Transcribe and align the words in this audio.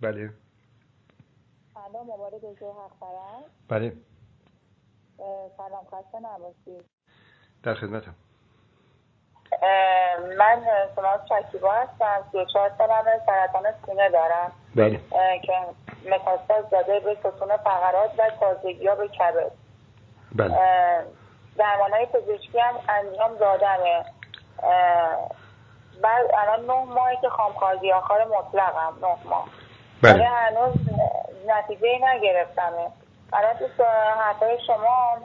بله. 0.00 0.30
سلام 1.74 2.06
مبارک 2.06 2.34
دکتر 2.34 2.66
حق 2.66 3.08
بله. 3.68 3.92
سلام 5.56 5.84
خسته 5.86 6.18
نباشید. 6.18 6.84
در 7.62 7.74
خدمتم. 7.74 8.14
من 10.38 10.62
شما 10.96 11.18
شکیبا 11.28 11.72
هستم. 11.72 12.28
سی 12.32 12.38
و 12.38 12.44
چهار 12.44 12.72
سالمه 12.78 13.20
سرطان 13.26 13.64
سینه 13.86 14.10
دارم. 14.10 14.52
بله. 14.76 15.00
که 15.42 15.52
متاستاز 16.10 16.70
داده 16.70 17.00
به 17.00 17.16
ستون 17.20 17.56
فقرات 17.56 18.10
و 18.18 18.30
تازگی 18.40 18.86
ها 18.86 18.94
به 18.94 19.08
کبد. 19.08 19.52
بله. 20.34 20.54
درمان 21.56 21.92
های 21.92 22.06
پزشکی 22.06 22.58
هم 22.58 22.74
انجام 22.88 23.36
دادمه 23.36 24.04
بعد 26.02 26.26
الان 26.38 26.66
نه 26.66 26.94
ماهی 26.94 27.16
که 27.16 27.28
خامخوازی 27.28 27.92
آخر 27.92 28.24
مطلقم 28.24 29.06
نه 29.06 29.16
ماه. 29.24 29.48
بله. 30.02 30.24
هنوز 30.24 30.74
نتیجه 31.46 31.98
نگرفتمه. 32.02 32.90
الان 33.32 33.54
تو 33.76 33.84
حرفای 34.18 34.58
شما 34.66 35.16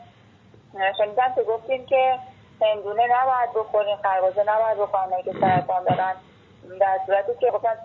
شنیدم 0.97 1.33
که 1.35 1.43
گفتین 1.43 1.85
که 1.85 2.19
هندونه 2.61 3.07
نباید 3.07 3.53
بخورین 3.55 3.95
خربازه 3.95 4.43
نباید 4.43 4.77
بخورین 4.77 5.21
که 5.23 5.33
سرطان 5.41 5.83
دارن. 5.83 6.15
در 6.79 6.99
صورتی 7.05 7.31
که 7.39 7.51
گفتن 7.51 7.75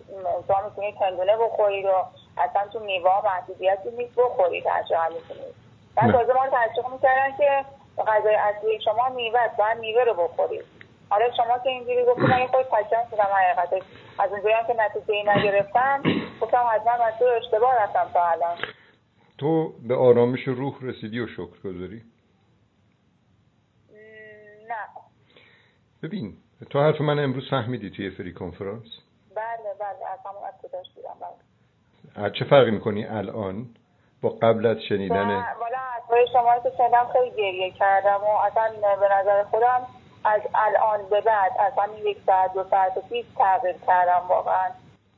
شما 0.48 0.62
می‌تونید 0.68 0.94
هندونه 1.00 1.36
بخورید 1.36 1.86
و 1.86 2.04
اصلا 2.38 2.68
تو 2.72 2.80
میوه 2.80 3.24
محدودیتی 3.24 3.90
نیست 3.90 4.14
بخورید 4.16 4.66
هر 4.66 4.82
چقدر 4.82 5.08
می‌تونید 5.08 5.54
بعد 5.96 6.12
تازه 6.12 6.32
ما 6.32 6.44
رو 6.44 6.50
تشویق 6.50 6.88
می‌کردن 6.92 7.36
که 7.36 7.64
غذای 8.06 8.34
اصلی 8.34 8.80
شما 8.80 9.08
میوه 9.08 9.40
است 9.40 9.56
باید 9.56 9.78
میوه 9.78 10.04
رو 10.04 10.14
بخورید. 10.14 10.77
حالا 11.10 11.30
شما 11.36 11.58
که 11.58 11.68
اینجوری 11.68 12.04
گفتید 12.04 12.24
من 12.24 12.46
خود 12.46 12.62
تشکر 12.62 13.04
شدم 13.10 13.28
حقیقتش. 13.34 13.82
از 14.18 14.32
اونجایی 14.32 14.54
هم 14.54 14.66
که 14.66 14.74
نتیجه 14.74 15.36
نگرفتم 15.36 16.02
گفتم 16.40 16.64
حتما 16.72 17.06
مسیر 17.06 17.28
اشتباه 17.28 17.82
رفتم 17.82 18.10
تا 18.12 18.26
الان. 18.26 18.56
تو 19.38 19.72
به 19.88 19.96
آرامش 19.96 20.48
روح 20.48 20.74
رسیدی 20.82 21.20
و 21.20 21.26
شکر 21.26 21.58
گذاری؟ 21.64 22.02
نه. 24.68 24.74
ببین 26.02 26.36
تو 26.70 26.80
حرف 26.80 27.00
من 27.00 27.18
امروز 27.18 27.50
فهمیدی 27.50 27.90
توی 27.90 28.10
فری 28.10 28.34
کنفرانس؟ 28.34 28.86
بله 29.36 29.74
بله 29.80 30.10
از 30.12 30.18
همون 30.26 30.44
از 30.48 30.54
کجاش 30.62 30.86
دیدم 30.96 31.16
بله. 31.20 32.30
چه 32.30 32.44
فرقی 32.44 32.70
می‌کنی 32.70 33.06
الان 33.06 33.66
با 34.22 34.28
قبل 34.28 34.66
از 34.66 34.76
شنیدن؟ 34.88 35.28
والا 35.60 35.78
حرفای 35.78 36.26
شما 36.32 36.58
که 36.62 36.72
شنیدم 36.78 37.08
خیلی 37.12 37.36
گریه 37.36 37.70
کردم 37.70 38.16
و 38.16 38.36
اصلا 38.46 38.96
به 38.96 39.14
نظر 39.14 39.44
خودم 39.44 39.86
از 40.24 40.40
الان 40.54 41.08
به 41.10 41.20
بعد 41.20 41.52
اصلا 41.58 41.94
یک 42.04 42.18
ساعت 42.26 42.54
دو 42.54 42.64
ساعت 42.70 43.08
پیش 43.08 43.26
تغییر 43.38 43.76
کردم 43.86 44.22
واقعا. 44.28 44.68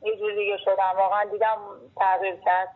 یه 0.03 0.17
جور 0.17 0.35
دیگه 0.35 0.57
شدم. 0.65 0.93
واقعا 0.97 1.25
دیدم 1.25 1.57
تغییر 1.97 2.37
کرد. 2.45 2.69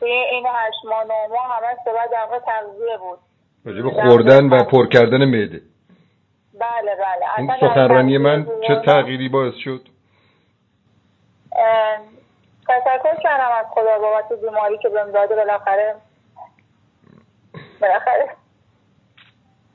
توی 0.00 0.10
این 0.10 0.46
هشت 0.46 0.84
ماه 0.84 1.04
نه 1.04 1.26
ماه 1.30 1.56
همش 1.56 1.76
صحبت 1.84 2.10
در 2.10 2.24
واقع 2.30 2.38
تغذیه 2.38 2.96
بود. 2.96 3.18
راجع 3.64 3.82
به 3.82 3.90
خوردن 3.90 4.48
و 4.48 4.64
پر 4.64 4.86
کردن 4.88 5.24
معده. 5.24 5.60
بله 6.60 6.96
بله. 6.96 7.38
این 7.38 7.52
سخنرانی 7.60 8.18
من 8.18 8.46
چه. 8.68 8.82
تغییری 8.86 9.28
باعث 9.28 9.54
شد؟ 9.64 9.88
تشکر 12.68 13.20
کردم 13.22 13.50
از 13.58 13.66
خدا 13.70 13.98
بابت 13.98 14.32
بیماری 14.32 14.78
که 14.78 14.88
بهم 14.88 15.10
داده. 15.10 15.36
بالاخره 15.36 15.94
بالاخره 17.80 18.28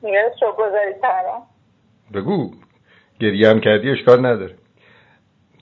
میگه 0.02 0.32
گذاری 0.58 0.94
کردم 1.02 1.42
بگو. 2.14 2.50
گریه 3.20 3.48
هم 3.48 3.60
کردی 3.60 3.90
اشکال 3.90 4.26
نداره. 4.26 4.54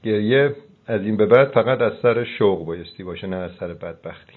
گریه 0.03 0.57
از 0.87 1.01
این 1.01 1.17
به 1.17 1.27
بعد 1.27 1.49
فقط 1.49 1.81
از 1.81 1.93
سر 2.03 2.25
شوق 2.25 2.65
بایستی 2.65 3.05
باشه 3.05 3.27
نه 3.27 3.37
از 3.37 3.51
سر 3.61 3.75
بدبختی. 3.75 4.35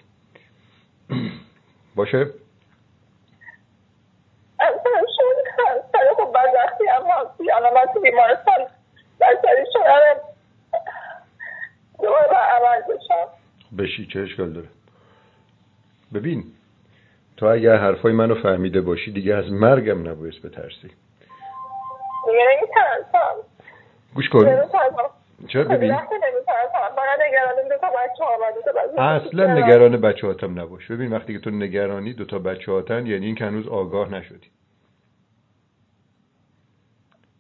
باشه؟ 1.96 2.18
از 4.60 4.74
سر 4.84 5.06
شکر 5.18 5.82
سر 5.92 6.14
خب 6.18 6.30
بدبختی 6.32 6.88
هم 6.88 7.04
هستی 7.04 7.44
من 7.76 7.94
تو 7.94 8.00
بیمارستان 8.00 8.68
بستری 9.20 9.66
شدم. 9.74 10.32
دوباره 12.00 12.28
باید 12.28 12.42
عمل 12.42 12.96
بشم 12.96 13.28
بشی 13.78 14.08
چه 14.14 14.20
اشکال 14.20 14.54
داره؟ 14.54 14.68
ببین 16.14 16.44
تو 17.42 17.48
اگر 17.48 17.76
حرفای 17.76 18.14
منو 18.14 18.36
فهمیده 18.36 18.82
باشی 18.82 19.12
دیگه 19.12 19.36
از 19.36 19.52
مرگم 19.52 20.10
نبایست 20.10 20.46
بترسی. 20.46 20.92
نمیترسم 22.28 23.36
گوش 24.16 24.30
کن. 24.30 24.70
چرا 25.48 25.64
ببین؟ 25.64 25.92
اصلا 28.98 29.54
نگران. 29.54 30.02
بچه 30.02 30.28
هاتم 30.28 30.60
نباش. 30.60 30.92
ببین 30.92 31.14
وقتی 31.14 31.34
که 31.34 31.40
تو 31.40 31.50
نگرانی 31.50 32.14
دوتا 32.14 32.40
بچه 32.40 32.72
هاتن 32.72 33.08
یعنی 33.08 33.26
این 33.26 33.36
که 33.36 33.46
هنوز 33.46 33.68
آگاه 33.68 34.10
نشدی. 34.10 34.52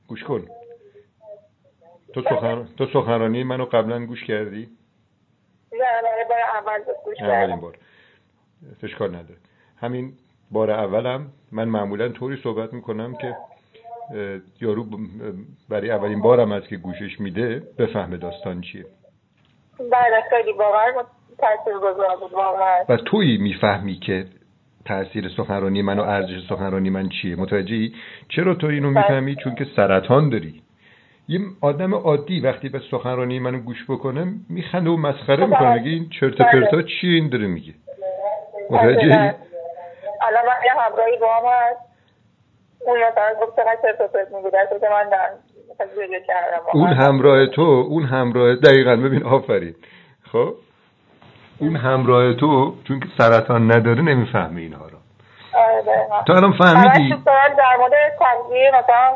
گوش 0.08 0.24
کن. 0.24 0.48
تو, 2.14 2.22
سخن... 2.22 2.68
تو 2.78 2.86
سخنرانی 2.86 3.44
منو 3.44 3.66
قبلا 3.66 4.06
گوش 4.06 4.24
کردی؟ 4.24 4.70
نه 5.72 5.80
نه 5.80 6.26
بار 6.30 6.40
اول 6.54 6.80
گوش 7.06 7.18
اولین 7.20 7.48
کردم. 7.48 7.62
بار. 7.62 7.78
اشکال 8.84 9.10
نداره. 9.10 9.40
همین 9.82 10.14
بار 10.52 10.72
اولم 10.72 11.28
من 11.52 11.68
معمولا 11.68 12.10
طوری 12.10 12.38
صحبت 12.44 12.74
می‌کنم 12.74 13.14
که 13.16 13.36
یارو 14.62 14.86
برای 15.70 15.92
اولین 15.92 16.22
بارم 16.22 16.52
از 16.52 16.64
که 16.64 16.78
گوشش 16.78 17.20
میده 17.20 17.64
بفهمه 17.78 18.18
داستان 18.18 18.62
چیه. 18.62 18.86
بله 19.80 20.22
خیلی 20.30 20.52
واقعا 20.58 21.04
تاثیر 21.38 21.74
گذار 21.78 22.18
بود 22.20 22.34
واقعا. 22.34 22.84
و 22.90 22.98
تویی 22.98 23.38
می‌فهمی 23.38 23.96
که 23.96 24.26
تاثیر 24.86 25.30
سخنرانی 25.38 25.82
من 25.82 26.00
و 26.00 26.02
ارزش 26.02 26.48
سخنرانی 26.50 26.90
من 26.90 27.10
چیه. 27.10 27.36
متوجهی؟ 27.36 27.94
چرا 28.30 28.56
تو 28.56 28.68
اینو 28.68 28.90
می‌فهمی؟ 28.90 29.36
چون 29.36 29.56
که 29.56 29.66
سرطان 29.76 30.30
داری. 30.30 30.62
یه 31.28 31.40
آدم 31.62 31.94
عادی 31.94 32.40
وقتی 32.40 32.70
به 32.70 32.82
سخنرانی 32.92 33.40
منو 33.40 33.60
گوش 33.60 33.86
بکنه 33.90 34.34
میخنده 34.50 34.90
و 34.90 34.98
مسخره 34.98 35.46
می‌کنه 35.46 35.74
میگه 35.74 35.90
این 35.90 36.10
چرت 36.10 36.42
و 36.42 36.44
پرتا 36.44 36.82
چیه؟ 36.82 37.12
این 37.12 37.30
داره 37.30 37.48
میگه. 37.48 37.74
متوجهی؟ 38.70 39.32
الان 40.28 40.46
یه 40.66 40.72
همراهی 40.82 41.18
با 41.18 41.36
هم 41.36 41.44
هست 41.46 41.80
اون 42.86 42.98
مثلا 42.98 43.34
گفت 43.42 43.56
چقدر 43.56 43.78
چرت 43.82 44.02
و 44.02 44.08
پرت 44.08 44.32
میگه. 44.32 44.50
در 44.50 44.66
که 44.66 44.90
من 44.90 45.10
واقعا. 46.58 46.74
اون 46.74 46.94
همراه 46.94 47.48
تو 47.48 47.62
اون 47.62 48.04
همراه 48.06 48.56
دقیقا 48.56 48.96
ببین 48.96 49.24
آفرین. 49.26 49.76
خب؟ 50.32 50.54
اون 51.60 51.76
همراه 51.76 52.34
تو 52.34 52.76
چون 52.88 53.00
که 53.00 53.06
سرطان 53.18 53.72
نداره 53.72 54.02
نمی‌فهمه 54.02 54.62
اینها 54.62 54.86
رو. 54.86 54.98
آره. 55.54 56.24
تو 56.28 56.34
الان 56.34 56.54
فهمیدی؟ 56.58 57.24
دارم 57.26 57.54
در 57.58 57.78
مورد 57.80 57.92
تغذیه 58.20 58.72
مثلا 58.74 59.14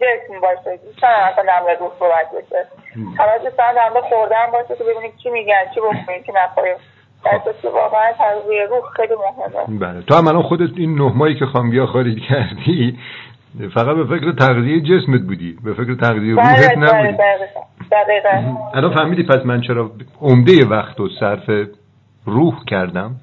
جسم 0.00 0.40
باشه. 0.40 0.80
دارم 1.02 1.32
مثلا 1.32 1.44
در 1.44 1.60
مورد 1.60 1.80
روح 1.80 1.90
صحبت 1.98 2.30
بشه؟ 2.30 2.66
دوست 3.44 3.56
دارم 3.56 3.74
در 3.74 3.88
مورد 3.90 4.04
خوردن 4.04 4.46
باشه 4.52 4.76
که 4.76 4.84
ببینیم 4.84 5.12
چی 5.22 5.30
میگن 5.30 5.64
چی 5.74 5.80
بخوریم 5.80 6.22
چی 6.22 6.32
نخوریم 6.32 6.76
واقعا 7.64 8.12
تغذیه 8.18 8.66
روح 8.70 8.90
خیلی 8.96 9.14
مهمه. 9.14 9.78
بله. 9.78 10.02
تو 10.02 10.14
هم 10.14 10.28
الان 10.28 10.42
خودت 10.42 10.70
این 10.76 10.94
نه 10.94 11.12
ماهی 11.16 11.34
که 11.34 11.46
خامبیا 11.46 11.86
خارج 11.86 12.18
کردی 12.28 12.98
فقط 13.74 13.96
به 13.96 14.04
فکر 14.04 14.32
تغذیه 14.32 14.80
جسمت 14.80 15.20
بودی. 15.20 15.56
به 15.64 15.74
فکر 15.74 15.94
تغذیه 15.94 16.34
بله 16.34 16.56
روحت 16.56 16.76
بله 16.76 17.02
نبودی. 17.02 17.16
دقیقا. 17.16 17.60
دقیقا. 17.90 18.56
الان 18.74 18.94
فهمیدی 18.94 19.22
پس 19.22 19.46
من 19.46 19.60
چرا 19.60 19.90
عمده 20.20 20.66
وقت 20.66 21.00
و 21.00 21.08
صرف 21.20 21.68
روح 22.26 22.64
کردم؟ 22.66 23.16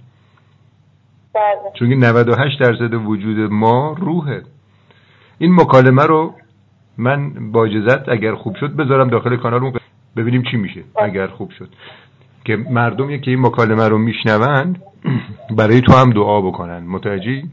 بله. 1.35 1.71
چون 1.79 1.89
که 1.89 1.95
98 1.95 2.59
درصد 2.59 2.93
وجود 2.93 3.51
ما 3.51 3.95
روحه. 3.99 4.41
این 5.37 5.55
مکالمه 5.55 6.03
رو 6.03 6.33
من 6.97 7.51
با 7.51 7.65
اجازت 7.65 8.09
اگر 8.09 8.35
خوب 8.35 8.55
شد 8.55 8.75
بذارم 8.75 9.09
داخل 9.09 9.37
کانالمون 9.37 9.73
ببینیم 10.17 10.43
چی 10.51 10.57
میشه 10.57 10.83
اگر 10.95 11.27
خوب 11.27 11.51
شد. 11.51 11.69
که 12.47 12.57
مردمی 12.57 13.21
که 13.21 13.31
این 13.31 13.41
مکالمه 13.41 13.88
رو 13.88 13.97
میشنوند 13.97 14.83
برای 15.51 15.81
تو 15.81 15.94
هم 15.94 16.09
دعا 16.09 16.41
بکنن. 16.41 16.79
متوجهی. 16.79 17.44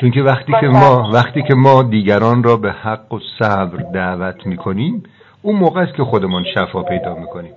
چون 0.00 0.10
که 0.10 0.22
وقتی 0.22 0.52
که 0.60 0.68
ما 0.68 1.10
وقتی 1.12 1.42
که 1.42 1.54
ما 1.54 1.82
دیگران 1.82 2.42
را 2.42 2.56
به 2.56 2.72
حق 2.72 3.12
و 3.12 3.18
صبر 3.38 3.76
دعوت 3.94 4.46
می‌کنیم 4.46 5.02
اون 5.42 5.56
موقع 5.56 5.80
است 5.80 5.94
که 5.94 6.04
خودمان 6.04 6.44
شفا 6.54 6.82
پیدا 6.82 7.14
می‌کنیم. 7.14 7.52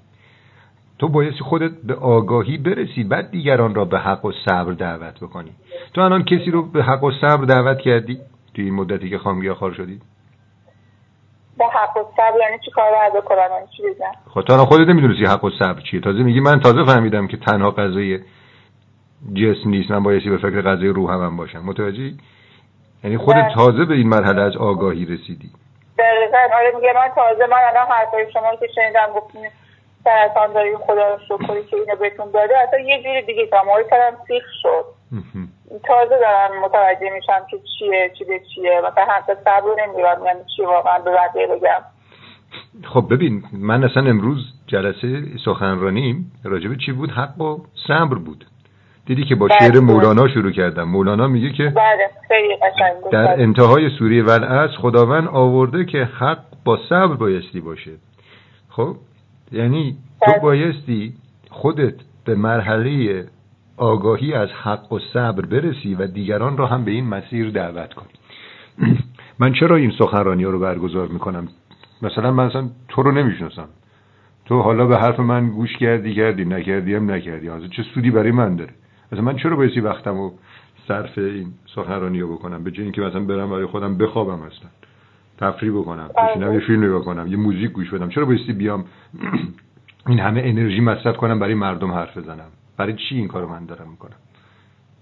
تو 1.00 1.07
بایستی 1.07 1.39
خودت 1.39 1.71
به 1.83 1.94
آگاهی 1.94 2.57
برسی 2.57 3.03
بعد 3.03 3.31
دیگران 3.31 3.75
را 3.75 3.85
به 3.85 3.99
حق 3.99 4.25
و 4.25 4.31
صبر 4.45 4.71
دعوت 4.71 5.19
بکنی. 5.19 5.51
تو 5.94 6.01
الان 6.01 6.23
کسی 6.23 6.51
رو 6.51 6.61
به 6.61 6.83
حق 6.83 7.03
و 7.03 7.11
صبر 7.21 7.45
دعوت 7.45 7.79
کردی؟ 7.79 8.17
توی 8.53 8.65
این 8.65 8.73
مدتی 8.73 9.09
که 9.09 9.17
خامگیاخوار 9.17 9.73
شدی؟ 9.73 9.99
با 11.57 11.69
حق 11.69 11.97
و 11.97 12.03
صبر 12.17 12.39
یعنی 12.39 12.59
چی 12.65 12.71
کار 12.71 12.91
باید 12.91 13.13
بکنم؟ 13.13 13.50
یعنی 13.51 13.67
چی 13.77 13.83
بگم؟ 13.83 14.11
خب 14.33 14.41
تو 14.41 14.65
خودت 14.65 14.88
نمی‌دونستی 14.88 15.25
حق 15.25 15.44
و 15.44 15.50
صبر 15.59 15.81
چیه. 15.91 16.01
تازه 16.01 16.23
میگی 16.23 16.39
من 16.39 16.59
تازه 16.59 16.83
فهمیدم 16.85 17.27
که 17.27 17.38
تنها 17.38 17.71
غذای 17.71 18.19
جسم 19.33 19.69
نیست. 19.69 19.91
من 19.91 20.03
بایستی 20.03 20.29
به 20.29 20.38
فکر 20.38 20.61
غذای 20.61 20.88
روح 20.88 21.11
هم 21.11 21.38
باشم. 21.38 21.59
متوجهی؟ 21.59 22.17
یعنی 23.03 23.17
خودت. 23.17 23.47
تازه 23.55 23.85
به 23.85 23.94
این 23.94 24.07
مرحله 24.07 24.41
از 24.41 24.57
آگاهی 24.57 25.05
رسیدی. 25.05 25.50
دقیقا. 26.00 26.38
آره 26.57 26.71
میگه 26.75 26.94
من 26.95 27.09
تازه 27.15 27.45
من 27.45 27.57
الان 27.69 27.88
حرفای 27.88 28.31
شما 28.33 28.56
که 28.59 28.67
شنیدم 28.75 29.07
گفتین 29.15 29.47
سرطان 30.03 30.53
داریم 30.53 30.77
خدا 30.77 31.13
رو 31.13 31.19
شکری 31.27 31.63
که 31.63 31.77
اینو 31.77 31.95
بهتون 31.95 32.31
داده. 32.31 32.53
اصلا 32.67 32.79
یه 32.79 33.03
جوری 33.03 33.21
دیگه 33.21 33.47
تمام 33.47 33.77
کردم 33.91 34.17
سیخ 34.27 34.44
شد. 34.61 34.85
تازه 35.88 36.19
دارم 36.19 36.65
متوجه 36.65 37.10
میشم 37.15 37.45
که 37.51 37.57
چیه 37.80 38.12
چی 38.18 38.25
به 38.25 38.39
چیه. 38.56 38.81
مثلا 38.92 39.06
حتی 39.06 39.33
صبر 39.44 39.86
نمیرم 39.88 40.25
یعنی 40.25 40.39
چی 40.56 40.62
واقعا 40.62 41.00
به 41.00 41.12
بقیه 41.12 41.48
بگم. 41.48 41.81
خب 42.83 43.13
ببین 43.13 43.44
من 43.54 43.83
اصلا 43.83 44.10
امروز 44.10 44.54
جلسه 44.68 45.24
سخنرانیم 45.45 46.31
راجبه 46.44 46.75
چی 46.86 46.92
بود؟ 46.92 47.12
حق 47.12 47.42
و 47.42 47.57
صبر 47.88 48.15
بود. 48.15 48.45
دیدی 49.06 49.25
که 49.25 49.36
با 49.36 49.48
بله. 49.48 49.60
شعر 49.60 49.80
مولانا 49.80 50.27
شروع 50.27 50.51
کردم. 50.51 50.83
مولانا 50.83 51.27
میگه 51.27 51.51
که 51.51 51.69
بله 51.69 52.09
در 53.12 53.27
بله. 53.27 53.44
انتهای 53.44 53.89
سوره 53.89 54.21
ولعصر 54.21 54.77
خداوند 54.77 55.27
آورده 55.27 55.86
که 55.86 55.98
حق 55.98 56.39
با 56.66 56.77
صبر 56.89 57.16
بایستی 57.16 57.62
باشه. 57.62 57.92
خب 58.69 58.95
یعنی 59.51 59.98
تو 60.25 60.31
بله. 60.31 60.39
بایستی 60.39 61.13
خودت 61.50 61.95
به 62.25 62.36
مرحله 62.36 63.25
آگاهی 63.77 64.33
از 64.33 64.49
حق 64.49 64.93
و 64.93 64.99
صبر 65.13 65.45
برسی 65.45 65.95
و 65.95 66.07
دیگران 66.07 66.57
را 66.57 66.67
هم 66.67 66.85
به 66.85 66.91
این 66.91 67.07
مسیر 67.07 67.49
دعوت 67.49 67.93
کنی 67.93 68.09
من 69.39 69.53
چرا 69.53 69.75
این 69.75 69.91
سخنرانی 69.91 70.43
ها 70.43 70.49
رو 70.49 70.59
برگزار 70.59 71.07
می‌کنم؟ 71.07 71.47
مثلا 72.01 72.31
من 72.31 72.45
اصلا 72.45 72.69
تو 72.87 73.03
رو 73.03 73.11
نمی‌شناسم. 73.11 73.67
تو 74.45 74.61
حالا 74.61 74.85
به 74.85 74.97
حرف 74.97 75.19
من 75.19 75.49
گوش 75.49 75.77
کردی 75.77 76.15
کردی 76.15 76.45
نکردی 76.45 76.95
هم 76.95 77.11
نکردی. 77.11 77.47
حالا 77.47 77.67
چه 77.67 77.83
سودی 77.83 78.11
برای 78.11 78.31
من 78.31 78.55
داره؟ 78.55 78.71
مثلا 79.11 79.23
من 79.23 79.35
چرا 79.35 79.55
بایستی 79.55 79.79
وقتم 79.79 80.17
رو 80.17 80.33
صرف 80.87 81.17
این 81.17 81.53
سخنرانی 81.75 82.19
رو 82.19 82.33
بکنم؟ 82.35 82.63
به 82.63 82.71
جای 82.71 82.83
اینکه 82.83 83.01
مثلا 83.01 83.19
برم 83.19 83.49
برای 83.49 83.65
خودم 83.65 83.97
بخوابم 83.97 84.41
اصلا. 84.41 84.69
تفریح 85.37 85.71
بکنم 85.71 86.09
بشینم 86.29 86.53
یه 86.53 86.59
فیلم 86.59 86.83
نگاه 86.83 87.05
کنم 87.05 87.27
یه 87.27 87.37
موزیک 87.37 87.71
گوش 87.71 87.89
بدم. 87.89 88.09
چرا 88.09 88.25
بایستی 88.25 88.53
بیام 88.53 88.85
این 90.07 90.19
همه 90.19 90.41
انرژی 90.45 90.81
مصرف 90.81 91.17
کنم 91.17 91.39
برای 91.39 91.53
مردم 91.53 91.91
حرف 91.91 92.17
بزنم؟ 92.17 92.51
برای 92.77 92.93
چی 92.93 93.15
این 93.15 93.27
کارو 93.27 93.49
من 93.49 93.65
دارم 93.65 93.89
می‌کنم؟ 93.89 94.15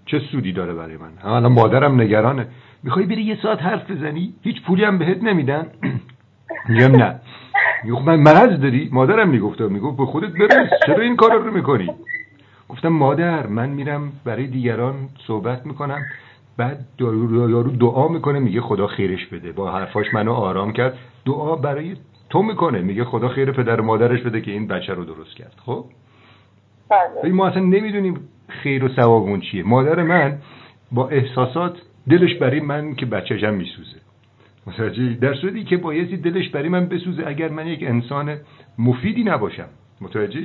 چه 0.06 0.18
سودی 0.18 0.52
داره 0.52 0.74
برای 0.74 0.96
من؟ 0.96 1.42
هم 1.44 1.52
مادرم 1.52 2.00
نگرانه. 2.00 2.46
می‌خوای 2.82 3.06
بری 3.06 3.22
یه 3.22 3.38
ساعت 3.42 3.62
حرف 3.62 3.90
بزنی؟ 3.90 4.34
هیچ 4.42 4.62
پولی 4.62 4.84
هم 4.84 4.98
بهت 4.98 5.22
نمیدن؟ 5.22 5.66
میگم 6.68 6.96
نه؟ 6.96 7.20
میگه 7.84 7.96
خب 7.96 8.02
من 8.02 8.20
مرض 8.20 8.60
داری؟ 8.60 8.88
مادرم 8.92 9.28
می‌گفت 9.28 9.60
می‌گفت 9.60 9.96
به 9.96 10.06
خودت 10.06 10.32
برس 10.32 10.70
چرا 10.86 11.00
این 11.02 11.16
کار 11.16 11.38
رو 11.38 11.52
می‌کنی؟ 11.52 11.90
گفتم 12.68 12.88
مادر 12.88 13.46
من 13.46 13.68
میرم 13.68 14.12
برای 14.24 14.46
دیگران 14.46 14.94
صحبت 15.26 15.66
می‌کنم 15.66 16.02
بعد 16.56 16.86
یارو 17.00 17.70
دعا 17.70 18.08
می‌کنه 18.08 18.38
میگه 18.38 18.60
خدا 18.60 18.86
خیرش 18.86 19.26
بده. 19.26 19.52
با 19.52 19.72
حرفاش 19.72 20.06
منو 20.14 20.32
آرام 20.32 20.72
کرد. 20.72 20.98
دعا 21.26 21.56
برای 21.56 21.96
تو 22.30 22.42
می‌کنه 22.42 22.80
میگه 22.80 23.04
خدا 23.04 23.28
خیر 23.28 23.52
پدر 23.52 23.80
و 23.80 23.84
مادرش 23.84 24.22
بده 24.22 24.40
که 24.40 24.50
این 24.50 24.66
بچه 24.66 24.94
رو 24.94 25.04
درست 25.04 25.36
کرد. 25.36 25.54
خب. 25.66 25.84
ولی 27.22 27.32
ما 27.32 27.48
اصلا 27.48 27.62
نمی‌دونیم 27.62 28.20
خیر 28.48 28.84
و 28.84 28.88
ثواب 28.88 29.22
اون 29.22 29.40
چیه. 29.40 29.62
مادر 29.62 30.02
من 30.02 30.38
با 30.92 31.08
احساسات 31.08 31.76
دلش 32.10 32.34
برای 32.34 32.60
من 32.60 32.94
که 32.94 33.06
بچه‌شم 33.06 33.54
میسوزه. 33.54 33.96
متوجه 34.66 35.14
در 35.14 35.34
صورتی 35.34 35.64
که 35.64 35.76
بایستی 35.76 36.16
دلش 36.16 36.48
برای 36.48 36.68
من 36.68 36.86
بسوزه 36.86 37.22
اگر 37.26 37.48
من 37.48 37.66
یک 37.66 37.82
انسان 37.82 38.36
مفیدی 38.78 39.24
نباشم. 39.24 39.68
متوجه 40.00 40.40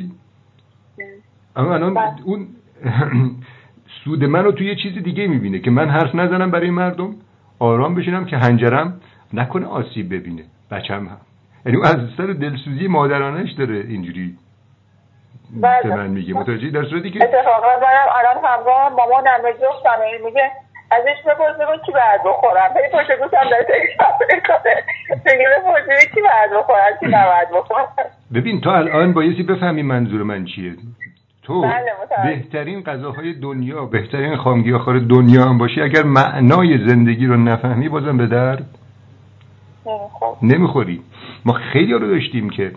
اما 1.55 1.73
الان 1.73 1.93
بله. 1.93 2.05
اون 2.23 2.47
سود 4.03 4.23
منو 4.23 4.51
توی 4.51 4.67
یه 4.67 4.75
چیز 4.75 5.03
دیگه 5.03 5.27
می‌بینه 5.27 5.59
که 5.59 5.71
من 5.71 5.89
حرف 5.89 6.15
نزنم 6.15 6.51
برای 6.51 6.69
مردم 6.69 7.15
آرام 7.59 7.95
بشینم 7.95 8.25
که 8.25 8.37
هنجرم 8.37 9.01
نکنه 9.33 9.65
آسیب 9.65 10.13
ببینه. 10.13 10.43
بچم 10.71 11.05
هم. 11.05 11.17
یعنی 11.65 11.77
از 11.83 11.95
سر 12.17 12.25
دلسوزی 12.25 12.87
مادرانش 12.87 13.51
داره 13.51 13.75
اینجوری 13.75 14.35
بله. 15.51 15.81
به 15.83 15.95
من 15.95 16.07
میگه 16.07 16.33
متوجه 16.33 16.69
در 16.69 16.83
صورتی 16.83 17.11
که 17.11 17.23
اتفاقا 17.23 17.67
منم 17.81 18.07
الان 18.19 18.45
همراه 18.45 18.89
مامانم 18.89 19.41
به 19.43 19.53
جفتم 19.53 20.25
میگه 20.25 20.51
ازش 20.91 21.21
بپرس 21.25 21.55
بگو 21.55 21.85
کی 21.85 21.91
بعد 21.91 22.21
بخورم. 22.25 22.71
ولی 22.75 22.87
پشت 22.93 23.19
گوشم 23.19 23.49
داره 23.49 23.63
تکرار 23.63 24.39
کنه 24.47 24.83
میگه 25.25 25.45
بپرس 25.59 26.05
کی 26.13 26.21
بعد 26.21 26.59
بخورم 26.59 26.97
کی 26.99 27.05
نباید 27.05 27.49
بخورم. 27.53 27.87
ببین 28.33 28.61
تا 28.61 28.75
الان 28.75 29.13
بایستی 29.13 29.43
بفهمی 29.43 29.83
منظور 29.83 30.23
من 30.23 30.45
چیه. 30.45 30.73
تو 31.43 31.61
بله،. 31.61 31.93
بهترین 32.23 32.83
غذاهای 32.83 33.33
دنیا 33.33 33.85
بهترین 33.85 34.35
خامگیاخوار 34.35 34.99
دنیا 34.99 35.43
هم 35.43 35.57
باشی 35.57 35.81
اگر 35.81 36.03
معنای 36.03 36.87
زندگی 36.87 37.25
رو 37.25 37.37
نفهمی 37.37 37.89
بازم 37.89 38.17
به 38.17 38.27
درد 38.27 38.65
نمی‌خوری. 40.41 41.01
ما 41.45 41.53
خیلی 41.53 41.93
رو 41.93 42.07
داشتیم 42.07 42.49
که 42.49 42.71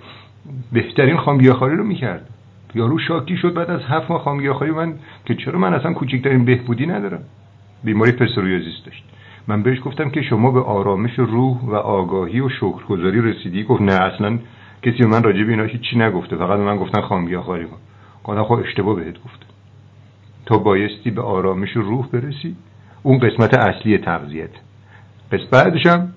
بهترین 0.73 1.17
خامگیاخواری 1.17 1.77
رو 1.77 1.85
می‌کرد. 1.85 2.27
یارو 2.75 2.99
شاکی 2.99 3.37
شد 3.37 3.55
بعد 3.55 3.71
از 3.71 3.81
هفت 3.89 4.11
ماه 4.11 4.23
خامگیاخواری 4.23 4.73
من 4.73 4.95
که 5.25 5.35
چرا 5.35 5.59
من 5.59 5.75
اصلا 5.75 5.93
کوچکترین 5.93 6.45
بهبودی 6.45 6.87
ندارم؟ 6.87 7.23
بیماری 7.85 8.13
پسوریازیس 8.13 8.85
داشت. 8.87 9.05
من 9.49 9.63
بهش 9.63 9.79
گفتم 9.85 10.11
که 10.11 10.23
شما 10.23 10.51
به 10.51 10.61
آرامش 10.61 11.19
روح 11.19 11.61
و 11.63 11.75
آگاهی 11.75 12.41
و 12.41 12.49
شکرگزاری 12.49 13.21
رسیدی؟ 13.21 13.65
گفت 13.65 13.83
نه 13.83 13.93
اصلا 13.93 14.39
کسی 14.83 14.99
به 14.99 15.07
من 15.07 15.23
راجع 15.23 15.45
به 15.45 15.51
اینا 15.51 15.65
هیچی 15.65 15.99
نگفته. 15.99 16.37
فقط 16.37 16.59
من 16.59 16.77
گفتن 16.77 17.01
خامگیاخواری 17.01 17.65
کن. 17.65 17.77
گفتم 18.25 18.45
خب 18.45 18.53
اشتباه 18.53 18.97
بهت 18.97 19.15
گفته 19.15 19.47
تو 20.47 20.59
بایستی 20.59 21.11
به 21.11 21.23
آرامش 21.23 21.73
روح 21.73 22.07
برسی. 22.07 22.57
اون 23.03 23.19
قسمت 23.19 23.55
اصلی 23.55 23.99
تغذیت. 23.99 24.51
پس 25.31 25.41
بعدش 25.51 25.87
هم 25.87 26.13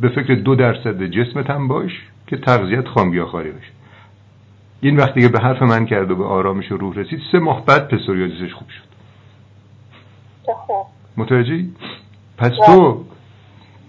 به 0.00 0.08
فکر 0.08 0.34
دو 0.34 0.54
درصد 0.54 1.02
جسمت 1.02 1.50
هم 1.50 1.68
باش 1.68 1.92
که 2.26 2.36
تغذیت 2.36 2.88
خامگیاخواری 2.88 3.50
بشه 3.50 3.79
این 4.80 4.96
وقتی 4.96 5.20
که 5.20 5.28
به 5.28 5.40
حرف 5.40 5.62
من 5.62 5.86
کرد 5.86 6.10
و 6.10 6.16
به 6.16 6.24
آرامش 6.24 6.66
روح 6.66 6.96
رسید. 6.96 7.20
سه 7.32 7.38
ماه 7.38 7.64
بعد 7.66 7.88
پسوریازیسش 7.88 8.54
خوب 8.54 8.68
شد. 8.68 8.90
متوجهی؟ 11.16 11.72
پس 12.38 12.52
تو 12.66 13.04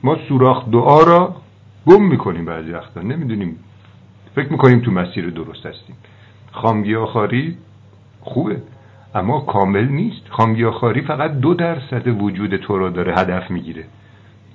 ما 0.03 0.17
سوراخ 0.27 0.69
دعا 0.69 1.03
را 1.03 1.35
گم 1.85 2.03
می‌کنیم 2.03 2.45
بعضی 2.45 2.71
وقتا. 2.71 3.01
نمی‌دونیم. 3.01 3.59
فکر 4.35 4.51
می‌کنیم 4.51 4.79
تو 4.79 4.91
مسیر 4.91 5.29
درست 5.29 5.65
هستیم. 5.65 5.95
خامگیاخواری 6.51 7.57
خوبه 8.21 8.61
اما 9.15 9.39
کامل 9.39 9.87
نیست. 9.87 10.21
خامگیاخواری 10.29 11.01
فقط 11.01 11.31
دو 11.31 11.53
درصد 11.53 12.07
وجود 12.07 12.55
تو 12.55 12.77
را 12.77 12.89
داره 12.89 13.13
هدف 13.13 13.51
می‌گیره. 13.51 13.85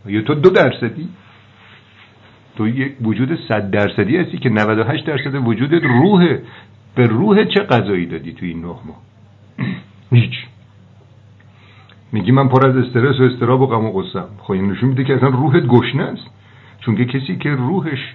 یا 0.06 0.23
تو 0.23 0.35
دو 0.35 0.50
درصدی؟ 0.50 1.09
تو 2.56 2.69
یک 2.69 2.93
وجود 3.03 3.38
صد 3.49 3.70
درصدی 3.70 4.17
هستی 4.17 4.38
که 4.38 4.49
98 4.49 5.06
درصد 5.06 5.35
وجودت 5.35 5.82
روحه 5.82 6.43
به 6.94 7.06
روح 7.06 7.44
چه 7.44 7.61
غذایی 7.61 8.07
دادی 8.07 8.33
تو 8.33 8.47
این 8.47 8.61
نه 8.61 8.66
ماه؟ 8.66 9.02
هیچ. 10.11 10.47
میگی 12.12 12.33
من 12.33 12.49
پر 12.49 12.69
از 12.69 12.76
استرس 12.76 13.21
و 13.21 13.23
استراب 13.23 13.61
و 13.61 13.66
غم 13.66 13.85
و 13.85 13.92
غصم 13.92 14.28
خب 14.38 14.52
این 14.52 14.71
نشون 14.71 14.88
میده 14.88 15.04
که 15.04 15.14
اصلا 15.14 15.28
روحت 15.28 15.66
گشنه 15.66 16.02
است. 16.02 16.26
چون 16.81 16.97
که 16.97 17.04
کسی 17.04 17.37
که 17.37 17.50
روحش 17.50 18.14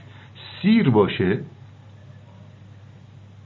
سیر 0.62 0.90
باشه 0.90 1.40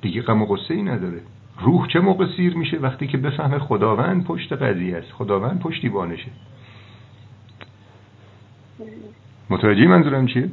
دیگه 0.02 0.22
غم 0.22 0.42
و 0.42 0.46
غصه 0.46 0.74
ای 0.74 0.82
نداره. 0.82 1.22
روح 1.60 1.88
چه 1.88 2.00
موقع 2.00 2.26
سیر 2.38 2.58
میشه؟ 2.58 2.78
وقتی 2.78 3.08
که 3.08 3.18
بفهمه 3.18 3.60
خداوند 3.60 4.24
پشت 4.24 4.54
قضیه 4.54 4.98
است. 4.98 5.12
خداوند 5.12 5.60
پشتیبانشه. 5.60 6.32
متوجه 9.50 9.88
منظورم 9.88 10.28
چیه؟ 10.28 10.50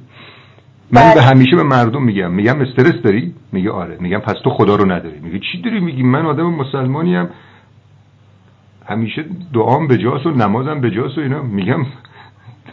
من 0.93 1.03
بله. 1.03 1.15
به 1.15 1.23
همیشه 1.23 1.57
به 1.57 1.63
مردم 1.63 2.03
میگم 2.03 2.31
میگم 2.31 2.61
استرس 2.61 3.03
داری؟ 3.03 3.35
میگه 3.53 3.71
آره 3.71 3.97
میگم 4.01 4.19
پس 4.19 4.35
تو 4.45 4.51
خدا 4.51 4.77
رو 4.77 4.93
نداری. 4.93 5.21
میگه 5.21 5.39
چی 5.39 5.63
داری 5.63 5.81
میگی؟ 5.81 6.03
من 6.03 6.27
آدم 6.27 6.47
مسلمانی 6.47 7.17
هم 7.17 7.31
همیشه 8.87 9.25
دعام 9.55 9.87
به 9.87 9.99
جاست 9.99 10.27
و 10.27 10.31
نمازم 10.31 10.81
به 10.81 10.91
جاست 10.91 11.19
و 11.19 11.21
اینا. 11.21 11.43
میگم 11.43 11.87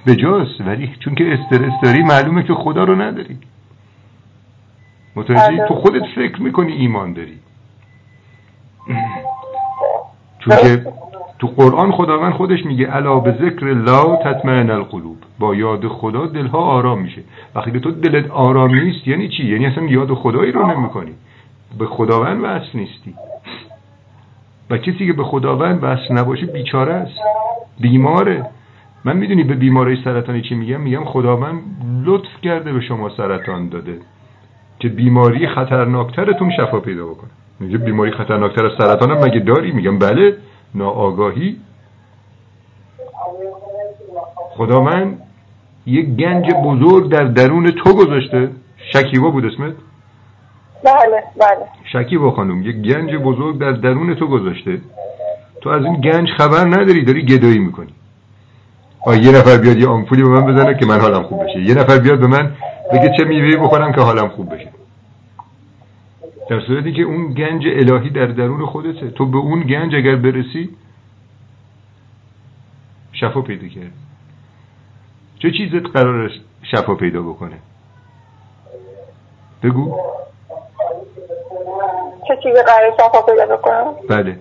به 0.06 0.16
جاست 0.16 0.62
ولی 0.62 0.96
چون 1.00 1.16
که 1.16 1.34
استرس 1.34 1.74
داری 1.84 2.04
معلومه 2.04 2.44
که 2.44 2.54
خدا 2.54 2.84
رو 2.84 3.02
نداری. 3.02 3.38
متوجه؟ 5.16 5.48
بله. 5.48 5.68
تو 5.68 5.76
خودت 5.76 6.04
فکر 6.16 6.42
می‌کنی 6.42 6.72
ایمان 6.74 7.14
داری. 7.14 7.40
چون 10.40 10.58
که 10.58 10.86
تو 11.40 11.48
قرآن 11.48 11.92
خداوند 11.92 12.34
خودش 12.34 12.66
میگه 12.66 12.96
الا 12.96 13.20
به 13.20 13.32
ذکر 13.32 13.68
الله 13.68 14.18
تطمئن 14.24 14.70
القلوب. 14.70 15.18
با 15.40 15.56
یاد 15.56 15.88
خدا 15.88 16.26
دلها 16.26 16.60
آرام 16.60 17.02
میشه. 17.02 17.22
وقتی 17.56 17.80
تو 17.80 17.92
دلت 17.92 18.32
آرام 18.32 18.76
نیست 18.76 19.08
یعنی 19.08 19.30
چی؟ 19.30 19.46
یعنی 19.46 19.66
اصلا 19.66 19.84
یاد 19.84 20.14
خدایی 20.14 20.52
رو 20.52 20.68
نمی‌کنی. 20.68 21.12
به 21.80 21.86
خداوند 21.86 22.44
وصل 22.44 22.70
نیستی. 22.74 23.14
و 24.70 24.78
کسی 24.78 25.08
که 25.08 25.14
به 25.14 25.24
خداوند 25.24 25.80
وصل 25.82 26.14
نباشه 26.14 26.46
بیچاره 26.46 26.94
است. 26.94 27.20
بیماره. 27.80 28.46
من 29.06 29.18
می‌دونی 29.18 29.44
به 29.44 29.54
بیماری 29.54 30.02
سرطانی 30.04 30.42
چی 30.42 30.56
میگم؟ 30.56 30.82
میگم 30.82 31.06
خداوند 31.06 31.62
لطف 32.06 32.42
کرده 32.42 32.74
به 32.74 32.82
شما 32.82 33.10
سرطان 33.10 33.70
داده. 33.70 33.98
که 34.80 34.90
بیماری 34.90 35.48
خطرناکترتون 35.48 36.52
شفا 36.58 36.80
پیدا 36.80 37.06
بکنه. 37.06 37.30
میگه 37.60 37.78
بیماری 37.78 38.12
خطرناکتر 38.12 38.66
از 38.66 38.72
سرطان 38.78 39.12
هم 39.12 39.24
مگه 39.24 39.40
داری؟ 39.40 39.72
میگم 39.72 40.00
بله. 40.00 40.38
ناآگاهی. 40.76 41.58
خدا 44.58 44.82
من 44.82 45.18
یک 45.86 46.06
گنج 46.06 46.54
بزرگ 46.54 47.12
در 47.12 47.24
درون 47.24 47.72
تو 47.72 47.94
گذاشته. 47.94 48.50
شکیبا 48.94 49.30
بود 49.30 49.46
اسمت؟ 49.46 49.74
بله 50.84 51.24
بله. 51.40 51.66
شکی 51.94 52.18
با 52.18 52.32
خانم 52.32 52.64
یک 52.64 52.76
گنج 52.76 53.16
بزرگ 53.16 53.60
در 53.60 53.72
درون 53.72 54.16
تو 54.16 54.28
گذاشته. 54.28 54.82
تو 55.62 55.70
از 55.70 55.86
این 55.86 56.02
گنج 56.02 56.30
خبر 56.38 56.68
نداری 56.68 57.06
داری 57.06 57.26
گدایی 57.26 57.60
می‌کنی. 57.60 57.94
آ 59.06 59.14
یه 59.14 59.32
نفر 59.32 59.58
بیاد 59.58 59.78
یه 59.78 59.88
آمپولی 59.88 60.24
به 60.24 60.30
من 60.30 60.46
بزنه 60.46 60.78
که 60.78 60.86
من 60.86 61.00
حالم 61.00 61.24
خوب 61.24 61.44
بشه. 61.44 61.60
یه 61.60 61.76
نفر 61.76 62.00
بیاد 62.00 62.20
به 62.20 62.28
من 62.28 62.52
بگه 62.94 63.12
چه 63.18 63.24
میوه 63.24 63.64
بخورم 63.64 63.92
که 63.92 64.02
حالم 64.02 64.30
خوب 64.30 64.56
بشه. 64.56 64.70
در 66.50 66.60
صورتی 66.60 66.94
که 66.94 67.02
اون 67.02 67.34
گنج 67.34 67.64
الهی 67.68 68.10
در 68.10 68.26
درون 68.26 68.66
خودته. 68.66 69.10
تو 69.12 69.26
به 69.26 69.38
اون 69.38 69.62
گنج 69.62 69.96
اگر 69.96 70.16
برسی 70.16 70.70
شفا 73.14 73.42
پیدا 73.42 73.68
کرد. 73.68 73.92
چه 75.40 75.52
چیزت 75.52 75.90
قرار 75.94 76.32
شفا 76.64 76.96
پیدا 76.96 77.22
بکنه؟ 77.22 77.58
بگو. 79.64 80.00
چه 82.28 82.38
چیزی 82.44 82.64
قرار 82.64 82.94
شفا 82.98 83.22
پیدا 83.22 83.58
بکنه؟ 83.58 83.84
بله. 84.10 84.40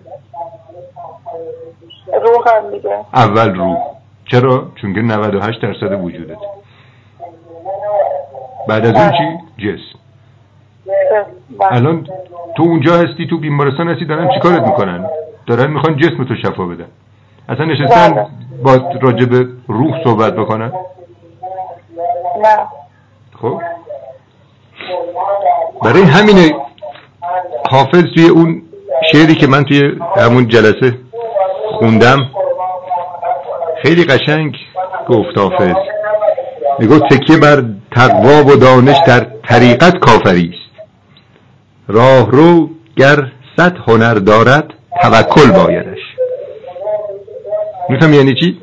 روح 2.07 2.57
هم 2.57 2.71
دیگه. 2.71 3.05
اول 3.15 3.55
روح. 3.55 3.79
چرا؟ 4.25 4.73
چون 4.75 4.95
که 4.95 5.01
98 5.01 5.63
درصد 5.63 6.05
وجودت 6.05 6.39
بعد 8.69 8.87
از 8.87 8.95
اون 8.95 9.11
چی؟ 9.11 9.39
جسم. 9.67 9.98
الان 11.71 12.07
تو 12.57 12.63
اونجا 12.63 12.97
هستی 12.97 13.27
تو 13.27 13.39
بیمارستان 13.39 13.89
هستی 13.89 14.05
دارن 14.05 14.29
چیکارت 14.35 14.63
می‌کنن؟ 14.63 15.11
دارن 15.47 15.71
می‌خوان 15.71 15.97
جسم 15.97 16.25
تو 16.25 16.35
شفا 16.35 16.65
بدن. 16.65 16.89
اصلا 17.49 17.65
نشستن 17.65 18.15
بله. 18.15 18.27
با 18.65 18.91
راجب 19.01 19.49
روح 19.69 20.05
صحبت 20.05 20.37
بکنن؟ 20.37 20.73
نه. 22.43 22.59
خب. 23.43 23.61
برای 25.85 26.03
همینه 26.03 26.55
حافظ 27.71 28.03
توی 28.15 28.29
اون 28.29 28.63
شعری 29.13 29.35
که 29.35 29.47
من 29.47 29.65
توی 29.65 29.99
همون 30.17 30.49
جلسه 30.49 30.95
خوندم 31.79 32.19
خیلی 33.83 34.05
قشنگ 34.05 34.57
گفت 35.09 35.39
حافظ. 35.39 35.75
میگو 36.79 36.99
تکیه 36.99 37.39
بر 37.39 37.65
تقوا 37.91 38.45
و 38.45 38.57
دانش 38.57 38.97
در 39.07 39.27
طریقت 39.49 39.99
کافری 39.99 40.58
راه 41.89 42.31
رو 42.31 42.71
گر 42.97 43.33
صد 43.57 43.77
هنر 43.87 44.15
دارد 44.15 44.75
توکل 45.03 45.51
بایدش. 45.51 45.99
میفهم 47.89 48.15
یعنی 48.15 48.35
چی؟ 48.35 48.61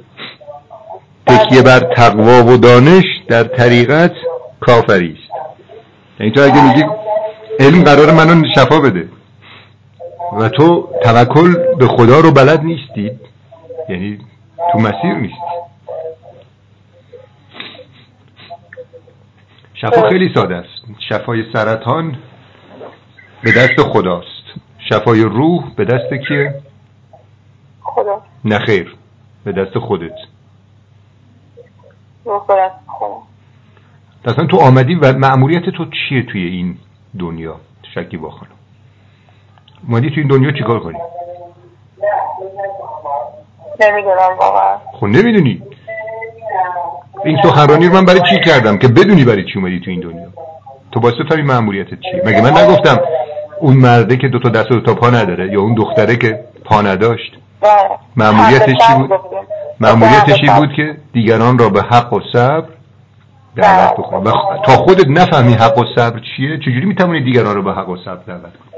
تکیه 1.28 1.62
بر 1.62 1.80
تقوا 1.80 2.44
و 2.44 2.58
دانش 2.58 3.04
در 3.28 3.44
طریقت 3.44 4.12
کافری 4.60 5.18
است. 5.20 5.32
یعنی 6.20 6.32
تو 6.32 6.42
اگه 6.42 6.68
میگی 6.68 6.84
علم 7.60 7.84
قرار 7.84 8.12
منو 8.12 8.44
شفا 8.56 8.80
بده 8.80 9.10
و 10.40 10.50
تو 10.50 10.90
توکل 11.04 11.56
به 11.80 11.88
خدا 11.88 12.20
رو 12.20 12.32
بلد 12.32 12.64
نیستی 12.64 13.12
یعنی 13.90 14.20
تو 14.72 14.80
مسیر 14.80 15.14
نیستی. 15.14 15.38
شفا 19.74 20.10
خیلی 20.10 20.32
ساده 20.36 20.56
است. 20.56 20.86
شفای 21.10 21.44
سرطان 21.54 22.18
به 23.46 23.52
دست 23.52 23.82
خداست. 23.82 24.46
شفای 24.90 25.22
روح 25.22 25.76
به 25.76 25.86
دست 25.86 26.14
کیه؟ 26.28 26.54
خدا. 27.82 28.22
نخیر 28.46 28.96
به 29.44 29.52
دست 29.52 29.80
خودت. 29.80 30.16
روح 32.26 32.46
برست 32.48 32.76
خدا. 32.88 33.18
اصلا 34.26 34.46
تو 34.46 34.58
آمدی 34.58 34.96
و 34.96 35.14
معمولیت 35.14 35.70
تو 35.70 35.86
چیه 35.86 36.24
توی 36.24 36.46
این 36.46 36.78
دنیا؟ 37.20 37.56
شکی 37.96 38.18
با 38.18 38.30
خانم. 38.30 38.52
اومدی 39.88 40.10
توی 40.10 40.20
این 40.20 40.28
دنیا 40.28 40.52
چیکار 40.52 40.80
کنی؟ 40.80 40.98
نمی‌دونم 43.80 44.38
واقعا. 44.40 44.78
خب 44.94 45.06
نمی‌دونی. 45.06 45.62
این 47.26 47.38
سخنرانی 47.44 47.88
رو 47.88 47.94
من 47.94 48.06
برای 48.06 48.22
چی 48.30 48.40
کردم 48.46 48.78
که 48.78 48.88
بدونی 48.88 49.26
برای 49.26 49.44
چی 49.44 49.60
اومدی 49.60 49.80
تو 49.80 49.92
این 49.92 50.00
دنیا؟ 50.00 50.28
تو 50.92 51.00
باید 51.00 51.16
بفهمی 51.18 51.42
معمولیتت 51.42 52.00
چیه؟ 52.00 52.22
مگه 52.26 52.42
من 52.42 52.58
نگفتم 52.58 53.00
اون 53.60 53.78
مرده 53.78 54.18
که 54.18 54.28
دو 54.28 54.40
تا 54.40 54.50
دست 54.50 54.72
و 54.72 54.76
دو 54.76 54.82
تا 54.82 54.94
پا 54.94 55.10
نداره 55.10 55.54
یا 55.54 55.62
اون 55.62 55.76
دختره 55.76 56.16
که 56.16 56.40
پا 56.66 56.82
نداشت. 56.82 57.38
معمولیتش 58.16 58.76
چی 58.88 58.94
بود؟ 58.98 59.12
معمولیتش 59.80 60.40
این. 60.44 60.56
بود 60.56 60.74
که 60.76 60.98
دیگران 61.14 61.58
را 61.58 61.70
به 61.70 61.82
حق 61.82 62.14
و 62.14 62.20
صبر 62.34 62.70
دعوت 63.56 63.90
بله. 63.90 63.98
بکنی 63.98 64.30
و 64.30 64.32
تا 64.66 64.72
خودت 64.72 65.08
نفهمی 65.08 65.54
حق 65.54 65.78
و 65.78 65.84
صبر 65.96 66.20
چیه 66.20 66.58
چجوری 66.58 66.86
می‌توانی 66.86 67.24
دیگران 67.24 67.56
را 67.56 67.62
به 67.62 67.74
حق 67.74 67.90
و 67.90 67.98
صبر 68.06 68.24
دعوت 68.28 68.54
کنی 68.54 68.76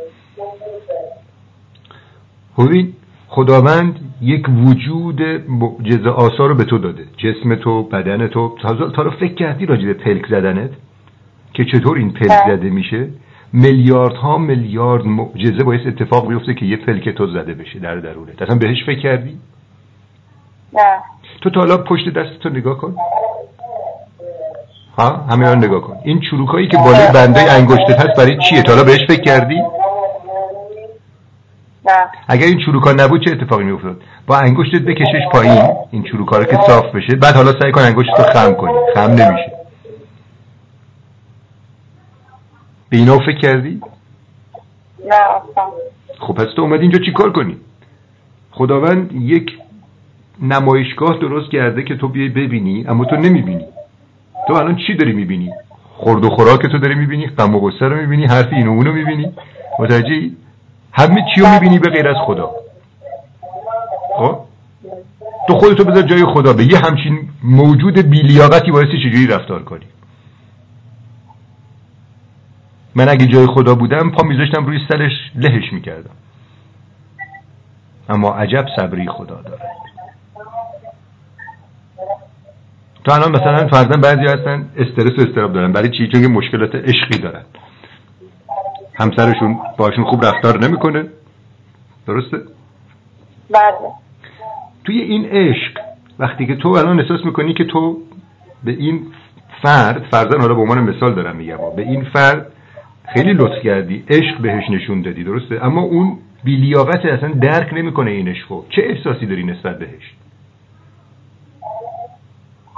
ببین 2.67 2.93
خداوند 3.27 3.99
یک 4.21 4.45
وجود 4.49 5.21
معجزه 5.49 6.09
آسا 6.09 6.45
رو 6.45 6.55
به 6.55 6.63
تو 6.63 6.77
داده 6.77 7.03
جسم 7.17 7.55
تو 7.55 7.83
بدن 7.83 8.27
تو 8.27 8.55
تا 8.61 8.89
تا 8.89 9.01
رو 9.01 9.11
فکر 9.11 9.33
کردی 9.33 9.65
راجع 9.65 9.85
به 9.85 9.93
پلک 9.93 10.27
زدنت 10.27 10.69
که 11.53 11.65
چطور 11.65 11.97
این 11.97 12.11
پلک 12.11 12.29
بله. 12.29 12.57
زده 12.57 12.69
میشه 12.69 13.07
میلیاردها 13.57 14.37
میلیارد 14.37 15.05
معجزه 15.05 15.63
باعث 15.63 15.79
اتفاق 15.87 16.27
بیفته 16.27 16.53
که 16.53 16.65
یه 16.65 16.77
پلک 16.77 17.09
تو 17.09 17.27
زده 17.27 17.53
بشه 17.53 17.79
در 17.79 17.95
درونت. 17.95 18.41
اصلا 18.41 18.55
بهش 18.55 18.77
فکر 18.85 18.99
کردی؟ 18.99 19.39
نه. 20.73 20.97
تو 21.41 21.49
تا 21.49 21.59
حالا 21.59 21.77
پشت 21.77 22.09
دست 22.09 22.39
تو 22.39 22.49
نگاه 22.49 22.77
کن. 22.77 22.95
ها؟ 24.97 25.09
همه 25.29 25.49
رو 25.49 25.55
نگاه 25.55 25.81
کن. 25.81 25.97
این 26.03 26.21
چروکایی 26.29 26.67
که 26.67 26.77
بالای 26.77 27.07
بنده 27.13 27.51
انگشتت 27.51 27.99
هست 27.99 28.17
برای 28.17 28.37
چیه؟ 28.49 28.61
تا 28.61 28.71
حالا 28.71 28.83
بهش 28.83 29.05
فکر 29.07 29.21
کردی؟ 29.21 29.61
نه. 31.85 32.07
اگر 32.27 32.45
این 32.45 32.59
چروکا 32.65 32.91
نبود 32.91 33.25
چه 33.25 33.31
اتفاقی 33.31 33.63
میافتاد؟ 33.63 34.01
با 34.27 34.37
انگشتت 34.37 34.81
بکشش 34.81 35.27
پایین 35.31 35.63
این 35.91 36.03
چروکا 36.03 36.37
رو 36.37 36.43
که 36.43 36.57
صاف 36.67 36.95
بشه. 36.95 37.15
بعد 37.15 37.35
حالا 37.35 37.51
سعی 37.61 37.71
کن 37.71 37.81
انگشتت 37.81 38.19
رو 38.19 38.25
خم 38.25 38.53
کنی. 38.53 38.73
خم 38.95 39.11
نمیشه. 39.11 39.56
به 42.89 42.97
اینا 42.97 43.17
فکر 43.17 43.37
کردی؟ 43.37 43.81
نه 45.05 45.15
اصلا. 45.15 45.63
خب 46.19 46.33
پس 46.33 46.47
تو 46.55 46.61
اومدی 46.61 46.81
اینجا 46.81 46.99
چیکار 46.99 47.31
کنی؟ 47.31 47.57
خداوند 48.51 49.11
یک 49.13 49.51
نمایشگاه 50.41 51.17
درست 51.17 51.51
کرده 51.51 51.83
که 51.83 51.95
تو 51.95 52.07
بیای 52.07 52.29
ببینی 52.29 52.85
اما 52.87 53.05
تو 53.05 53.15
نمی‌بینی. 53.15 53.65
تو 54.47 54.53
الان 54.53 54.77
چی 54.87 54.95
داری 54.95 55.13
می‌بینی؟ 55.13 55.51
خورد 55.93 56.25
و 56.25 56.29
خوراک 56.29 56.61
تو 56.61 56.77
داری 56.77 56.95
می‌بینی 56.95 57.27
غم 57.27 57.55
و 57.55 57.59
غصه 57.59 57.85
رو 57.85 57.95
می‌بینی 57.95 58.25
حرف 58.25 58.47
این 58.51 58.67
و 58.67 58.71
اونو 58.71 58.93
می‌بینی. 58.93 59.33
متوجهی؟ 59.79 60.35
همه 60.93 61.25
چی 61.35 61.41
رو 61.41 61.47
می‌بینی 61.47 61.79
به 61.79 61.89
غیر 61.89 62.07
از 62.07 62.15
خدا. 62.25 62.51
خب؟ 64.17 64.39
تو 65.47 65.53
خودتو 65.53 65.83
بذار 65.83 66.03
جای 66.03 66.25
خدا 66.25 66.53
به 66.53 66.63
یه 66.63 66.77
همچین 66.77 67.29
موجود 67.43 67.97
بیلیاقتی 67.97 68.71
بایستی 68.71 68.97
چجوری 68.97 69.27
رفتار 69.27 69.63
کنی؟ 69.63 69.85
من 72.97 73.09
اگه 73.09 73.27
جای 73.27 73.45
خدا 73.45 73.75
بودم 73.75 74.11
پا 74.11 74.27
میذاشتم 74.27 74.65
روی 74.65 74.79
سرش 74.89 75.11
لهش 75.35 75.73
می‌کردم. 75.73 76.15
اما 78.09 78.33
عجب 78.33 78.65
صبری 78.75 79.07
خدا 79.07 79.41
داره 79.41 79.61
تو 83.03 83.11
الان 83.11 83.31
مثلا 83.31 83.67
فرضاً 83.67 83.97
بعضی 83.97 84.23
هستن 84.23 84.69
استرس 84.77 85.19
و 85.19 85.21
استراب 85.29 85.53
دارن. 85.53 85.71
برای 85.71 85.89
چی؟ 85.89 86.07
چون 86.07 86.27
مشکلات 86.27 86.75
عشقی 86.75 87.17
دارن. 87.17 87.43
همسرشون 88.95 89.59
باشون 89.77 90.03
خوب 90.03 90.25
رفتار 90.25 90.59
نمی‌کنه. 90.59 91.05
درسته؟ 92.07 92.37
بله. 93.49 93.93
توی 94.85 94.99
این 94.99 95.25
عشق 95.25 95.79
وقتی 96.19 96.45
که 96.47 96.55
تو 96.55 96.69
الان 96.69 96.99
احساس 96.99 97.25
می‌کنی 97.25 97.53
که 97.53 97.63
تو 97.63 97.97
به 98.63 98.71
این 98.71 99.07
فرد 99.63 100.05
فرزن 100.11 100.41
حالا 100.41 100.53
به 100.53 100.61
عنوان 100.61 100.79
مثال 100.79 101.15
دارم 101.15 101.35
میگم 101.35 101.57
به 101.75 101.81
این 101.81 102.03
فرد 102.03 102.53
خیلی 103.13 103.33
لطف 103.33 103.63
کردی. 103.63 104.03
عشق 104.09 104.37
بهش 104.41 104.69
نشون 104.69 105.01
دادی 105.01 105.23
درسته؟ 105.23 105.65
اما 105.65 105.81
اون 105.81 106.17
بیلیاقت 106.43 107.05
اصلا 107.05 107.29
درک 107.29 107.73
نمی‌کنه 107.73 108.11
این 108.11 108.27
عشقو. 108.27 108.63
چه 108.69 108.81
احساسی 108.81 109.25
داری 109.25 109.43
نسبت 109.43 109.79
بهش؟ 109.79 110.13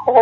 خب 0.05 0.17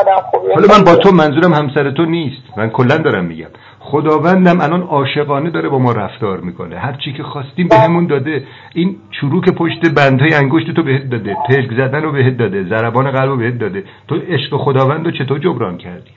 آدم 0.00 0.22
خوبیه. 0.30 0.54
حالا 0.54 0.78
من 0.78 0.84
با 0.84 0.96
تو 0.96 1.10
منظورم 1.10 1.52
همسر 1.52 1.90
تو 1.90 2.04
نیست. 2.04 2.42
من 2.56 2.70
کلا 2.70 2.96
دارم 2.96 3.24
میگم. 3.24 3.46
خداوندم 3.80 4.60
الان 4.60 4.82
عاشقانه 4.82 5.50
داره 5.50 5.68
با 5.68 5.78
ما 5.78 5.92
رفتار 5.92 6.40
می‌کنه. 6.40 6.78
هر 6.78 6.92
چی 6.92 7.12
که 7.12 7.22
خواستیم 7.22 7.68
بهمون 7.68 8.06
داده. 8.06 8.44
این 8.74 8.96
چروک 9.10 9.50
پشت 9.50 9.94
بندهای 9.96 10.34
انگشت 10.34 10.70
تو 10.70 10.82
بهت 10.82 11.10
داده. 11.10 11.36
پلک 11.48 11.70
زدن 11.70 12.02
رو 12.02 12.12
بهت 12.12 12.36
داده. 12.36 12.64
ضربان 12.64 13.10
قلب 13.10 13.30
رو 13.30 13.36
بهت 13.36 13.58
داده. 13.58 13.84
تو 14.08 14.16
عشق 14.28 14.56
خداوند 14.56 15.04
رو 15.06 15.10
چطور 15.10 15.38
جبران 15.38 15.78
کردی؟ 15.78 16.10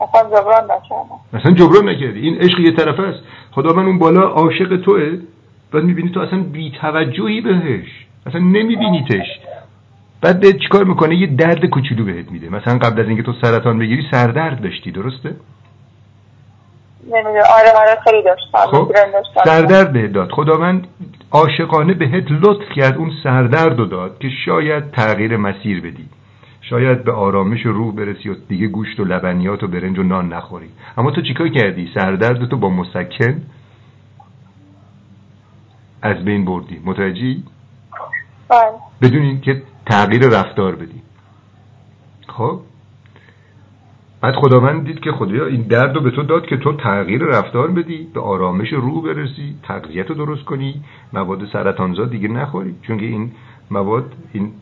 اصلا 0.00 0.30
جبران 0.30 0.64
نکردم 0.64 1.20
اصلا 1.32 1.52
جبران 1.52 1.88
نکردی. 1.88 2.20
این 2.20 2.38
عشق 2.38 2.60
یه 2.60 2.70
طرف 2.70 3.00
است. 3.00 3.20
خداوند 3.52 3.86
اون 3.86 3.98
بالا 3.98 4.20
عاشق 4.20 4.80
توه. 4.84 5.18
بعد 5.72 5.84
می‌بینی 5.84 6.10
تو 6.10 6.20
اصلا 6.20 6.42
بیتوجهی 6.42 7.40
بهش. 7.40 8.06
اصلا 8.26 8.40
نمیبینیتش. 8.40 9.26
بعد 10.22 10.40
به 10.40 10.52
چیکار 10.52 10.84
می‌کنه؟ 10.84 11.14
یه 11.16 11.26
درد 11.26 11.66
کوچولو 11.66 12.04
بهت 12.04 12.30
میده. 12.30 12.48
مثلا 12.48 12.78
قبل 12.78 13.00
از 13.00 13.08
اینکه 13.08 13.22
تو 13.22 13.32
سرطان 13.42 13.78
بگیری 13.78 14.06
سردرد 14.10 14.62
داشتی 14.62 14.90
درسته؟ 14.90 15.36
آره 17.12 17.72
آره 17.76 17.98
خیلی 18.04 18.22
داشتم 18.22 18.66
خب 18.70 18.94
سردرد 19.44 20.12
داد. 20.12 20.30
خداوند 20.30 20.86
عاشقانه 21.30 21.94
بهت 21.94 22.24
لطف 22.30 22.68
کرد 22.76 22.96
اون 22.96 23.12
سردرد 23.22 23.78
رو 23.78 23.84
داد 23.84 24.18
که 24.18 24.28
شاید 24.46 24.90
تغییر 24.90 25.36
مسیر 25.36 25.80
بدی. 25.80 26.08
شاید 26.70 27.04
به 27.04 27.12
آرامش 27.12 27.60
روح 27.66 27.94
برسی 27.94 28.28
و 28.28 28.34
دیگه 28.48 28.66
گوشت 28.66 29.00
و 29.00 29.04
لبنیات 29.04 29.62
و 29.62 29.66
برنج 29.66 29.98
و 29.98 30.02
نان 30.02 30.32
نخوری. 30.32 30.68
اما 30.96 31.10
تو 31.10 31.22
چیکار 31.22 31.48
کردی؟ 31.48 31.90
سردرد 31.94 32.48
تو 32.48 32.56
با 32.56 32.70
مسکن؟ 32.70 33.42
از 36.02 36.24
بین 36.24 36.44
بردی. 36.44 36.80
متوجهی؟ 36.84 37.42
بله. 38.48 38.60
بدون 39.02 39.22
اینکه 39.22 39.62
تغییر 39.86 40.28
رفتار 40.28 40.74
بدی. 40.74 41.02
خب. 42.28 42.60
بعد 44.20 44.34
خداوند 44.34 44.86
دید 44.86 45.00
که 45.00 45.12
خدایا 45.12 45.46
این 45.46 45.62
درد 45.62 45.94
رو 45.94 46.00
به 46.00 46.10
تو 46.10 46.22
داد 46.22 46.46
که 46.46 46.56
تو 46.56 46.72
تغییر 46.72 47.22
رفتار 47.24 47.70
بدی 47.70 48.08
به 48.14 48.20
آرامش 48.20 48.72
روح 48.72 49.04
برسی 49.04 49.54
تغذیت 49.62 50.06
رو 50.06 50.14
درست 50.14 50.44
کنی 50.44 50.82
مواد 51.12 51.46
سرطانزا 51.52 52.04
دیگه 52.04 52.28
نخوری. 52.28 52.74
چون 52.82 52.98
که 52.98 53.06
این 53.06 53.32
مواد 53.70 54.12
این 54.32 54.52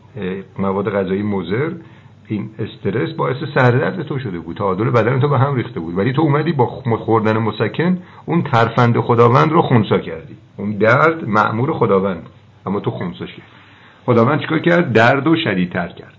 مواد 0.59 0.89
غذایی 0.89 1.23
مضر 1.23 1.71
این 2.27 2.49
استرس 2.59 3.13
باعث 3.13 3.37
سردرد 3.55 4.03
تو 4.03 4.19
شده 4.19 4.39
بود. 4.39 4.57
تعادل 4.57 4.89
بدن 4.89 5.19
تو 5.19 5.27
به 5.27 5.39
هم 5.39 5.55
ریخته 5.55 5.79
بود. 5.79 5.97
ولی 5.97 6.13
تو 6.13 6.21
اومدی 6.21 6.51
با 6.51 6.65
خوردن 7.05 7.37
مسکن 7.37 7.97
اون 8.25 8.43
ترفند 8.43 8.99
خداوند 8.99 9.51
رو 9.51 9.61
خونسا 9.61 9.97
کردی. 9.97 10.35
اون 10.57 10.71
درد 10.71 11.27
معمور 11.27 11.73
خداوند. 11.73 12.23
اما 12.65 12.79
تو 12.79 12.91
خونسا 12.91 13.25
شد 13.25 13.41
خداوند 14.05 14.41
چیکار 14.41 14.59
کرد؟ 14.59 14.93
درد 14.93 15.27
و 15.27 15.35
شدیدتر 15.35 15.87
کرد. 15.87 16.13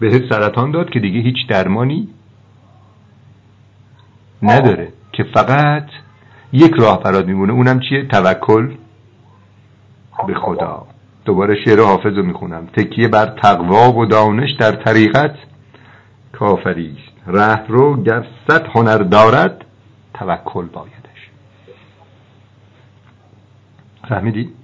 بهت 0.00 0.32
سرطان 0.32 0.70
داد 0.70 0.90
که 0.90 1.00
دیگه 1.00 1.20
هیچ 1.20 1.48
درمانی 1.48 2.08
نداره. 4.42 4.88
که 5.12 5.22
فقط 5.22 5.86
یک 6.52 6.72
راه 6.72 7.02
برات 7.02 7.26
میمونه. 7.26 7.52
اونم 7.52 7.80
چیه؟ 7.80 8.06
توکل 8.06 8.74
به 10.26 10.34
خدا. 10.34 10.86
دوباره 11.24 11.64
شعر 11.64 11.80
حافظ 11.80 12.16
رو 12.16 12.22
می‌خونم. 12.22 12.66
تکیه 12.66 13.08
بر 13.08 13.26
تقوا 13.26 13.92
و 13.92 14.06
دانش 14.06 14.50
در 14.60 14.72
طریقت. 14.72 15.34
کافری 16.32 16.96
است 16.98 17.26
ره 17.26 17.66
رو 17.66 18.02
گر 18.02 18.26
صد 18.48 18.66
هنر 18.66 18.98
دارد 18.98 19.64
توکل 20.14 20.66
بایدش. 20.66 21.30
فهمیدی؟ 24.08 24.54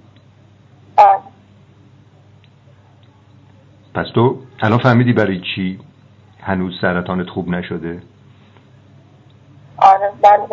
پس 3.93 4.05
تو 4.15 4.41
الان 4.59 4.79
فهمیدی 4.79 5.13
برای 5.13 5.41
چی 5.55 5.79
هنوز 6.41 6.73
سرطانت 6.81 7.29
خوب 7.29 7.49
نشده؟ 7.49 8.01
آره 9.77 10.11
بله 10.21 10.47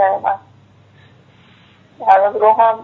هنوز 2.08 2.36
روحم 2.42 2.78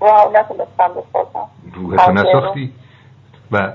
روح 0.00 0.40
نتونستم 0.40 0.88
بسازم. 0.88 1.48
روحتو 1.74 2.12
نساختی؟ 2.12 2.72
و 3.52 3.72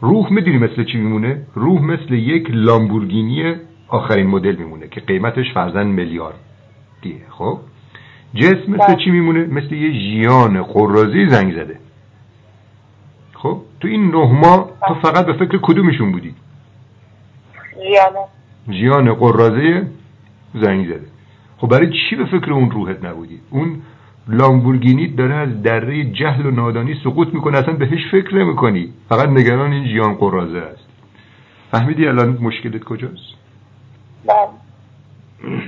روح 0.00 0.32
می‌دونی 0.32 0.58
مثل 0.58 0.84
چی 0.84 0.98
میمونه؟ 0.98 1.42
روح 1.54 1.82
مثل 1.82 2.14
یک 2.14 2.46
لامبورگینی 2.50 3.54
آخرین 3.88 4.26
مدل 4.26 4.56
میمونه 4.56 4.88
که 4.88 5.00
قیمتش 5.00 5.52
فرزن 5.54 5.86
میلیارد 5.86 6.38
دیه 7.02 7.20
خب؟ 7.30 7.58
جسم 8.34 8.72
مثل 8.72 8.86
بله. 8.86 8.96
چی 9.04 9.10
میمونه؟ 9.10 9.46
مثل 9.46 9.72
یه 9.72 9.90
ژیان 9.92 10.62
قرازی 10.62 11.28
زنگ 11.28 11.52
زده. 11.52 11.78
خب؟ 13.34 13.60
تو 13.80 13.88
این 13.88 14.10
نه 14.10 14.32
ماه 14.32 14.70
تو 14.88 14.94
بله. 14.94 15.02
فقط 15.02 15.26
به 15.26 15.32
فکر 15.32 15.58
کدومشون 15.62 16.12
بودی؟ 16.12 16.34
ژیان 17.82 18.12
ژیان 18.70 19.14
قرازه 19.14 19.86
زنگ 20.54 20.86
زده. 20.86 21.06
خب 21.58 21.68
برای 21.68 21.90
چی 21.92 22.16
به 22.16 22.24
فکر 22.24 22.52
اون 22.52 22.70
روحت 22.70 23.04
نبودی؟ 23.04 23.40
اون 23.50 23.82
لامبورگینی 24.28 25.08
داره 25.08 25.34
از 25.34 25.62
دره 25.62 26.04
جهل 26.04 26.46
و 26.46 26.50
نادانی 26.50 26.94
سقوط 27.04 27.34
می‌کنه 27.34 27.58
اصلا 27.58 27.74
بهش 27.74 28.10
فکر 28.10 28.34
نمی‌کنی. 28.34 28.92
فقط 29.08 29.28
نگران 29.28 29.72
این 29.72 29.84
جیان 29.84 30.14
قرازه 30.14 30.58
است. 30.58 30.86
فهمیدی 31.70 32.06
الان 32.06 32.38
مشکلت 32.40 32.84
کجاست؟ 32.84 33.34
بله. 34.26 34.48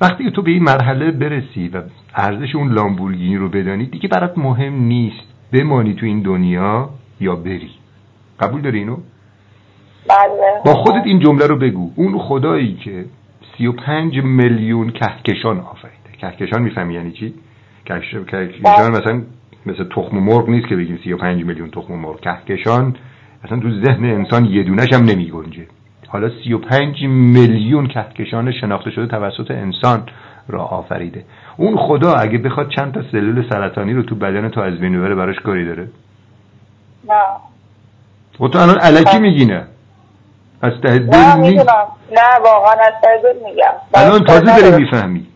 وقتی 0.00 0.30
تو 0.30 0.42
به 0.42 0.50
این 0.50 0.62
مرحله 0.62 1.10
برسی 1.10 1.68
و 1.68 1.82
ارزش 2.14 2.54
اون 2.54 2.72
لامبورگینی 2.72 3.36
رو 3.36 3.48
بدانی 3.48 3.86
دیگه 3.86 4.08
برات 4.08 4.38
مهم 4.38 4.74
نیست 4.74 5.26
بمانی 5.52 5.94
تو 5.94 6.06
این 6.06 6.22
دنیا 6.22 6.90
یا 7.20 7.36
بری. 7.36 7.70
قبول 8.40 8.60
داری 8.60 8.78
اینو؟ 8.78 8.96
بله. 10.08 10.62
با 10.64 10.74
خودت 10.74 11.02
این 11.04 11.18
جمله 11.18 11.46
رو 11.46 11.56
بگو. 11.56 11.92
اون 11.96 12.18
خدایی 12.18 12.74
که 12.74 13.04
35 13.58 14.18
میلیون 14.18 14.90
کهکشان 14.90 15.60
آفریده. 15.60 16.16
کهکشان 16.18 16.62
می‌فهمی 16.62 16.94
یعنی 16.94 17.12
چی؟ 17.12 17.34
کهکشان 17.84 18.90
مثلا 18.90 19.22
مثل 19.66 19.84
تخم 19.96 20.18
مرغ 20.18 20.48
نیست 20.48 20.68
که 20.68 20.76
بگیم 20.76 20.98
35 21.04 21.44
میلیون 21.44 21.70
تخم 21.70 21.94
مرغ. 21.94 22.20
کهکشان 22.20 22.96
اصلا 23.44 23.58
تو 23.58 23.70
ذهن 23.70 24.04
انسان 24.04 24.44
یه 24.44 24.62
دونش 24.62 24.92
هم 24.92 25.04
نمی 25.04 25.30
گنجه 25.30 25.66
حالا 26.08 26.30
35 26.44 27.02
میلیون 27.02 27.86
کهکشان 27.86 28.52
شناخته 28.52 28.90
شده 28.90 29.06
توسط 29.06 29.50
انسان 29.50 30.02
را 30.48 30.62
آفریده. 30.64 31.24
اون 31.56 31.76
خدا 31.76 32.14
اگه 32.14 32.38
بخواد 32.38 32.70
چند 32.70 32.94
تا 32.94 33.02
سلول 33.12 33.48
سرطانی 33.50 33.92
رو 33.92 34.02
تو 34.02 34.14
بدن 34.14 34.48
تو 34.48 34.60
از 34.60 34.78
بین 34.78 34.98
ببره 34.98 35.14
براش 35.14 35.36
کاری 35.36 35.64
داره؟ 35.64 35.88
نه. 37.08 37.14
و 38.40 38.48
تو 38.48 38.58
الان 38.58 38.78
علکی 38.78 39.18
میگی 39.18 39.44
نه 39.44 39.66
از 40.62 40.72
ته 40.82 40.98
دل 40.98 41.16
نه 41.16 41.36
نه 41.36 42.38
واقعا 42.44 42.72
از 42.72 42.92
ته 43.02 43.32
میگم. 43.44 43.72
الان 43.94 44.24
تازه 44.24 44.60
داری 44.60 44.84
می‌فهمی. 44.84 45.26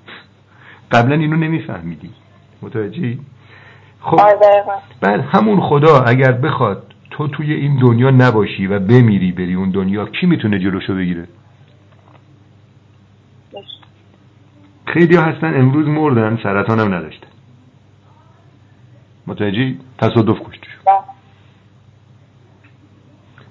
قبلا 0.93 1.15
اینو 1.15 1.37
نمیفهمیدی. 1.37 2.11
متوجهی؟ 2.63 3.19
خب 4.01 4.21
بعد 5.01 5.21
همون 5.21 5.61
خدا 5.61 6.01
اگر 6.01 6.33
بخواد 6.33 6.95
تو 7.11 7.29
توی 7.29 7.53
این 7.53 7.79
دنیا 7.79 8.11
نباشی 8.11 8.67
و 8.67 8.79
بمیری 8.79 9.33
بری 9.33 9.55
اون 9.55 9.71
دنیا 9.71 10.07
کی 10.07 10.27
می‌تونه 10.27 10.59
جلوشو 10.59 10.95
بگیره؟ 10.95 11.29
خیلی 14.87 15.17
هستن 15.17 15.61
امروز 15.61 15.87
مردن 15.87 16.39
سرطان 16.43 16.81
هم 16.81 16.95
نداشتن 16.95 17.27
متوجهی؟ 19.27 19.79
تصادف 19.99 20.39
کشته 20.41 20.67
بله. 20.87 20.97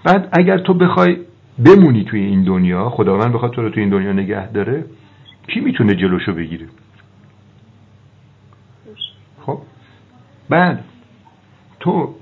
بعد 0.04 0.30
اگر 0.32 0.58
تو 0.58 0.74
بخوای 0.74 1.18
بمونی 1.65 2.04
توی 2.04 2.20
این 2.20 2.44
دنیا 2.44 2.89
خداوند 2.89 3.34
بخواد 3.34 3.52
تو 3.52 3.62
رو 3.62 3.70
توی 3.70 3.84
این 3.84 3.91
دنیا 3.91 4.12
نگه 4.12 4.52
داره 4.52 4.86
کی 5.48 5.60
می‌تونه 5.60 5.96
جلوشو 5.96 6.34
بگیره 6.34 6.68
خب 9.46 9.62
بعد 10.49 10.84
تو 11.79 12.15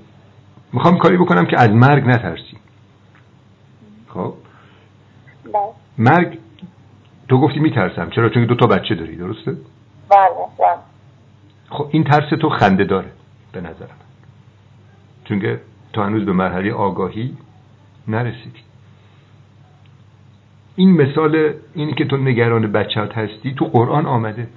می‌خوام 0.72 0.98
کاری 0.98 1.16
بکنم 1.16 1.46
که 1.46 1.60
از 1.60 1.70
مرگ 1.70 2.04
نترسی. 2.06 2.56
خب؟ 4.08 4.34
بله. 5.44 5.62
مرگ 5.98 6.38
تو 7.28 7.40
گفتی 7.40 7.60
میترسم. 7.60 8.10
چرا؟ 8.10 8.28
چون 8.28 8.44
دو 8.44 8.54
تا 8.54 8.66
بچه 8.66 8.94
داری 8.94 9.16
درسته؟ 9.16 9.52
بله 10.10 10.30
بله. 10.58 10.78
خب 11.70 11.88
این 11.90 12.04
ترس 12.04 12.28
تو 12.40 12.48
خنده 12.48 12.84
داره 12.84 13.10
به 13.52 13.60
نظرم. 13.60 13.96
چون 15.24 15.40
که 15.40 15.60
تو 15.92 16.02
هنوز 16.02 16.24
به 16.24 16.32
مرحله 16.32 16.72
آگاهی 16.72 17.36
نرسیدی. 18.08 18.60
این 20.76 21.02
مثال 21.02 21.54
اینی 21.74 21.94
که 21.94 22.04
تو 22.04 22.16
نگران 22.16 22.72
بچهات 22.72 23.18
هستی 23.18 23.54
تو 23.54 23.64
قرآن 23.64 24.06
آمده. 24.06 24.48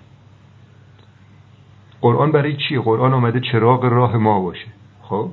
قرآن 2.01 2.31
برای 2.31 2.57
چیه 2.57 2.79
قرآن 2.79 3.13
آمده 3.13 3.39
چراغ 3.51 3.85
راه 3.85 4.17
ما 4.17 4.39
باشه. 4.39 4.67
خب؟ 5.01 5.29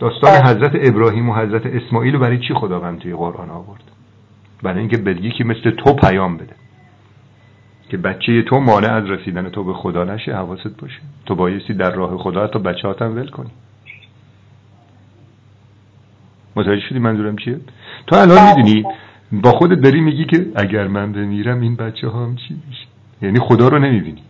داستان 0.00 0.30
بله. 0.30 0.50
حضرت 0.50 0.72
ابراهیم 0.74 1.28
و 1.28 1.34
حضرت 1.34 1.66
اسماعیل 1.66 2.14
رو 2.14 2.20
برای 2.20 2.38
چی 2.38 2.54
خداوند 2.54 2.98
توی 2.98 3.14
قرآن 3.14 3.50
آورد؟ 3.50 3.82
برای 4.62 4.78
اینکه 4.78 4.96
به 4.96 5.10
یکی 5.10 5.44
مثل 5.44 5.70
تو 5.70 5.92
پیام 5.92 6.36
بده. 6.36 6.54
که 7.88 7.96
بچه 7.96 8.42
تو 8.42 8.60
مانع 8.60 8.92
از 8.92 9.04
رسیدن 9.04 9.48
تو 9.48 9.64
به 9.64 9.72
خدا 9.72 10.04
نشه 10.04 10.34
حواست 10.34 10.80
باشه. 10.80 11.00
تو 11.26 11.34
بایستی 11.34 11.74
در 11.74 11.90
راه 11.90 12.18
خدا 12.18 12.46
تا 12.46 12.58
بچه 12.58 12.88
هاتم 12.88 13.16
ول 13.16 13.28
کنی. 13.28 13.50
متوجه 16.56 16.80
شدی 16.88 16.98
منظورم 16.98 17.36
چیه؟ 17.36 17.60
تو 18.06 18.16
الان 18.16 18.36
بله. 18.36 18.56
می‌دونی 18.56 18.84
با 19.32 19.50
خودت 19.50 19.80
داری 19.80 20.00
میگی 20.00 20.24
که 20.24 20.46
اگر 20.56 20.86
من 20.86 21.12
بمیرم 21.12 21.60
این 21.60 21.76
بچه 21.76 22.08
ها 22.08 22.24
هم 22.24 22.36
چی 22.36 22.62
میشه؟ 22.68 22.86
یعنی 23.22 23.38
خدا 23.38 23.68
رو 23.68 23.78
نمی‌بینی. 23.78 24.22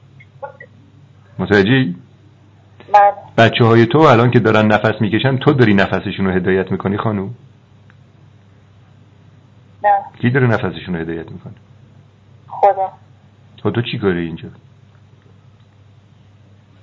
متوجهی؟ 1.39 1.97
بله. 2.95 3.13
بچه 3.39 3.65
های 3.65 3.87
تو 3.87 3.99
الان 3.99 4.31
که 4.31 4.39
دارن 4.39 4.67
نفس 4.67 5.01
می‌کشن 5.01 5.37
تو 5.37 5.53
داری 5.53 5.75
نفسشون 5.75 6.27
رو 6.27 6.33
هدایت 6.33 6.73
می‌کنی 6.73 6.99
خانوم؟ 6.99 7.35
نه. 9.85 9.91
کی 10.21 10.31
داره 10.31 10.47
نفسشون 10.47 10.95
رو 10.95 11.01
هدایت 11.01 11.33
می‌کنه؟ 11.33 11.55
خدا. 12.49 12.93
تو 13.57 13.71
تو 13.71 13.83
چی 13.83 13.99
کاره 13.99 14.21
اینجا؟ 14.21 14.49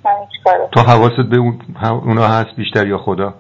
من 0.06 0.12
تو 0.72 0.82
حواست 0.82 1.30
به 1.30 1.38
اون 1.38 1.60
اونا 1.84 2.28
هست 2.28 2.56
بیشتر 2.56 2.88
یا 2.88 2.98
خدا؟ 2.98 3.34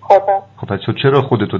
خدا. 0.00 0.42
خب 0.56 0.66
پس 0.66 0.80
تو 0.86 0.92
چرا 0.92 1.22
خودتو 1.22 1.58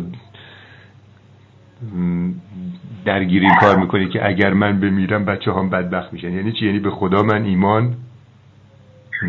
درگیر 3.09 3.43
این 3.43 3.55
کار 3.61 3.77
می‌کنی 3.77 4.09
که 4.09 4.27
اگر 4.27 4.53
من 4.53 4.81
بمیرم 4.81 5.25
بچه 5.25 5.53
هم 5.53 5.71
بدبخت 5.71 6.13
میشن 6.13 6.33
یعنی 6.33 6.53
چی 6.53 6.67
یعنی 6.67 6.79
به 6.79 6.91
خدا 6.91 7.23
من 7.23 7.45
ایمان 7.45 7.95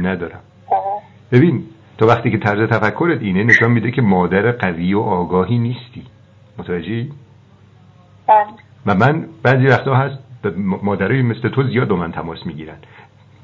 ندارم 0.01 0.39
ببین 1.31 1.63
تو 1.97 2.07
وقتی 2.07 2.31
که 2.31 2.37
طرز 2.37 2.69
تفکرت 2.69 3.21
اینه 3.21 3.43
نشان 3.43 3.71
میده 3.71 3.91
که 3.91 4.01
مادر 4.01 4.51
قوی 4.51 4.93
و 4.93 4.99
آگاهی 4.99 5.57
نیستی 5.59 6.03
متوجهی؟ 6.57 7.11
بله. 8.27 8.45
و 8.85 8.95
من 8.95 9.25
بعضی 9.43 9.67
وقتا 9.67 9.95
هست 9.95 10.17
مادرای 10.57 11.21
مثل 11.21 11.49
تو 11.49 11.63
زیاد 11.63 11.87
با 11.87 11.95
من 11.95 12.11
تماس 12.11 12.45
می‌گیرن 12.45 12.77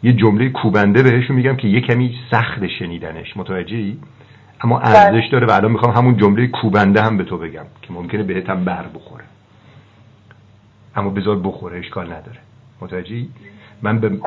یه 0.04 0.14
جمله 0.14 0.50
کوبنده 0.50 1.04
بهشون 1.04 1.36
میگم 1.36 1.56
که 1.56 1.68
یه 1.68 1.82
کمی 1.82 2.16
سخت 2.32 2.68
شنیدنش 2.80 3.38
متوجهی؟ 3.38 3.98
اما 4.62 4.80
بله. 4.80 4.98
ارزش 4.98 5.30
داره 5.32 5.48
و 5.48 5.52
الان 5.52 5.72
می‌خوام 5.72 5.94
همون 5.94 6.18
جمله 6.18 6.48
کوبنده 6.48 7.02
هم 7.02 7.18
به 7.18 7.24
تو 7.24 7.38
بگم 7.38 7.66
که 7.82 7.94
ممکنه 7.94 8.24
بهت 8.24 8.50
هم 8.50 8.66
بر 8.66 8.86
بخوره 8.96 9.24
اما 10.96 11.10
بذار 11.10 11.40
بخوره 11.40 11.80
اشکال 11.80 12.06
نداره 12.06 12.40
متوجهی؟ 12.82 13.30
من 13.82 14.00
به. 14.00 14.20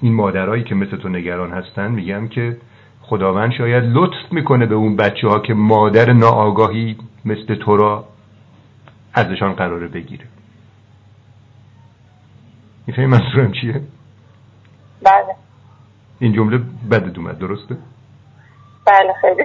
این 0.00 0.14
مادرایی 0.14 0.64
که 0.64 0.74
مثل 0.74 0.96
تو 0.96 1.08
نگران 1.08 1.52
هستن 1.52 1.90
میگم 1.90 2.28
که 2.28 2.56
خداوند 3.02 3.52
شاید 3.52 3.84
لطف 3.84 4.32
می‌کنه 4.32 4.66
به 4.66 4.74
اون 4.74 4.96
بچه 4.96 5.28
ها 5.28 5.38
که 5.38 5.54
مادر 5.54 6.12
ناآگاهی 6.12 6.96
مثل 7.24 7.54
تو 7.54 7.76
را 7.76 8.04
ازشان 9.14 9.52
قراره 9.52 9.88
بگیره 9.88 10.24
می‌فهمی 12.86 13.06
منظورم 13.06 13.52
چیه؟ 13.52 13.80
بله 15.02 15.34
این 16.18 16.32
جمله 16.32 16.60
بدت 16.90 17.18
اومد 17.18 17.38
درسته؟ 17.38 17.76
بله 18.86 19.12
خیلی 19.20 19.44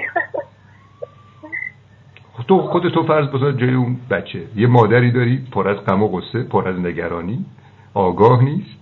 تو 2.51 2.61
خود 2.61 2.89
تو 2.89 3.03
فرض 3.03 3.27
بذار 3.27 3.51
جای 3.51 3.73
اون 3.73 3.97
بچه. 4.09 4.41
یه 4.55 4.67
مادری 4.67 5.11
داری 5.11 5.37
پر 5.51 5.69
از 5.69 5.77
غم 5.77 6.03
و 6.03 6.07
غصه 6.07 6.43
پر 6.43 6.67
از 6.67 6.79
نگرانی. 6.79 7.45
آگاه 7.93 8.43
نیست. 8.43 8.79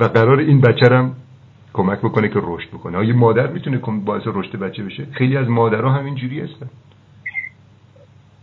و 0.00 0.04
قرار 0.04 0.38
این 0.38 0.60
بچه 0.60 0.94
هم 0.94 1.12
کمک 1.72 1.98
بکنه 1.98 2.28
که 2.28 2.40
رشد 2.42 2.68
بکنه. 2.68 2.98
آیا 2.98 3.16
مادر 3.16 3.46
می‌تونه 3.46 3.78
باعث 4.04 4.22
رشد 4.26 4.58
بچه 4.58 4.82
بشه؟ 4.82 5.06
خیلی 5.12 5.36
از 5.36 5.48
مادرها 5.48 5.90
همین 5.90 6.14
جوری 6.14 6.40
هستن. 6.40 6.66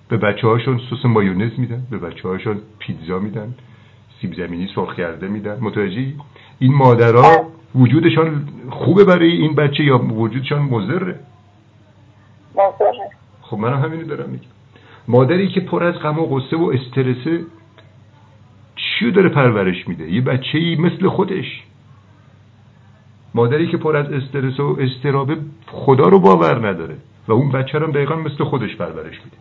به 0.09 0.17
بچه 0.17 0.47
هاشون 0.47 0.77
سس 0.89 1.05
مایونز 1.05 1.51
میدن 1.57 1.83
به 1.91 1.97
بچه 1.97 2.27
هاشون 2.27 2.57
پیتزا 2.79 3.19
میدن 3.19 3.53
سیب 4.21 4.33
زمینی 4.33 4.69
سرخ 4.75 4.95
کرده 4.95 5.27
میدن. 5.27 5.57
متوجهی؟ 5.61 6.15
این 6.59 6.73
مادرها 6.73 7.47
وجودشان 7.75 8.47
خوبه 8.69 9.03
برای 9.03 9.31
این 9.31 9.55
بچه 9.55 9.83
یا 9.83 9.97
وجودشان 9.97 10.61
مضره؟ 10.61 11.19
خب 13.55 13.61
منم 13.61 13.81
همینو 13.81 14.03
دارم 14.03 14.29
میگم. 14.29 14.45
مادری 15.07 15.47
که 15.47 15.59
پر 15.59 15.83
از 15.83 15.95
غم 15.95 16.19
و 16.19 16.25
غصه 16.25 16.57
و 16.57 16.71
استرسه 16.73 17.45
چیو 18.75 19.11
داره 19.11 19.29
پرورش 19.29 19.87
میده؟ 19.87 20.11
یه 20.11 20.21
بچه 20.21 20.57
ای 20.57 20.75
مثل 20.75 21.07
خودش. 21.07 21.63
مادری 23.35 23.67
که 23.67 23.77
پر 23.77 23.95
از 23.95 24.11
استرس 24.11 24.59
و 24.59 24.77
استرابه 24.79 25.37
خدا 25.67 26.03
رو 26.03 26.19
باور 26.19 26.67
نداره 26.67 26.95
و 27.27 27.31
اون 27.31 27.51
بچه 27.51 27.79
هم 27.79 27.91
دقیقا 27.91 28.15
مثل 28.15 28.43
خودش 28.43 28.75
پرورش 28.75 29.21
میده. 29.23 29.37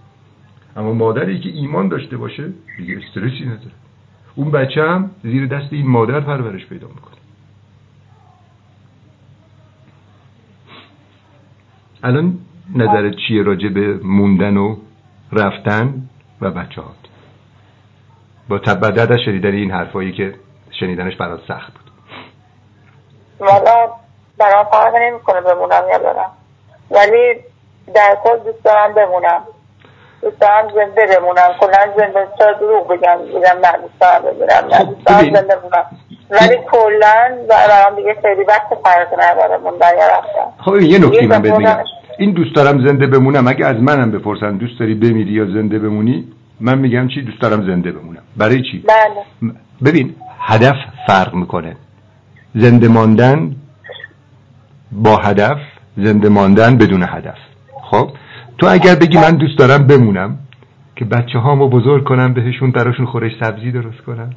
اما 0.77 0.93
مادری 0.93 1.41
که 1.41 1.49
ایمان 1.49 1.89
داشته 1.89 2.17
باشه 2.17 2.53
دیگه 2.79 2.99
استرسی 2.99 3.45
نداره. 3.45 3.75
اون 4.35 4.51
بچه 4.51 4.83
هم 4.83 5.11
زیر 5.23 5.47
دست 5.47 5.73
این 5.73 5.87
مادر 5.87 6.21
پرورش 6.21 6.67
پیدا 6.67 6.89
می‌کنه. 6.89 7.15
الان 12.03 12.39
نظرت 12.77 13.15
چیه 13.29 13.43
راجع 13.43 13.69
به 13.69 13.99
موندن 14.05 14.57
و 14.57 14.77
رفتن 15.33 15.95
و 16.41 16.51
بچه 16.51 16.81
ها 16.81 16.91
با 18.49 18.59
تبدت 18.59 19.11
از 19.11 19.19
شنیدن 19.25 19.53
این 19.53 19.71
حرفایی 19.71 20.13
که 20.13 20.35
شنیدنش 20.81 21.17
برات 21.17 21.41
سخت 21.49 21.73
بود. 21.73 21.91
والا 23.41 23.93
برام 24.39 24.65
فرق 24.65 24.95
نمی‌کنه 24.97 25.41
بمونم 25.41 25.83
یا 25.93 25.99
برم. 25.99 26.31
ولی 26.91 27.41
در 27.95 28.19
کل 28.25 28.39
دوست 28.39 28.65
دارم 28.65 28.95
بمونم. 28.95 29.41
دوست 30.23 30.41
دارم 30.41 30.69
زنده 30.75 31.19
بمونم. 31.19 31.51
کلا 31.61 31.93
زنده 31.97 32.29
چرا 32.39 32.53
دروغ 32.53 32.89
بگم. 32.89 33.19
بگم 33.19 33.59
نه 33.63 33.79
دوست 33.83 34.01
دارم 34.01 34.23
بمونم 34.23 34.69
نه 34.71 34.79
خب، 34.79 34.85
دوست 34.85 35.07
دارم. 35.07 35.35
زنده 35.35 35.57
بمونم. 35.57 35.87
ولی 36.31 36.59
کلا 36.71 37.39
برام 37.49 37.97
دیگه 37.97 38.17
خیلی 38.23 38.45
وقت 38.45 38.75
فرق 38.85 39.21
نداره 39.21 39.57
موندن 39.57 39.99
یا 39.99 40.19
رفتن. 40.19 40.63
خب 40.65 40.77
یه 40.77 40.99
نکته 40.99 41.27
من 41.27 41.43
بهت 41.43 41.55
میگم. 41.55 41.85
این 42.19 42.33
دوست 42.33 42.55
دارم 42.55 42.87
زنده 42.87 43.07
بمونم. 43.07 43.49
اگه 43.49 43.67
از 43.67 43.77
منم 43.77 44.11
بپرسن 44.11 44.57
دوست 44.57 44.79
داری 44.81 44.95
بمیری 44.95 45.33
یا 45.33 45.45
زنده 45.45 45.79
بمونی 45.79 46.25
من 46.61 46.79
میگم 46.79 47.09
چی؟ 47.09 47.23
دوست 47.23 47.41
دارم 47.41 47.67
زنده 47.67 47.93
بمونم. 47.93 48.23
برای 48.37 48.63
چی؟ 48.63 48.85
بله. 48.89 49.53
ببین 49.85 50.15
هدف 50.41 50.77
فرق 51.07 51.35
می‌کنه. 51.35 51.77
زنده 52.55 52.89
ماندن 52.89 53.57
با 54.93 55.17
هدف 55.17 55.59
زنده 55.97 56.29
ماندن 56.29 56.77
بدون 56.77 57.03
هدف. 57.03 57.39
خب؟ 57.83 58.11
تو 58.59 58.67
اگر 58.71 58.95
بگی 58.95 59.19
من 59.19 59.31
دوست 59.31 59.59
دارم 59.59 59.87
بمونم 59.87 60.39
که 60.97 61.05
بچه 61.05 61.39
هامو 61.39 61.69
بزرگ 61.69 62.05
کنم 62.05 62.35
بهشون 62.35 62.71
براشون 62.71 63.07
خورش 63.07 63.33
سبزی 63.41 63.73
درست 63.73 64.01
کنم. 64.01 64.31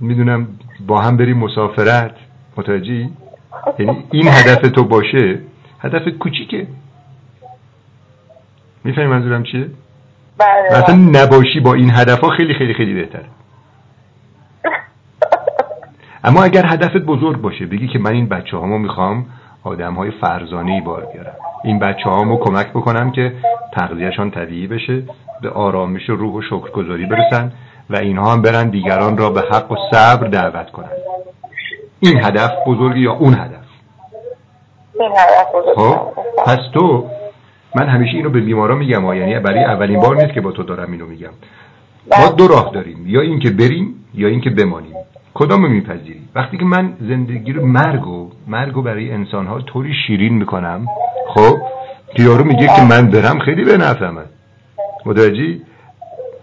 می‌دونم 0.00 0.48
با 0.86 1.00
هم 1.00 1.16
بریم 1.16 1.38
مسافرت. 1.38 2.14
متوجهی؟ 2.56 3.10
یعنی 3.78 4.04
این 4.10 4.28
هدف 4.28 4.70
تو 4.70 4.84
باشه 4.84 5.38
هدف 5.80 6.02
کوچیکه. 6.18 6.66
می‌فهمی 8.84 9.06
منظورم 9.06 9.42
چیه؟ 9.42 9.70
بله. 10.38 10.78
اصلا 10.78 10.94
نباشی 10.94 11.60
با 11.60 11.74
این 11.74 11.90
هدف 11.90 12.20
ها 12.20 12.30
خیلی 12.30 12.54
خیلی 12.54 12.74
خیلی 12.74 12.94
بهتره. 12.94 13.24
اما 16.24 16.42
اگر 16.42 16.66
هدفت 16.66 16.96
بزرگ 16.96 17.40
باشه 17.40 17.66
بگی 17.66 17.88
که 17.88 17.98
من 17.98 18.12
این 18.12 18.28
بچه 18.28 18.56
هامو 18.56 18.78
می‌خوام 18.78 19.26
آدم 19.64 19.94
های 19.94 20.10
فرزانه 20.10 20.80
بار 20.80 21.06
بیارم. 21.12 21.34
این 21.64 21.78
بچه 21.78 22.10
هامو 22.10 22.36
کمک 22.36 22.70
بکنم 22.70 23.10
که 23.10 23.32
تغذیهشان 23.72 24.30
طبیعی 24.30 24.66
بشه 24.66 25.02
به 25.42 25.50
آرامش 25.50 26.10
و 26.10 26.16
روح 26.16 26.34
و 26.34 26.42
شکرگزاری 26.42 27.06
برسن 27.06 27.52
و 27.90 27.96
اینها 27.96 28.32
هم 28.32 28.42
برن 28.42 28.68
دیگران 28.68 29.18
را 29.18 29.30
به 29.30 29.40
حق 29.40 29.72
و 29.72 29.76
صبر 29.92 30.28
دعوت 30.28 30.70
کنن. 30.70 30.88
این 32.00 32.24
هدف 32.24 32.50
بزرگ 32.66 32.96
یا 32.96 33.12
اون 33.12 33.34
هدف؟ 33.34 33.57
خب 35.76 35.98
پس 36.46 36.58
تو 36.74 37.04
من 37.76 37.88
همیشه 37.88 38.16
اینو 38.16 38.30
به 38.30 38.40
بیمارا 38.40 38.74
میگم 38.74 39.04
ها. 39.04 39.14
یعنی 39.14 39.38
برای 39.38 39.64
اولین 39.64 40.00
بار 40.00 40.16
نیست 40.16 40.34
که 40.34 40.40
با 40.40 40.52
تو 40.52 40.62
دارم 40.62 40.92
اینو 40.92 41.06
میگم. 41.06 41.30
ما 42.18 42.28
دو 42.28 42.48
راه 42.48 42.70
داریم 42.74 43.04
یا 43.06 43.20
اینکه 43.20 43.50
بریم 43.50 44.04
یا 44.14 44.28
اینکه 44.28 44.50
بمانیم. 44.50 44.94
کدام 45.34 45.70
میپذیری 45.70 46.20
وقتی 46.34 46.56
که 46.56 46.64
من 46.64 46.92
زندگی 47.00 47.52
رو 47.52 47.66
مرگ 47.66 48.06
و 48.06 48.30
مرگ 48.46 48.74
رو 48.74 48.82
برای 48.82 49.10
انسان 49.10 49.46
ها 49.46 49.60
طوری 49.60 49.94
شیرین 50.06 50.34
می‌کنم 50.34 50.86
خب 51.34 51.56
که 52.14 52.22
یارو 52.22 52.44
میگه 52.44 52.66
که 52.66 52.82
من 52.90 53.10
برم 53.10 53.38
خیلی 53.38 53.64
به 53.64 53.76
نفعمه. 53.76 54.22
متوجهی؟ 55.06 55.62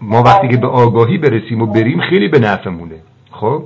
ما 0.00 0.22
وقتی 0.22 0.48
که 0.48 0.56
به 0.56 0.66
آگاهی 0.66 1.18
برسیم 1.18 1.62
و 1.62 1.66
بریم 1.66 2.00
خیلی 2.00 2.28
به 2.28 2.38
نفعمونه. 2.38 2.96
خب؟ 3.30 3.62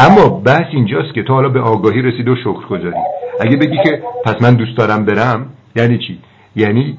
اما 0.00 0.28
بحث 0.28 0.66
اینجاست 0.72 1.14
که 1.14 1.22
تو 1.22 1.34
حالا 1.34 1.48
به 1.48 1.60
آگاهی 1.60 2.02
رسید 2.02 2.28
و 2.28 2.36
شکر 2.36 2.66
گذاری 2.70 3.00
اگه 3.40 3.56
بگی 3.56 3.76
که 3.84 4.02
پس 4.24 4.34
من 4.40 4.54
دوست 4.54 4.76
دارم 4.76 5.04
برم 5.04 5.46
یعنی 5.76 5.98
چی؟ 5.98 6.18
یعنی 6.56 6.98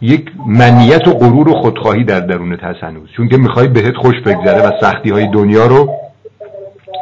یک 0.00 0.30
منیت 0.46 1.08
و 1.08 1.12
غرور 1.14 1.48
و 1.48 1.52
خودخواهی 1.52 2.04
در 2.04 2.20
درونت 2.20 2.64
هست 2.64 2.84
هنوز. 2.84 3.08
چون 3.16 3.28
که 3.28 3.36
می‌خوای 3.36 3.68
بهت 3.68 3.96
خوش 3.96 4.14
بگذره 4.26 4.68
و 4.68 4.72
سختی 4.80 5.10
های 5.10 5.26
دنیا 5.26 5.66
رو 5.66 5.90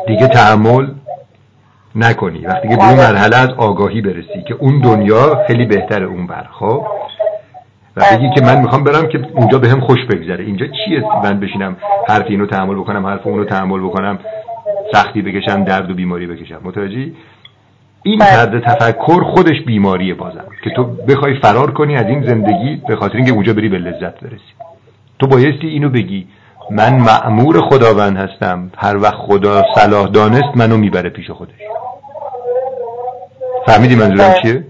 دیگه 0.06 0.28
تحمل 0.28 0.86
نکنی. 1.94 2.46
وقتی 2.46 2.68
که 2.68 2.76
به 2.76 2.88
اون 2.88 2.98
مرحله 2.98 3.36
از 3.36 3.48
آگاهی 3.56 4.00
برسی 4.00 4.42
که 4.48 4.54
اون 4.54 4.80
دنیا 4.80 5.44
خیلی 5.46 5.66
بهتره 5.66 6.06
اون 6.06 6.26
بر 6.26 6.46
خب؟ 6.52 6.86
و 7.96 8.04
بگی 8.12 8.30
که 8.34 8.40
من 8.40 8.60
می‌خوام 8.60 8.84
برم 8.84 9.08
که 9.08 9.20
اونجا 9.34 9.58
به 9.58 9.68
هم 9.68 9.80
خوش 9.80 9.98
بگذره. 10.10 10.44
اینجا 10.44 10.66
چیه؟ 10.66 11.04
من 11.24 11.40
بشینم 11.40 11.76
حرف 12.08 12.24
اینو 12.28 12.46
تحمل 12.46 12.74
بکنم 12.74 13.06
حرف 13.06 13.26
اونو 13.26 13.44
تحمل 13.44 13.80
بکنم 13.80 14.18
سختی 14.92 15.22
بکشم 15.22 15.64
درد 15.64 15.90
و 15.90 15.94
بیماری 15.94 16.26
بکشم. 16.26 16.60
متوجهی؟ 16.64 17.14
این 18.02 18.18
طرز 18.18 18.62
تفکر 18.62 19.24
خودش 19.24 19.56
بیماریه 19.66 20.14
بازم 20.14 20.44
که 20.64 20.70
تو 20.70 20.84
بخوای 20.84 21.40
فرار 21.42 21.70
کنی 21.70 21.96
از 21.96 22.06
این 22.06 22.26
زندگی 22.26 22.82
به 22.88 22.96
خاطر 22.96 23.16
اینکه 23.16 23.32
اونجا 23.32 23.52
بری 23.52 23.68
به 23.68 23.78
لذت 23.78 24.20
برسی. 24.20 24.54
تو 25.18 25.26
بایستی 25.26 25.66
اینو 25.66 25.88
بگی 25.90 26.26
من 26.70 26.94
معمور 26.94 27.60
خداوند 27.60 28.16
هستم 28.16 28.70
هر 28.78 28.96
وقت 28.96 29.14
خدا 29.14 29.62
صلاح 29.74 30.08
دانست 30.08 30.56
منو 30.56 30.76
می‌بره 30.76 31.10
پیش 31.10 31.30
خودش. 31.30 31.54
فهمیدی 33.66 33.94
منظورم 33.94 34.34
چیه؟ 34.42 34.52
بله 34.52 34.66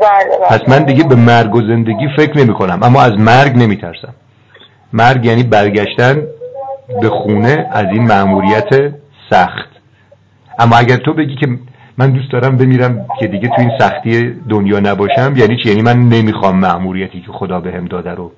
بله. 0.00 0.48
پس 0.48 0.68
من 0.68 0.84
دیگه 0.84 1.04
به 1.04 1.14
مرگ 1.14 1.54
و 1.54 1.60
زندگی 1.60 2.08
فکر 2.16 2.38
نمی 2.38 2.54
کنم 2.54 2.82
اما 2.82 3.02
از 3.02 3.12
مرگ 3.12 3.56
نمی 3.56 3.76
ترسم 3.76 4.14
مرگ 4.92 5.24
یعنی 5.24 5.42
برگشتن 5.42 6.22
به 7.00 7.08
خونه 7.08 7.68
از 7.72 7.84
این 7.92 8.02
مأموریت 8.02 8.94
سخت. 9.30 9.68
اما 10.58 10.76
اگر 10.76 10.96
تو 10.96 11.14
بگی 11.14 11.36
که 11.36 11.46
من 11.98 12.10
دوست 12.10 12.32
دارم 12.32 12.56
بمیرم 12.56 13.06
که 13.20 13.26
دیگه 13.26 13.48
تو 13.48 13.54
این 13.58 13.70
سختی 13.78 14.30
دنیا 14.48 14.80
نباشم. 14.80 15.32
یعنی 15.36 15.56
چی؟ 15.62 15.68
یعنی 15.68 15.82
من 15.82 16.08
نمی‌خوام 16.08 16.56
مأموریتی 16.58 17.20
که 17.20 17.32
خدا 17.32 17.60
بهم 17.60 17.84
داده 17.84 18.14
رو 18.14 18.32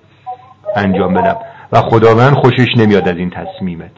انجام 0.76 1.14
بدم. 1.14 1.36
و 1.72 1.80
خداوند 1.80 2.32
خوشش 2.32 2.68
نمیاد 2.76 3.08
از 3.08 3.16
این 3.16 3.30
تصمیمت. 3.30 3.90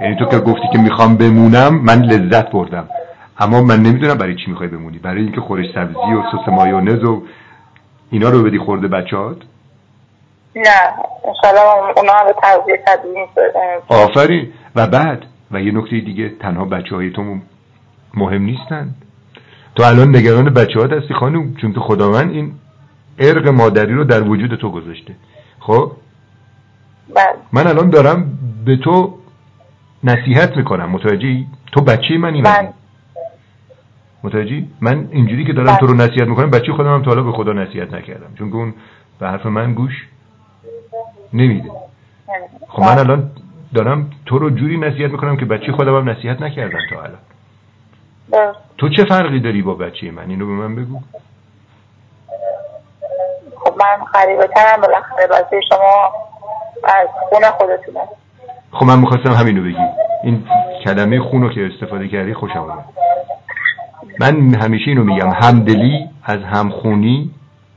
یعنی 0.00 0.16
تو 0.16 0.24
که 0.24 0.38
گفتی 0.38 0.68
که 0.72 0.78
می‌خوام 0.78 1.16
بمونم 1.16 1.74
من 1.74 2.02
لذت 2.02 2.50
بردم. 2.50 2.88
اما 3.38 3.62
من 3.62 3.80
نمی‌دونم 3.80 4.18
برای 4.18 4.34
چی 4.34 4.50
می‌خوای 4.50 4.68
بمونی. 4.68 4.98
برای 4.98 5.22
اینکه 5.22 5.40
خورش 5.40 5.66
سبزی 5.74 6.12
و 6.14 6.22
سس 6.32 6.48
مایونز 6.48 7.04
و 7.04 7.22
اینا 8.10 8.28
رو 8.28 8.42
بدی 8.42 8.58
خورده 8.58 8.88
بچهات 8.88 9.36
نه. 10.56 10.62
انشالله 11.24 11.62
اونا 11.96 12.12
به 12.26 12.34
تغذیه 12.42 12.80
آفرین. 13.88 14.48
و 14.76 14.86
بعد؟ 14.86 15.22
و 15.50 15.60
یه 15.60 15.72
نکته 15.72 16.00
دیگه 16.00 16.28
تنها 16.40 16.64
بچه 16.64 16.94
های 16.94 17.10
تو 17.10 17.22
مهم 18.16 18.42
نیستن. 18.42 18.94
تو 19.74 19.82
الان 19.82 20.16
نگران 20.16 20.44
بچه 20.44 20.80
ها 20.80 20.86
هستی 20.86 21.14
خانوم 21.14 21.54
چون 21.54 21.72
که 21.72 21.80
خداوند 21.80 22.30
این 22.30 22.52
ارق 23.18 23.48
مادری 23.48 23.94
رو 23.94 24.04
در 24.04 24.22
وجود 24.22 24.54
تو 24.54 24.70
گذاشته. 24.70 25.14
خب؟ 25.60 25.92
بله. 27.14 27.24
من 27.52 27.66
الان 27.66 27.90
دارم 27.90 28.38
به 28.64 28.76
تو 28.76 29.14
نصیحت 30.04 30.56
می‌کنم. 30.56 30.90
متوجهی؟ 30.90 31.46
تو 31.72 31.80
بچه 31.80 32.18
منی 32.18 32.42
بله. 32.42 32.72
متوجهی؟ 34.22 34.68
من 34.80 35.08
اینجوری 35.10 35.44
که 35.44 35.52
دارم 35.52 35.66
بله. 35.66 35.76
تو 35.76 35.86
رو 35.86 35.94
نصیحت 35.94 36.28
می‌کنم 36.28 36.50
بچه 36.50 36.72
خودم 36.72 36.94
هم 36.94 37.02
تا 37.02 37.10
حالا 37.10 37.22
به 37.22 37.32
خدا 37.32 37.52
نصیحت 37.52 37.94
نکردم. 37.94 38.34
چون 38.38 38.50
که 38.50 38.56
اون 38.56 38.74
به 39.18 39.28
حرف 39.28 39.46
من 39.46 39.74
گوش 39.74 40.06
نمیده. 41.32 41.70
خب 42.68 42.82
من 42.82 42.98
الان 42.98 43.30
دارم 43.74 44.10
تو 44.26 44.38
رو 44.38 44.50
جوری 44.50 44.78
نصیحت 44.78 45.10
می‌کنم 45.10 45.36
که 45.36 45.44
بچه 45.44 45.72
خودم 45.72 45.96
هم 45.96 46.10
نصیحت 46.10 46.42
نکردم 46.42 46.78
تا 46.90 47.02
الان 47.02 47.18
تو 48.78 48.88
چه 48.88 49.04
فرقی 49.04 49.40
داری 49.40 49.62
با 49.62 49.74
بچه 49.74 50.10
من؟ 50.10 50.30
اینو 50.30 50.46
به 50.46 50.52
من 50.52 50.76
بگو. 50.76 51.00
خب 53.56 53.74
من 53.80 54.04
خریبه 54.12 54.46
ترم 54.46 54.80
بالاخره 54.80 55.26
بچه 55.26 55.60
شما 55.68 56.12
از 56.84 57.08
خون 57.30 57.50
خودتونه. 57.50 58.00
خب 58.72 58.86
من 58.86 58.98
می‌خواستم 58.98 59.32
همینو 59.32 59.62
بگی. 59.62 59.86
این 60.24 60.46
کلمه 60.84 61.20
خونو 61.20 61.48
که 61.48 61.70
استفاده 61.72 62.08
کردی 62.08 62.34
خوشم 62.34 62.58
آمد 62.58 62.84
من 64.20 64.54
همیشه 64.54 64.88
اینو 64.88 65.04
میگم 65.04 65.30
همدلی 65.30 66.10
از 66.24 66.40
همخونی 66.40 67.30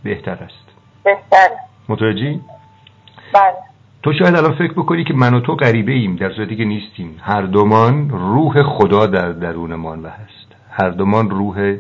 بهتر 0.04 0.32
است. 0.32 0.68
بهتر. 1.04 1.50
متوجهی؟ 1.90 2.42
بله. 3.34 3.54
تو 4.04 4.14
شاید 4.14 4.36
الان 4.36 4.56
فکر 4.56 4.74
بکنی 4.74 5.04
که 5.04 5.14
من 5.14 5.34
و 5.34 5.40
تو 5.40 5.56
غریبه 5.56 5.92
ایم 5.92 6.16
در 6.16 6.34
صورتی 6.34 6.56
که 6.56 6.66
نیستیم. 6.66 7.20
هر 7.22 7.42
دومان 7.42 8.10
روح 8.10 8.64
خدا 8.64 9.06
در 9.06 9.32
درونمان 9.32 10.04
و 10.04 10.10
هست. 10.10 10.37
هر 10.80 10.90
دومان 10.90 11.30
روح 11.30 11.78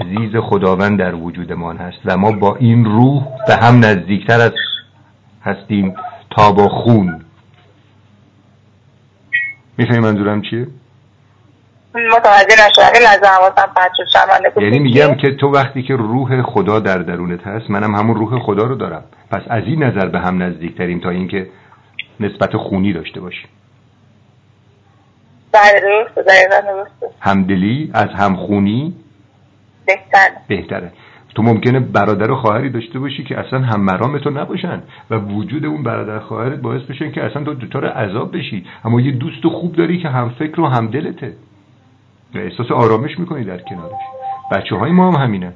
عزیز 0.00 0.36
خداوند 0.36 0.98
در 0.98 1.14
وجودمان 1.14 1.76
هست 1.76 1.98
و 2.04 2.16
ما 2.16 2.32
با 2.32 2.56
این 2.56 2.84
روح 2.84 3.22
به 3.48 3.56
هم 3.56 3.84
نزدیکتر 3.84 4.40
از 4.40 4.52
هستیم 5.42 5.94
تا 6.30 6.52
با 6.52 6.68
خون. 6.68 7.24
می‌فهمی 9.78 9.98
منظورم 9.98 10.42
چیه؟ 10.42 10.66
متوجه 11.94 12.54
نشدم. 14.46 14.62
یعنی 14.62 14.78
میگم 14.78 15.14
که 15.14 15.34
تو 15.34 15.50
وقتی 15.50 15.82
که 15.82 15.96
روح 15.96 16.42
خدا 16.42 16.80
در 16.80 16.98
درونت 16.98 17.46
هست 17.46 17.70
منم 17.70 17.94
همون 17.94 18.16
روح 18.16 18.38
خدا 18.38 18.64
رو 18.64 18.74
دارم. 18.74 19.04
پس 19.30 19.42
از 19.50 19.62
این 19.66 19.82
نظر 19.82 20.08
به 20.08 20.20
هم 20.20 20.42
نزدیکتریم 20.42 21.00
تا 21.00 21.10
اینکه 21.10 21.48
نسبت 22.20 22.56
خونی 22.56 22.92
داشته 22.92 23.20
باشیم. 23.20 23.48
بله 25.54 26.06
همدلی 27.20 27.90
از 27.94 28.08
همخونی؟ 28.08 28.94
بهتر. 29.86 30.30
بهتره. 30.48 30.92
تو 31.34 31.42
ممکنه 31.42 31.80
برادر 31.80 32.30
و 32.30 32.36
خواهری 32.36 32.70
داشته 32.70 32.98
باشی 32.98 33.24
که 33.24 33.38
اصلا 33.38 33.58
هم 33.58 33.80
مرام 33.80 34.18
تو 34.18 34.30
نباشن 34.30 34.82
و 35.10 35.16
وجود 35.16 35.64
اون 35.64 35.82
برادر 35.82 36.18
خواهرت 36.18 36.58
باعث 36.58 36.82
بشه 36.82 37.10
که 37.10 37.24
اصلا 37.24 37.44
تو 37.44 37.54
دوتار 37.54 37.86
عذاب 37.86 38.36
بشی. 38.36 38.66
اما 38.84 39.00
یه 39.00 39.12
دوست 39.12 39.46
خوب 39.46 39.76
داری 39.76 39.98
که 39.98 40.08
هم 40.08 40.30
فکر 40.38 40.60
و 40.60 40.66
هم 40.66 40.86
دلته 40.86 41.32
و 42.34 42.38
احساس 42.38 42.70
آرامش 42.70 43.18
می‌کنی 43.18 43.44
در 43.44 43.58
کنارش. 43.58 44.00
بچه 44.52 44.76
های 44.76 44.92
ما 44.92 45.10
هم 45.10 45.22
همینه 45.22 45.52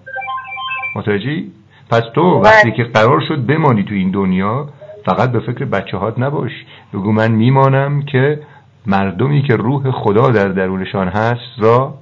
متوجهی؟ 0.96 1.52
پس 1.90 2.02
تو 2.14 2.22
وقتی 2.22 2.72
که 2.72 2.84
قرار 2.84 3.20
شد 3.28 3.46
بمانی 3.46 3.82
تو 3.82 3.94
این 3.94 4.10
دنیا 4.10 4.68
فقط 5.04 5.32
به 5.32 5.40
فکر 5.40 5.64
بچه 5.64 5.96
هات 5.96 6.18
نباش. 6.18 6.52
بگو 6.94 7.12
من 7.12 7.32
میمانم 7.32 8.02
که 8.02 8.40
مردمی 8.86 9.42
که 9.42 9.56
روح 9.56 9.90
خدا 9.90 10.30
در 10.30 10.48
درونشان 10.48 11.08
هست 11.08 11.58
را 11.58 11.98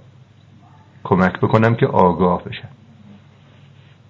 کمک 1.04 1.40
بکنم 1.40 1.74
که 1.74 1.86
آگاه 1.86 2.44
بشن. 2.44 2.68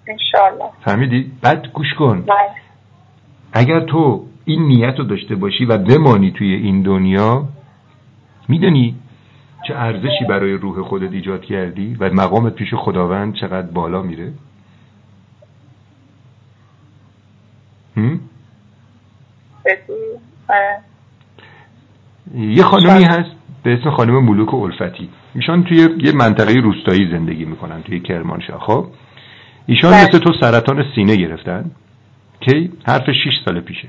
انشالله 0.07 0.71
فهمیدی؟ 0.85 1.33
بعد 1.43 1.67
گوش 1.67 1.95
کن. 1.99 2.23
بله. 2.23 2.37
اگر 3.53 3.81
تو 3.81 4.27
این 4.45 4.63
نیت 4.63 4.99
رو 4.99 5.05
داشته 5.05 5.35
باشی 5.35 5.65
و 5.65 5.79
بمانی 5.79 6.31
توی 6.31 6.55
این 6.55 6.83
دنیا 6.83 7.49
می‌دونی 8.49 8.95
چه 9.69 9.75
ارزشی 9.75 10.25
برای 10.29 10.53
روح 10.53 10.83
خودت 10.83 11.13
ایجاد 11.13 11.43
کردی 11.43 11.97
و 12.01 12.11
مقامت 12.15 12.55
پیش 12.55 12.75
خداوند 12.75 13.35
چقدر 13.35 13.67
بالا 13.67 14.03
میره؟ 14.03 14.33
یه 22.35 22.63
خانمی 22.63 23.05
هست 23.05 23.31
به 23.63 23.75
اسم 23.75 23.91
خانم 23.91 24.25
ملوک 24.25 24.55
و 24.55 24.57
الفتی 24.57 25.09
ایشان 25.35 25.65
توی 25.65 25.89
یه 26.05 26.13
منطقه 26.13 26.53
روستایی 26.53 27.11
زندگی 27.11 27.45
می‌کنن 27.45 27.83
توی 27.83 28.01
کرمانشاه. 28.01 28.61
خب؟ 28.61 28.87
ایشان 29.67 29.91
بله. 29.91 30.09
مثل 30.09 30.19
تو 30.19 30.33
سرطان 30.41 30.85
سینه 30.95 31.17
گرفتن 31.17 31.71
کی؟ 32.41 32.73
حرف 32.87 33.11
6 33.11 33.31
سال 33.45 33.61
پیشه. 33.61 33.89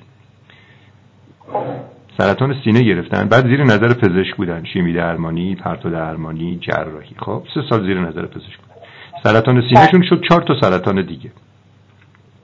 سرطان 2.17 2.55
سینه 2.63 2.81
گرفتن 2.83 3.27
بعد 3.27 3.47
زیر 3.47 3.63
نظر 3.63 3.93
پزشک 3.93 4.35
بودن. 4.35 4.63
شیمی 4.73 4.93
درمانی 4.93 5.55
پرتو 5.55 5.89
درمانی 5.89 6.59
جراحی. 6.61 7.15
خب؟ 7.19 7.43
سه 7.53 7.61
سال 7.69 7.85
زیر 7.85 7.99
نظر 7.99 8.25
پزشک 8.25 8.57
بودن. 8.57 8.81
سرطان 9.23 9.63
سینهشون 9.69 10.03
شد 10.09 10.21
چهار 10.29 10.41
تا 10.41 10.61
سرطان 10.61 11.01
دیگه. 11.05 11.31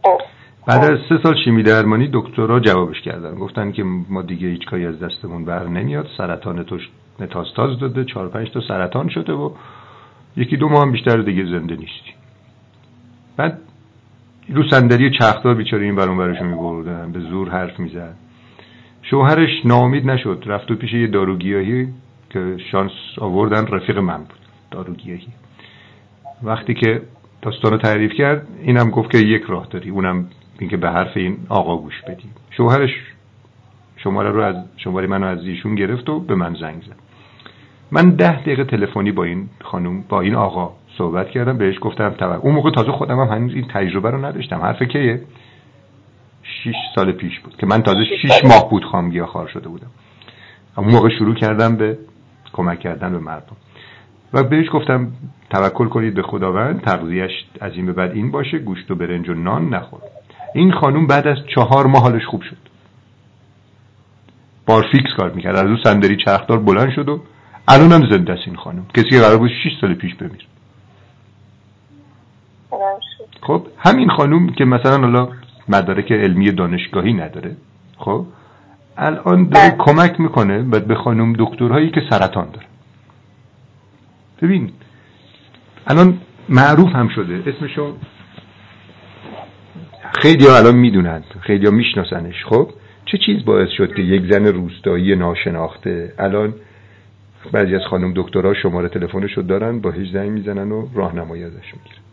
خب. 0.04 0.22
بعد 0.68 0.84
از 0.84 1.00
سه 1.10 1.20
سال 1.24 1.36
شیمی 1.44 1.64
درمانی 1.64 2.10
دکترها 2.14 2.60
جوابش 2.60 3.02
کردن. 3.02 3.36
گفتن 3.36 3.72
که 3.72 3.84
ما 3.84 4.22
دیگه 4.22 4.48
هیچ 4.48 4.66
کاری 4.66 4.86
از 4.86 5.00
دستمون 5.00 5.46
بر 5.46 5.68
نمیاد. 5.68 6.08
سرطان 6.18 6.64
توش 6.64 6.90
متاستاز 7.20 7.80
داده. 7.80 8.06
چهار 8.06 8.30
پنج 8.30 8.52
تا 8.52 8.62
سرطان 8.68 9.10
شده 9.10 9.34
و 9.34 9.52
یکی 10.38 10.58
دو 10.58 10.70
ماه 10.70 10.82
هم 10.82 10.92
بیشتر 10.92 11.18
دیگه 11.18 11.44
زنده 11.46 11.76
نیستی. 11.76 12.14
بعد 13.38 13.60
رو 14.50 14.64
صندلی 14.70 15.12
چختار 15.20 15.56
بیچاره 15.56 15.84
این 15.84 15.96
برون 15.96 16.18
برشو 16.18 16.44
میبردن. 16.44 17.12
به 17.12 17.20
زور 17.20 17.50
حرف 17.50 17.80
می‌زد. 17.80 18.16
شوهرش 19.02 19.66
ناامید 19.66 20.10
نشد. 20.10 20.44
رفت 20.46 20.72
و 20.72 20.76
پیش 20.76 20.94
یه 20.94 21.08
داروگیاهی 21.08 21.88
که 22.30 22.58
شانس 22.72 22.92
آوردن 23.18 23.68
رفیق 23.68 23.98
من 23.98 24.18
بود. 24.18 24.40
داروگیاهی. 24.72 25.28
وقتی 26.44 26.74
که 26.74 27.02
داستان 27.42 27.78
تعریف 27.78 28.12
کرد 28.14 28.48
اینم 28.62 28.90
گفت 28.90 29.12
که 29.12 29.18
یک 29.18 29.44
راه 29.44 29.68
داری. 29.70 29.90
اونم 29.90 30.26
اینکه 30.60 30.78
به 30.78 30.90
حرف 30.90 31.18
این 31.18 31.38
آقا 31.50 31.78
گوش 31.78 32.02
بدی. 32.08 32.30
شوهرش 32.52 32.92
شماره 33.98 34.30
رو 34.30 34.42
از 34.42 34.56
شماره 34.78 35.08
منو 35.08 35.26
از 35.26 35.40
ایشون 35.46 35.76
گرفت 35.76 36.10
و 36.10 36.20
به 36.20 36.36
من 36.36 36.54
زنگ 36.54 36.84
زد. 36.84 36.96
من 37.92 38.10
ده 38.10 38.42
دقیقه 38.42 38.64
تلفنی 38.64 39.12
با 39.12 39.24
این 39.24 39.50
خانم 39.62 40.02
با 40.02 40.22
این 40.22 40.36
آقا 40.36 40.74
صحبت 40.98 41.30
کردم 41.30 41.58
بهش 41.58 41.76
گفتم 41.82 42.10
طبعا 42.10 42.38
اون 42.38 42.56
موقع 42.56 42.72
تازه 42.72 42.92
خودم 42.92 43.20
هم 43.20 43.28
هنوز 43.28 43.54
این 43.54 43.68
تجربه 43.68 44.12
رو 44.12 44.26
نداشتم. 44.26 44.62
حرف 44.62 44.84
کیه؟ 44.84 45.22
شیش 46.44 46.76
سال 46.96 47.12
پیش 47.12 47.40
بود 47.40 47.58
که 47.58 47.66
من 47.66 47.82
تازه 47.82 48.06
شیش 48.22 48.46
ماه 48.46 48.70
بود 48.70 48.86
خام 48.86 49.26
خار 49.26 49.48
شده 49.48 49.70
بودم. 49.70 49.88
اون 50.78 50.92
موقع 50.92 51.10
شروع 51.10 51.36
کردم 51.36 51.76
به 51.76 51.98
کمک 52.54 52.80
کردن 52.80 53.12
به 53.12 53.20
مردم. 53.20 53.56
و 54.34 54.44
بهش 54.44 54.66
گفتم 54.74 55.12
توکل 55.50 55.88
کنید 55.88 56.14
به 56.14 56.22
خداوند 56.22 56.82
تغذیهش 56.82 57.46
از 57.62 57.72
این 57.76 57.86
به 57.86 57.94
بعد 57.94 58.12
این 58.12 58.32
باشه 58.32 58.60
گوشت 58.60 58.92
و 58.92 58.96
برنج 58.96 59.30
و 59.30 59.34
نان 59.34 59.70
نخور. 59.70 60.02
این 60.54 60.72
خانوم 60.72 61.08
بعد 61.08 61.28
از 61.28 61.38
چهار 61.56 61.88
ماه 61.88 62.02
حالش 62.02 62.26
خوب 62.26 62.42
شد. 62.42 62.58
بار 64.66 64.86
فیکس 64.92 65.10
کار 65.18 65.32
می‌کرد. 65.32 65.56
از 65.56 65.66
اون 65.66 65.80
صندلی 65.84 66.18
چرخدار 66.26 66.60
بلند 66.60 66.92
شد 66.96 67.10
و 67.10 67.22
الان 67.68 67.92
هم 67.92 68.10
زنده 68.12 68.34
است 68.34 68.42
این 68.46 68.56
خانم 68.56 68.86
کسی 68.94 69.10
که 69.10 69.20
قرار 69.20 69.38
بود 69.38 69.50
6 69.64 69.78
سال 69.82 69.94
پیش 69.94 70.16
بمیر. 70.16 70.48
خب 73.42 73.68
همین 73.78 74.10
خانوم 74.10 74.50
که 74.50 74.66
مثلا 74.66 74.98
حالا 74.98 75.30
مدارک 75.70 76.12
علمی 76.12 76.52
دانشگاهی 76.52 77.14
نداره 77.14 77.56
خب 77.98 78.26
الان 78.98 79.50
داره 79.50 79.70
بله. 79.70 79.76
کمک 79.78 80.20
می‌کنه 80.20 80.62
به 80.62 80.96
خانم 80.96 81.34
دکترهایی 81.40 81.90
که 81.90 82.02
سرطان 82.10 82.48
داره. 82.54 82.66
ببین 84.42 84.72
الان 85.88 86.18
معروف 86.50 86.96
هم 86.96 87.08
شده. 87.08 87.44
اسمشو 87.48 87.96
خیلی 90.14 90.48
ها 90.48 90.58
الان 90.58 90.76
می‌دونند 90.76 91.24
خیلی 91.42 91.66
ها 91.66 91.72
میشناسنش. 91.72 92.46
خب 92.46 92.70
چه 93.06 93.18
چیز 93.26 93.46
باعث 93.46 93.70
شد 93.70 93.96
که 93.96 94.02
یک 94.02 94.32
زن 94.32 94.46
روستایی 94.46 95.16
ناشناخته؟ 95.16 96.14
الان 96.20 96.54
بعضی 97.52 97.76
از 97.76 97.82
خانم 97.90 98.14
دکترها 98.16 98.54
شماره 98.54 98.90
تلفنشو 98.90 99.42
دارن 99.42 99.80
با 99.80 99.92
هیچ 99.92 100.14
زنگ 100.14 100.32
می‌زنن 100.32 100.72
و 100.72 100.88
راهنمایی 100.94 101.44
ازش 101.44 101.74
می‌گیرن. 101.74 102.04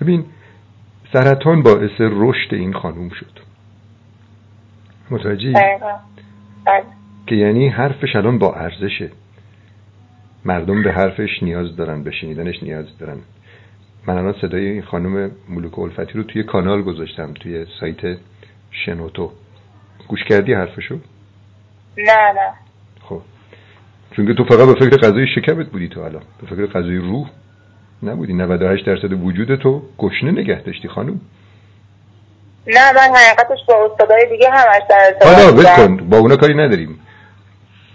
ببین 0.00 0.24
سرطان 1.12 1.62
باعث 1.62 2.00
رشد 2.00 2.54
این 2.54 2.72
خانوم 2.72 3.08
شد. 3.08 3.40
متوجه 5.10 5.52
بله. 6.66 6.82
که 7.26 7.34
یعنی 7.34 7.68
حرفش 7.68 8.16
الان 8.16 8.38
با 8.38 8.54
ارزشه. 8.54 9.10
مردم 10.44 10.82
به 10.82 10.92
حرفش 10.92 11.42
نیاز 11.42 11.76
دارن 11.76 12.02
به 12.02 12.10
شنیدنش 12.10 12.62
نیاز 12.62 12.98
دارن. 12.98 13.16
من 14.06 14.18
الان 14.18 14.34
صدای 14.40 14.66
این 14.66 14.82
خانم 14.82 15.30
ملوک 15.48 15.78
الفتی 15.78 16.12
رو 16.12 16.22
توی 16.22 16.42
کانال 16.42 16.82
گذاشتم 16.82 17.32
توی 17.32 17.66
سایت 17.80 18.18
شنوتو. 18.70 19.32
گوش 20.08 20.24
کردی 20.24 20.54
حرفشو؟ 20.54 20.98
نه 21.98 22.32
نه. 22.32 22.52
خب. 23.02 23.20
چون 24.16 24.26
که 24.26 24.34
تو 24.34 24.44
فقط 24.44 24.66
به 24.66 24.74
فکر 24.74 24.96
غذای 24.96 25.26
شکمت 25.34 25.66
بودی 25.66 25.88
تو 25.88 26.00
الان. 26.00 26.22
به 26.40 26.46
فکر 26.46 26.66
غذای 26.66 26.96
روح 26.96 27.30
نبودی. 28.02 28.32
98 28.32 28.86
درصد 28.86 29.12
وجود 29.12 29.54
تو 29.56 29.82
گشنه 29.98 30.30
نگه 30.30 30.60
داشتی 30.60 30.88
خانم. 30.88 31.20
نه 32.66 32.92
من 32.92 33.16
حقیقتش 33.16 33.58
با 33.68 33.88
استادای 33.90 34.26
دیگه 34.30 34.50
همش 34.50 34.82
در 34.90 35.14
حالا 35.22 35.52
بکن 35.52 35.96
با 35.96 36.18
اونا 36.18 36.36
کاری 36.36 36.54
نداریم. 36.54 37.00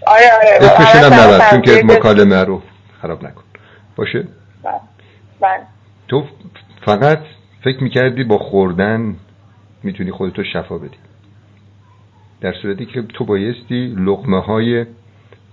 آره 0.06 0.30
آره 0.36 0.72
اسمشون 0.72 1.12
هم 1.12 1.20
نبر 1.20 1.50
چون 1.50 1.62
که 1.62 1.82
مکالمه 1.84 2.44
رو 2.44 2.62
خراب 3.02 3.24
نکن. 3.24 3.42
باشه؟ 3.96 4.28
بله. 5.40 5.60
تو 6.10 6.24
فقط 6.84 7.20
فکر 7.64 7.82
می‌کردی 7.82 8.24
با 8.24 8.38
خوردن 8.38 9.16
می‌تونی 9.82 10.10
خودتو 10.10 10.44
شفا 10.44 10.78
بدی. 10.78 10.96
در 12.40 12.52
صورتی 12.62 12.86
که 12.86 13.02
تو 13.02 13.24
بایستی 13.24 13.94
لقمه 13.98 14.40
های 14.40 14.86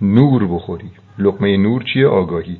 نور 0.02 0.46
بخوری. 0.46 0.90
لقمه 1.18 1.56
نور 1.56 1.82
چیه؟ 1.82 2.06
آگاهی. 2.06 2.56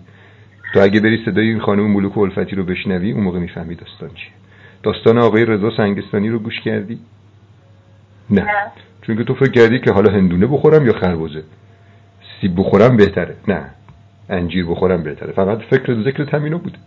تو 0.75 0.81
اگه 0.81 1.01
بری 1.01 1.25
صدای 1.25 1.49
این 1.49 1.61
خانم 1.61 1.91
ملوک 1.91 2.19
الفتی 2.19 2.57
رو 2.57 2.65
بشنوی 2.65 3.13
اون 3.13 3.25
موقع 3.25 3.39
می‌فهمی 3.39 3.75
داستان 3.75 4.09
چیه. 4.09 4.33
داستان 4.83 5.19
آقای 5.19 5.45
رضا 5.45 5.71
سنگستانی 5.77 6.29
رو 6.29 6.39
گوش 6.39 6.61
کردی؟ 6.61 6.99
نه, 8.31 8.43
نه. 8.43 8.53
چون 9.03 9.17
که 9.17 9.25
تو 9.25 9.35
فکر 9.35 9.51
کردی 9.51 9.79
که 9.79 9.93
حالا 9.93 10.13
هندونه 10.13 10.47
بخورم 10.47 10.87
یا 10.87 10.93
خربزه 10.93 11.43
سیب 12.41 12.61
بخورم 12.61 12.97
بهتره. 12.97 13.37
نه. 13.49 13.71
انجیر 14.29 14.67
بخورم 14.67 15.03
بهتره. 15.03 15.33
فقط 15.33 15.59
فکر 15.59 16.03
ذکر 16.03 16.25
تمینو 16.25 16.59
بوده. 16.59 16.79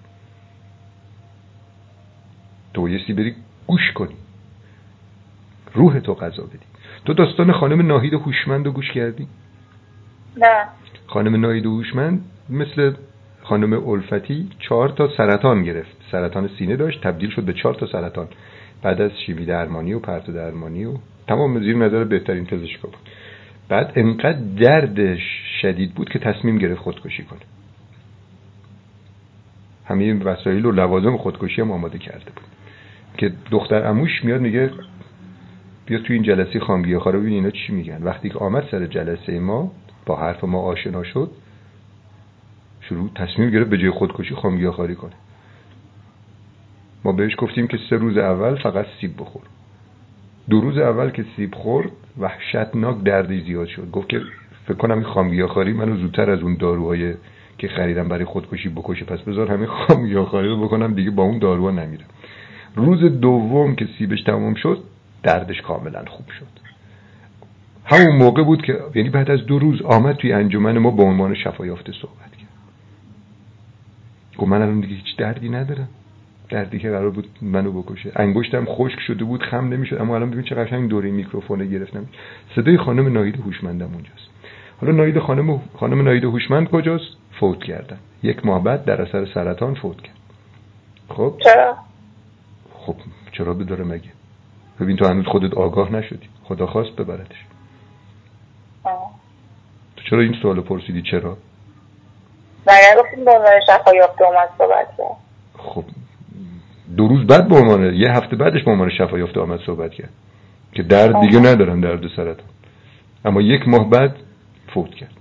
تو 2.73 2.81
بایستی 2.81 3.13
بری 3.13 3.35
گوش 3.67 3.91
کنی. 3.91 4.15
روح 5.73 5.99
تو 5.99 6.13
غذا 6.13 6.43
بدی. 6.43 6.59
تو 7.05 7.13
داستان 7.13 7.51
خانم 7.51 7.87
ناهید 7.87 8.13
هوشمند 8.13 8.65
رو 8.65 8.71
گوش 8.71 8.91
کردی؟ 8.91 9.27
نه. 10.37 10.67
خانم 11.07 11.41
ناهید 11.41 11.65
هوشمند 11.65 12.25
مثل 12.49 12.93
خانم 13.43 13.89
الفتی 13.89 14.49
چهار 14.59 14.89
تا 14.89 15.09
سرطان 15.17 15.63
گرفت. 15.63 15.97
سرطان 16.11 16.49
سینه 16.59 16.75
داشت 16.75 17.01
تبدیل 17.01 17.29
شد 17.29 17.43
به 17.43 17.53
چهار 17.53 17.73
تا 17.73 17.87
سرطان. 17.87 18.27
بعد 18.81 19.01
از 19.01 19.11
شیمی 19.25 19.45
درمانی 19.45 19.93
و 19.93 19.99
پرت 19.99 20.31
درمانی 20.31 20.85
و 20.85 20.93
تمام 21.27 21.59
زیر 21.59 21.77
نظر 21.77 22.03
بهترین 22.03 22.45
پزشکا 22.45 22.87
بود. 22.87 23.09
بعد 23.69 23.91
انقدر 23.95 24.39
دردش 24.59 25.21
شدید 25.61 25.93
بود 25.93 26.09
که 26.09 26.19
تصمیم 26.19 26.57
گرفت 26.57 26.81
خودکشی 26.81 27.23
کنه. 27.23 27.39
همه 29.85 30.23
وسایل 30.23 30.65
و 30.65 30.71
لوازم 30.71 31.17
خودکشی 31.17 31.61
هم 31.61 31.71
آماده 31.71 31.97
کرده 31.97 32.31
بود. 32.35 32.50
که 33.17 33.33
دختر 33.51 33.87
اموش 33.87 34.23
میاد 34.23 34.41
میگه 34.41 34.71
بیا 35.85 35.99
تو 35.99 36.13
این 36.13 36.23
جلسه 36.23 36.59
خامگیه 36.59 36.99
خاره 36.99 37.19
ببین 37.19 37.33
اینا 37.33 37.49
چی 37.49 37.73
میگن؟ 37.73 38.03
وقتی 38.03 38.29
که 38.29 38.39
آمد 38.39 38.67
سر 38.71 38.85
جلسه 38.85 39.39
ما 39.39 39.71
با 40.05 40.15
حرف 40.15 40.43
ما 40.43 40.61
آشنا 40.61 41.03
شد 41.03 41.31
شروع 42.81 43.09
تصمیم 43.15 43.49
گرفت 43.49 43.69
به 43.69 43.77
جای 43.77 43.89
خودکشی 43.89 44.35
خامگیه 44.35 44.71
خاری 44.71 44.95
کنه. 44.95 45.13
ما 47.05 47.11
بهش 47.11 47.35
گفتیم 47.37 47.67
که 47.67 47.77
سه 47.89 47.95
روز 47.95 48.17
اول 48.17 48.55
فقط 48.55 48.85
سیب 49.01 49.11
بخور. 49.17 49.41
دو 50.49 50.61
روز 50.61 50.77
اول 50.77 51.09
که 51.09 51.25
سیب 51.35 51.55
خورد 51.55 51.91
وحشتناک 52.19 53.03
دردی 53.03 53.41
زیاد 53.41 53.67
شد. 53.67 53.91
گفت 53.91 54.09
که 54.09 54.21
فکر 54.65 54.77
کنم 54.77 54.95
این 54.95 55.03
خامگیاخاری 55.03 55.73
منو 55.73 55.97
زودتر 55.97 56.29
از 56.29 56.39
اون 56.39 56.55
داروهای 56.55 57.13
که 57.57 57.67
خریدم 57.67 58.07
برای 58.07 58.25
خودکشی 58.25 58.69
بکشه. 58.69 59.05
پس 59.05 59.19
بذار 59.19 59.51
همین 59.51 59.67
خامگیاخاری 59.67 60.47
رو 60.47 60.65
بکنم 60.65 60.93
دیگه 60.93 61.11
با 61.11 61.23
اون 61.23 61.39
داروها 61.39 61.71
نمیرم. 61.71 62.05
روز 62.75 63.19
دوم 63.19 63.75
که 63.75 63.87
سیبش 63.97 64.23
تمام 64.23 64.53
شد 64.53 64.83
دردش 65.23 65.61
کاملا 65.61 66.05
خوب 66.07 66.25
شد. 66.39 66.61
همون 67.85 68.15
موقع 68.15 68.43
بود 68.43 68.61
که 68.61 68.79
یعنی 68.95 69.09
بعد 69.09 69.31
از 69.31 69.45
دو 69.45 69.59
روز 69.59 69.81
آمد 69.81 70.15
توی 70.15 70.33
انجمن 70.33 70.77
ما 70.77 70.91
به 70.91 71.03
عنوان 71.03 71.35
شفا 71.35 71.65
یافته 71.65 71.91
صحبت 71.91 72.31
کرد. 72.31 72.49
گفت 74.37 74.49
من 74.49 74.61
الان 74.61 74.79
دیگه 74.79 74.95
هیچ 74.95 75.17
دردی 75.17 75.49
ندارم. 75.49 75.87
دردی 76.49 76.79
که 76.79 76.89
قرار 76.89 77.09
بود 77.09 77.27
منو 77.41 77.81
بکشه. 77.81 78.11
انگشتم 78.15 78.65
خشک 78.65 78.99
شده 79.07 79.23
بود 79.23 79.43
خم 79.43 79.73
نمی‌شد. 79.73 80.01
اما 80.01 80.15
الان 80.15 80.31
ببین 80.31 80.43
چه 80.43 80.55
قشنگ 80.55 80.89
دوره 80.89 81.11
میکروفونه 81.11 81.65
گرفتم. 81.65 82.05
صدای 82.55 82.77
خانم 82.77 83.13
ناهید 83.13 83.35
هوشمندم 83.35 83.89
اونجاست. 83.93 84.29
حالا 84.81 84.93
ناهید 84.93 85.19
خانم 85.19 85.61
خانم 85.75 86.01
ناهید 86.01 86.23
هوشمند 86.23 86.67
کجاست؟ 86.67 87.17
فوت 87.39 87.63
کردن. 87.63 87.97
یک 88.23 88.45
ماه 88.45 88.63
بعد 88.63 88.85
در 88.85 89.01
اثر 89.01 89.25
سرطان 89.25 89.73
فوت 89.73 90.01
کرد. 90.01 90.15
خب؟ 91.09 91.35
چرا؟ 91.43 91.75
خب 92.85 92.95
چرا 93.31 93.53
بداره 93.53 93.83
مگه؟ 93.83 94.09
ببین 94.79 94.97
تو 94.97 95.07
هنوز 95.07 95.25
خودت 95.25 95.53
آگاه 95.53 95.91
نشدی. 95.91 96.29
خدا 96.43 96.67
خواست 96.67 96.95
ببردش. 96.95 97.45
تو 99.95 100.03
چرا 100.09 100.21
این 100.21 100.35
سوال 100.41 100.61
پرسیدی؟ 100.61 101.01
چرا؟ 101.01 101.37
به 103.25 103.31
عنوان 103.31 103.51
اومد 104.19 104.49
صحبت 104.57 104.87
کرد. 104.97 105.17
خب 105.57 105.83
دو 106.97 107.07
روز 107.07 107.27
بعد 107.27 107.47
به 107.47 107.55
عنوان 107.55 107.93
یه 107.93 108.11
هفته 108.11 108.35
بعدش 108.35 108.63
به 108.63 108.71
عنوان 108.71 108.89
شفا 108.89 109.19
یافته 109.19 109.39
آمد 109.39 109.59
صحبت 109.65 109.91
کرد. 109.91 110.09
که 110.73 110.83
درد 110.83 111.19
دیگه 111.19 111.39
ندارن 111.39 111.79
درد 111.79 112.07
سرطان 112.15 112.45
اما 113.25 113.41
یک 113.41 113.67
ماه 113.67 113.89
بعد 113.89 114.15
فوت 114.73 114.95
کرد. 114.95 115.11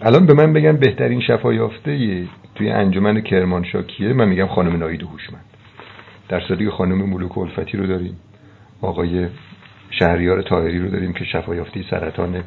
الان 0.00 0.26
به 0.26 0.34
من 0.34 0.52
بگن 0.52 0.76
بهترین 0.76 1.20
شفا 1.20 1.52
یافته 1.52 2.24
توی 2.54 2.70
انجمن 2.70 3.20
کرمانشاکیه 3.20 4.12
من 4.12 4.28
میگم 4.28 4.46
خانم 4.46 4.76
ناید 4.76 5.02
هوشمند. 5.02 5.44
در 6.28 6.40
صدیق 6.48 6.70
خانم 6.70 7.10
ملوک 7.10 7.38
الفتی 7.38 7.76
رو 7.76 7.86
داریم 7.86 8.20
آقای 8.82 9.28
شهریار 9.90 10.42
تاهری 10.42 10.78
رو 10.78 10.88
داریم 10.88 11.12
که 11.12 11.24
شفایافتی 11.24 11.86
سرطان 11.90 12.44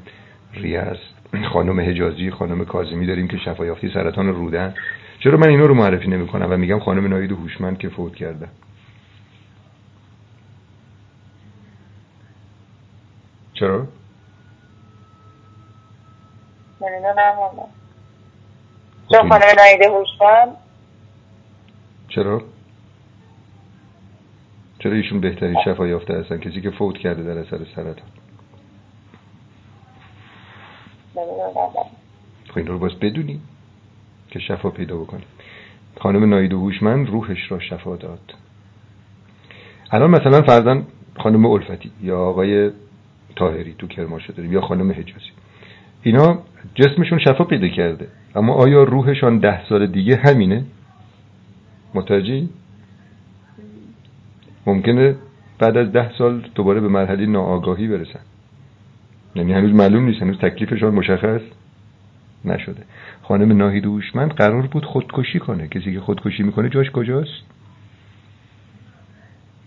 ریه 0.53 0.79
است 0.79 1.19
خانم 1.53 1.79
حجازی 1.79 2.31
خانم 2.31 2.65
کاظمی 2.65 3.05
داریم 3.05 3.27
که 3.27 3.37
شفایافتی 3.37 3.91
سرطان 3.93 4.27
رودن. 4.27 4.73
چرا 5.19 5.37
من 5.37 5.49
اینا 5.49 5.65
رو 5.65 5.73
معرفی 5.73 6.07
نمی 6.07 6.27
کنم 6.27 6.51
و 6.51 6.57
میگم 6.57 6.79
خانم 6.79 7.07
ناید 7.07 7.31
هوشمند 7.31 7.77
که 7.77 7.89
فوت 7.89 8.15
کرده؟ 8.15 8.47
چرا؟ 13.53 13.87
چرا 19.11 19.21
خانم 19.21 19.43
ناید 19.57 19.81
هوشمند؟ 19.81 20.57
چرا؟ 22.09 22.41
چرا 24.79 24.93
ایشون 24.93 25.19
بهترین 25.19 25.55
شفا 25.65 25.87
یافته 25.87 26.13
هستن؟ 26.13 26.37
کسی 26.37 26.61
که 26.61 26.69
فوت 26.69 26.97
کرده 26.97 27.23
در 27.23 27.37
اثر 27.37 27.59
سرطان. 27.75 28.07
خب 32.49 32.57
این 32.57 32.67
رو 32.67 32.79
باید 32.79 32.99
بدونی 32.99 33.39
که 34.29 34.39
شفا 34.39 34.69
پیدا 34.69 34.97
بکنی 34.97 35.23
خانم 35.99 36.29
ناید 36.29 36.53
و 36.53 36.59
هوشمند 36.59 37.09
روحش 37.09 37.51
را 37.51 37.59
شفا 37.59 37.95
داد. 37.95 38.33
الان 39.91 40.09
مثلا 40.09 40.41
فرزن 40.41 40.85
خانم 41.17 41.45
الفتی 41.45 41.91
یا 42.01 42.19
آقای 42.19 42.71
تاهری 43.35 43.75
تو 43.77 43.87
کرمانشاه 43.87 44.35
داریم 44.35 44.53
یا 44.53 44.61
خانم 44.61 44.91
حجازی. 44.91 45.31
اینا 46.03 46.39
جسمشون 46.75 47.19
شفا 47.19 47.43
پیدا 47.43 47.67
کرده 47.67 48.07
اما 48.35 48.53
آیا 48.53 48.83
روحشان 48.83 49.39
ده 49.39 49.69
سال 49.69 49.87
دیگه 49.87 50.15
همینه؟ 50.15 50.65
متوجهی؟ 51.93 52.49
ممکنه 54.73 55.15
بعد 55.59 55.77
از 55.77 55.91
ده 55.91 56.11
سال 56.17 56.41
دوباره 56.55 56.79
به 56.79 56.87
مرحله 56.87 57.25
ناآگاهی 57.25 57.87
برسن. 57.87 58.19
یعنی 59.35 59.53
هنوز 59.53 59.71
معلوم 59.71 60.05
نیست 60.05 60.21
هنوز 60.21 60.37
تکلیفشان 60.37 60.93
مشخص 60.93 61.41
نشده. 62.45 62.83
خانم 63.23 63.57
ناهید 63.57 63.85
هوشمند 63.85 64.31
قرار 64.31 64.61
بود 64.61 64.85
خودکشی 64.85 65.39
کنه. 65.39 65.67
کسی 65.67 65.93
که 65.93 65.99
خودکشی 65.99 66.43
می‌کنه 66.43 66.69
جاش 66.69 66.91
کجاست؟ 66.91 67.41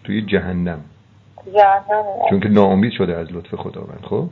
توی 0.05 0.23
جهنم. 0.23 0.81
چون 2.31 2.41
که 2.41 2.49
ناامید 2.49 2.93
شده 2.93 3.17
از 3.17 3.33
لطف 3.33 3.55
خداوند 3.55 4.01
خب؟ 4.03 4.29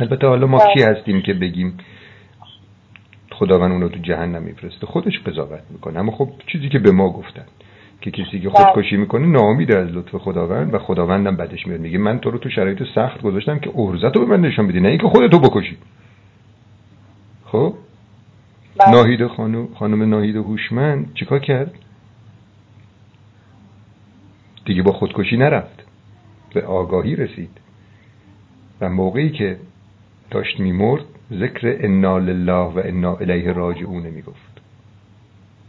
البته 0.00 0.26
حالا 0.26 0.46
ما 0.46 0.58
کی 0.74 0.82
هستیم 0.82 1.22
که 1.22 1.34
بگیم 1.34 1.78
خداوند 3.32 3.72
اونو 3.72 3.88
تو 3.88 3.98
جهنم 3.98 4.42
میفرسته؟ 4.42 4.86
خودش 4.86 5.18
قضاوت 5.18 5.62
می‌کنه. 5.70 5.98
اما 5.98 6.12
خب 6.12 6.30
چیزی 6.46 6.68
که 6.68 6.78
به 6.78 6.92
ما 6.92 7.10
گفتن. 7.10 7.44
که 8.00 8.10
کسی 8.10 8.40
که 8.40 8.50
خودکشی 8.50 8.96
می‌کنه 8.96 9.26
ناامید 9.26 9.72
از 9.72 9.88
لطف 9.88 10.14
خداوند 10.14 10.74
و 10.74 10.78
خداوندم 10.78 11.36
بدش 11.36 11.66
میاد. 11.66 11.80
میگه 11.80 11.98
من 11.98 12.18
تو 12.18 12.30
رو 12.30 12.38
تو 12.38 12.50
شرایط 12.50 12.82
سخت 12.94 13.22
گذاشتم 13.22 13.58
که 13.58 13.70
ارزت 13.76 14.16
رو 14.16 14.26
به 14.26 14.36
من 14.36 14.40
نشان 14.40 14.68
بدی 14.68 14.80
نه 14.80 14.88
اینکه 14.88 15.08
خودتو 15.08 15.38
بکشی. 15.38 15.76
خب؟ 17.44 17.74
بله. 18.78 18.90
ناهید 18.90 19.26
خانم 19.26 19.68
خانم 19.74 20.02
ناهید 20.02 20.36
هوشمند 20.36 21.14
چیکار 21.14 21.38
کرد؟ 21.38 21.74
دیگه 24.64 24.82
با 24.82 24.92
خودکشی 24.92 25.36
نرفت. 25.36 25.84
به 26.54 26.62
آگاهی 26.62 27.16
رسید. 27.16 27.50
و 28.80 28.88
موقعی 28.88 29.30
که 29.30 29.58
داشت 30.30 30.60
میمرد 30.60 31.04
ذکر 31.32 31.76
انا 31.80 32.18
لله 32.18 32.52
و 32.52 32.82
انا 32.84 33.16
الیه 33.16 33.52
راجعون 33.52 34.02
می‌گفت. 34.02 34.60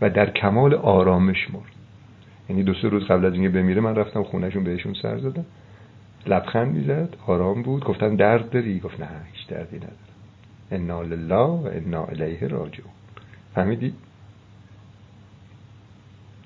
و 0.01 0.09
در 0.09 0.29
کمال 0.29 0.73
آرامش 0.73 1.47
مرد. 1.53 1.74
یعنی 2.49 2.63
دو 2.63 2.73
سه 2.73 2.89
روز 2.89 3.03
قبل 3.03 3.25
از 3.25 3.33
اینکه 3.33 3.49
بمیره 3.49 3.81
من 3.81 3.95
رفتم 3.95 4.23
خونهشون 4.23 4.63
بهشون 4.63 4.93
سر 4.93 5.17
زدم 5.17 5.45
لبخند 6.27 6.75
می‌زد 6.75 7.09
آرام 7.27 7.61
بود. 7.61 7.83
گفتم 7.83 8.15
درد 8.15 8.49
داری؟ 8.49 8.79
گفت 8.79 8.99
نه 8.99 9.07
هیچ 9.33 9.47
دردی 9.47 9.77
ندارم. 9.77 9.95
انا 10.71 11.01
لله 11.01 11.35
و 11.35 11.69
انا 11.73 12.05
الیه 12.05 12.47
راجعون. 12.47 12.91
فهمیدی؟ 13.55 13.93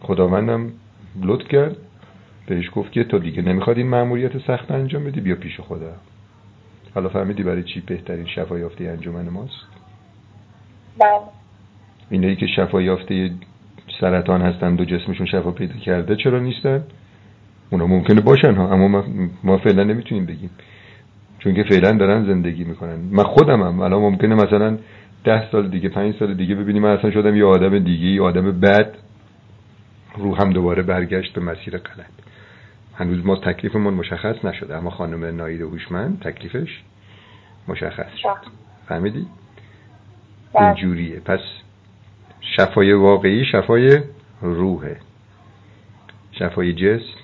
خداوندم 0.02 0.72
لطف 1.22 1.48
کرد. 1.48 1.76
بهش 2.48 2.70
گفت 2.76 2.92
که 2.92 3.04
تو 3.04 3.20
دیگه 3.20 3.42
نمی‌خواد 3.42 3.78
این 3.78 3.88
مأموریت 3.88 4.38
سخت 4.38 4.72
انجام 4.72 5.04
بدی 5.04 5.22
بیا 5.22 5.36
پیش 5.36 5.60
خدا 5.60 5.94
حالا 6.96 7.10
فهمیدی 7.10 7.44
برای 7.44 7.64
چی 7.64 7.82
بهترین 7.82 8.26
شفا 8.26 8.60
یافته 8.60 8.84
انجمن 8.84 9.30
ماست؟ 9.30 9.54
بله. 11.00 11.20
اینایی 12.10 12.36
که 12.36 12.48
شفا 12.48 12.82
یافته 12.82 13.32
سرطان 14.00 14.42
هستن 14.42 14.76
دو 14.76 14.86
جسمشون 14.86 15.26
شفا 15.26 15.52
پیدا 15.52 15.74
کرده 15.74 16.16
چرا 16.16 16.40
نیستن؟ 16.40 16.84
اونا 17.70 17.88
ممکنه 17.88 18.22
باشن 18.22 18.56
ها 18.56 18.74
اما 18.74 18.88
ما, 18.88 19.04
ما 19.44 19.58
فعلا 19.58 19.84
نمی‌تونیم 19.84 20.26
بگیم. 20.26 20.50
چون 21.40 21.54
که 21.54 21.64
فعلا 21.64 21.92
دارن 21.92 22.26
زندگی 22.26 22.64
می‌کنن. 22.64 22.96
من 22.96 23.24
خودم 23.24 23.64
هم 23.64 23.80
الان 23.80 24.02
ممکنه 24.02 24.36
مثلا 24.36 24.78
ده 25.24 25.52
سال 25.52 25.68
دیگه 25.68 25.90
پنج 25.90 26.16
سال 26.20 26.34
دیگه 26.34 26.56
ببینیم 26.56 26.82
من 26.82 26.90
اصلا 26.90 27.12
شدم 27.12 27.36
یه 27.36 27.46
آدم 27.46 27.80
دیگه 27.80 28.06
یه 28.08 28.22
آدم 28.22 28.60
بد. 28.60 28.96
رو 30.18 30.36
هم 30.36 30.54
دوباره 30.54 30.84
برگشت 30.84 31.34
به 31.34 31.42
مسیر 31.42 31.78
غلط. 31.78 32.06
هنوز 32.96 33.26
ما 33.26 33.36
تکلیفمون 33.36 33.94
مشخص 33.94 34.46
نشده 34.46 34.78
اما 34.78 34.90
خانم 34.90 35.26
ناید 35.38 35.62
هوشمند 35.62 36.20
تکلیفش 36.20 36.84
مشخص 37.68 38.16
شد. 38.16 38.28
فهمیدی؟ 38.88 39.28
اینجوریه. 40.60 41.20
پس 41.20 41.40
شفای 42.42 42.94
واقعی 42.94 43.46
شفای 43.46 44.00
روحه. 44.42 44.98
شفای 46.32 46.74
جسم 46.74 47.20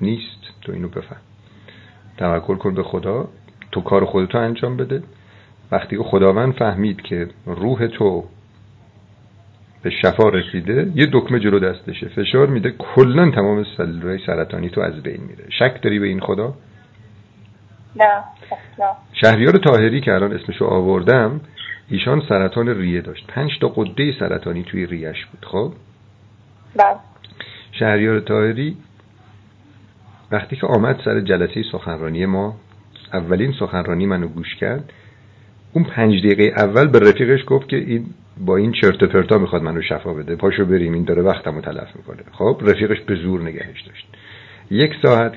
نیست. 0.00 0.42
تو 0.62 0.72
اینو 0.72 0.88
بفهم. 0.88 1.20
توکل 2.16 2.56
کن 2.56 2.74
به 2.74 2.82
خدا. 2.82 3.28
تو 3.72 3.80
کار 3.80 4.04
خودتو 4.04 4.38
انجام 4.38 4.76
بده. 4.76 5.02
وقتی 5.70 5.96
که 5.96 6.02
خداوند 6.02 6.54
فهمید 6.54 7.02
که 7.02 7.28
روح 7.46 7.86
تو 7.86 8.24
به 9.82 9.90
شفا 9.90 10.28
رسیده 10.28 10.92
یه 10.94 11.08
دکمه 11.12 11.40
جلو 11.40 11.58
دستشه. 11.58 12.08
فشار 12.08 12.46
میده. 12.46 12.70
کلا 12.70 13.30
تمام 13.30 13.64
سلولای 13.76 14.18
سرطانی 14.26 14.70
تو 14.70 14.80
از 14.80 15.02
بین 15.02 15.20
میره. 15.20 15.44
شک 15.50 15.82
داری 15.82 15.98
به 15.98 16.06
این 16.06 16.20
خدا؟ 16.20 16.54
نه. 17.96 18.24
نه. 18.78 18.86
شهریار 19.12 19.58
تاهری 19.58 20.00
که 20.00 20.12
الان 20.12 20.32
اسمشو 20.32 20.64
آوردم 20.64 21.40
ایشان 21.92 22.22
سرطان 22.28 22.68
ریه 22.68 23.00
داشت. 23.00 23.26
پنج 23.26 23.50
تا 23.60 23.68
قده 23.68 24.14
سرطانی 24.18 24.62
توی 24.62 24.86
ریش 24.86 25.26
بود 25.26 25.44
خب؟ 25.44 25.72
بله. 26.76 26.96
شهریار 27.72 28.20
تاهری 28.20 28.76
وقتی 30.30 30.56
که 30.56 30.66
آمد 30.66 31.00
سر 31.04 31.20
جلسه 31.20 31.62
سخنرانی 31.72 32.26
ما 32.26 32.56
اولین 33.12 33.54
سخنرانی 33.60 34.06
منو 34.06 34.28
گوش 34.28 34.54
کرد 34.54 34.92
اون 35.72 35.84
پنج 35.84 36.18
دقیقه 36.18 36.62
اول 36.62 36.86
به 36.86 36.98
رفیقش 36.98 37.44
گفت 37.46 37.68
که 37.68 37.76
این 37.76 38.06
با 38.40 38.56
این 38.56 38.72
چرت 38.72 39.02
و 39.02 39.06
پرتا 39.06 39.38
می‌خواد 39.38 39.62
منو 39.62 39.82
شفا 39.82 40.14
بده 40.14 40.36
پاشو 40.36 40.64
بریم 40.64 40.92
این 40.92 41.04
داره 41.04 41.22
وقتمو 41.22 41.60
تلف 41.60 41.96
می‌کنه. 41.96 42.22
خب 42.32 42.60
رفیقش 42.62 43.00
به 43.00 43.14
زور 43.14 43.42
نگهش 43.42 43.82
داشت. 43.82 44.06
یک 44.70 44.92
ساعت 45.02 45.32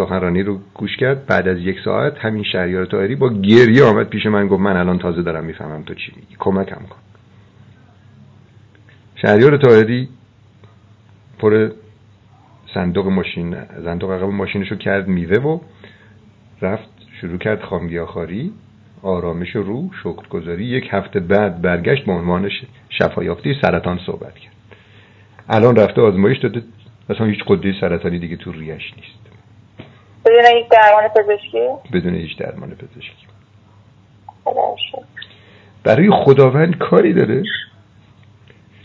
سخنرانی 0.00 0.42
رو 0.42 0.58
گوش 0.74 0.96
کرد. 0.96 1.26
بعد 1.26 1.48
از 1.48 1.58
یک 1.58 1.76
ساعت 1.84 2.18
همین 2.18 2.44
شهریار 2.44 2.86
تاهری 2.86 3.14
با 3.14 3.28
گریه 3.28 3.84
آمد 3.84 4.08
پیش 4.08 4.26
من 4.26 4.48
گفت 4.48 4.60
من 4.60 4.76
الان 4.76 4.98
تازه 4.98 5.22
دارم 5.22 5.44
می‌فهمم 5.44 5.82
تو 5.82 5.94
چی 5.94 6.12
میگی. 6.16 6.36
کمکم 6.38 6.82
کن. 6.90 6.96
شهریار 9.14 9.56
تاهری 9.56 10.08
پر 11.38 11.70
صندوق 12.74 13.06
ماشین 13.06 13.56
صندوق 13.84 14.10
عقب 14.10 14.24
ماشینشو 14.24 14.76
کرد 14.76 15.08
میوه 15.08 15.36
و 15.36 15.58
رفت 16.62 16.88
شروع 17.20 17.38
کرد 17.38 17.62
خامگیاخاری 17.62 18.52
آرامش 19.02 19.56
روح 19.56 19.90
شکرگزاری. 20.02 20.64
یک 20.64 20.88
هفته 20.90 21.20
بعد 21.20 21.62
برگشت 21.62 22.04
به 22.04 22.12
عنوان 22.12 22.50
شفا 22.88 23.24
یافته 23.24 23.54
سرطان 23.62 23.98
صحبت 24.06 24.34
کرد. 24.34 24.52
الان 25.48 25.76
رفته 25.76 26.00
آزمایش 26.00 26.38
داده. 26.38 26.62
اصلا 27.10 27.26
هیچ 27.26 27.40
قده 27.46 27.74
سرطانی 27.80 28.18
دیگه 28.18 28.36
تو 28.36 28.52
ریش 28.52 28.92
نیست. 28.96 29.39
بدون 30.24 30.56
هیچ 30.56 30.68
درمان 30.68 31.08
پزشکی؟ 31.08 31.68
بدون 31.92 32.14
هیچ 32.14 32.38
درمان 32.38 32.70
پزشکی. 32.70 33.26
برای 35.84 36.10
خداوند 36.10 36.78
کاری 36.78 37.12
داره؟ 37.12 37.42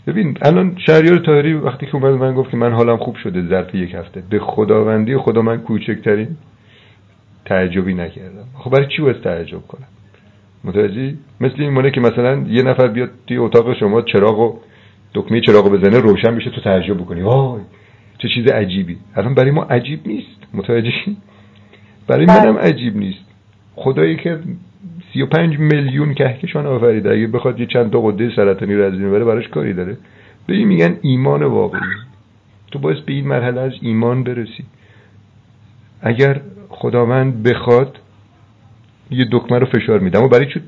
ببین 0.06 0.38
الان 0.42 0.76
شهریار 0.86 1.18
تاهری 1.18 1.54
وقتی 1.54 1.86
که 1.86 1.94
اومد 1.94 2.12
من 2.12 2.34
گفت 2.34 2.50
که 2.50 2.56
من 2.56 2.72
حالم 2.72 2.96
خوب 2.96 3.16
شده 3.16 3.48
ظرف 3.48 3.74
یک 3.74 3.94
هفته. 3.94 4.22
به 4.30 4.38
خداوندی 4.38 5.16
خدا 5.16 5.42
من 5.42 5.60
کوچکترین 5.60 6.36
تعجبی 7.44 7.94
نکردم. 7.94 8.44
خب 8.58 8.70
برای 8.70 8.86
چی 8.96 9.02
باید 9.02 9.22
تعجب 9.22 9.66
کنم؟ 9.68 9.86
متوجهی؟ 10.64 11.18
مثل 11.40 11.54
این 11.58 11.70
مونه 11.70 11.90
که 11.90 12.00
مثلا 12.00 12.44
یه 12.48 12.62
نفر 12.62 12.88
بیاد 12.88 13.10
توی 13.26 13.36
اتاق 13.36 13.74
شما 13.74 14.02
چراغ 14.02 14.38
و 14.38 14.58
دکمه 15.14 15.40
چراغ 15.40 15.68
بزنه 15.72 15.98
روشن 15.98 16.36
بشه 16.36 16.50
تو 16.50 16.60
تعجب 16.60 16.98
بکنی. 16.98 17.22
وای 17.22 17.60
چه 18.18 18.28
چیز 18.28 18.46
عجیبی. 18.46 18.98
الان 19.16 19.34
برای 19.34 19.50
ما 19.50 19.62
عجیب 19.62 20.06
نیست. 20.06 20.40
متوجهی 20.54 21.16
برای 22.06 22.26
منم 22.26 22.56
عجیب 22.56 22.96
نیست. 22.96 23.24
خدایی 23.76 24.16
که 24.16 24.38
35 25.12 25.58
میلیون 25.58 26.14
کهکشان 26.14 26.66
آفریده. 26.66 27.10
اگه 27.10 27.26
بخواد 27.26 27.60
یه 27.60 27.66
چند 27.66 27.92
تا 27.92 28.00
قده 28.00 28.36
سرطانی 28.36 28.74
رو 28.74 28.84
از 28.84 28.92
بین 28.92 29.10
بره 29.10 29.24
براش 29.24 29.48
کاری 29.48 29.72
داره. 29.72 29.96
به 30.46 30.54
این 30.54 30.68
میگن 30.68 30.96
ایمان 31.02 31.42
واقعی. 31.42 31.80
تو 32.70 32.78
باید 32.78 33.04
به 33.04 33.12
این 33.12 33.28
مرحله 33.28 33.60
از 33.60 33.72
ایمان 33.80 34.24
برسی. 34.24 34.64
اگر 36.00 36.40
خداوند 36.68 37.42
بخواد 37.42 37.98
یه 39.10 39.26
دکمه 39.32 39.58
رو 39.58 39.66
فشار 39.66 39.98
میده. 39.98 40.18
اما 40.18 40.28
برای 40.28 40.46
چون 40.46 40.62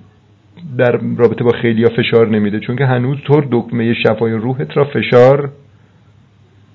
در 0.79 1.01
رابطه 1.17 1.45
با 1.45 1.53
خیلی 1.53 1.85
ها 1.85 1.91
فشار 1.91 2.29
نمیده؟ 2.29 2.61
چون 2.61 2.77
که 2.77 2.87
هنوز 2.87 3.19
طور 3.27 3.49
دکمه 3.53 3.95
شفای 3.95 4.33
روحت 4.33 4.77
را 4.77 4.85
فشار 4.85 5.51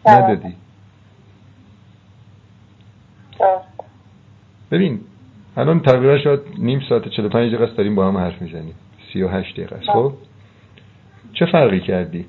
ندادی 0.05 0.53
درست. 3.39 3.73
ببین 4.73 4.99
الان 5.57 5.79
تقریبا 5.79 6.17
شاید 6.23 6.39
نیم 6.57 6.81
ساعت 6.89 7.01
45 7.07 7.49
دقیقه 7.49 7.63
است 7.63 7.77
داریم 7.77 7.95
با 7.95 8.07
هم 8.07 8.17
حرف 8.17 8.41
می‌زنیم. 8.41 8.75
38 9.13 9.53
دقیقه 9.53 9.75
است. 9.75 9.85
خب. 9.85 10.13
چه 11.39 11.45
فرقی 11.45 11.79
کردی 11.79 12.25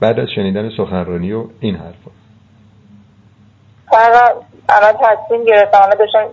بعد 0.00 0.20
از 0.20 0.28
شنیدن 0.34 0.70
سخنرانی 0.76 1.32
و 1.32 1.44
این 1.60 1.76
حرفا 1.76 2.10
فقط 3.90 4.36
الان 4.68 4.92
تصمیم 4.92 5.44
گرفتم. 5.44 5.78
الان 5.82 5.98
داشتم 5.98 6.26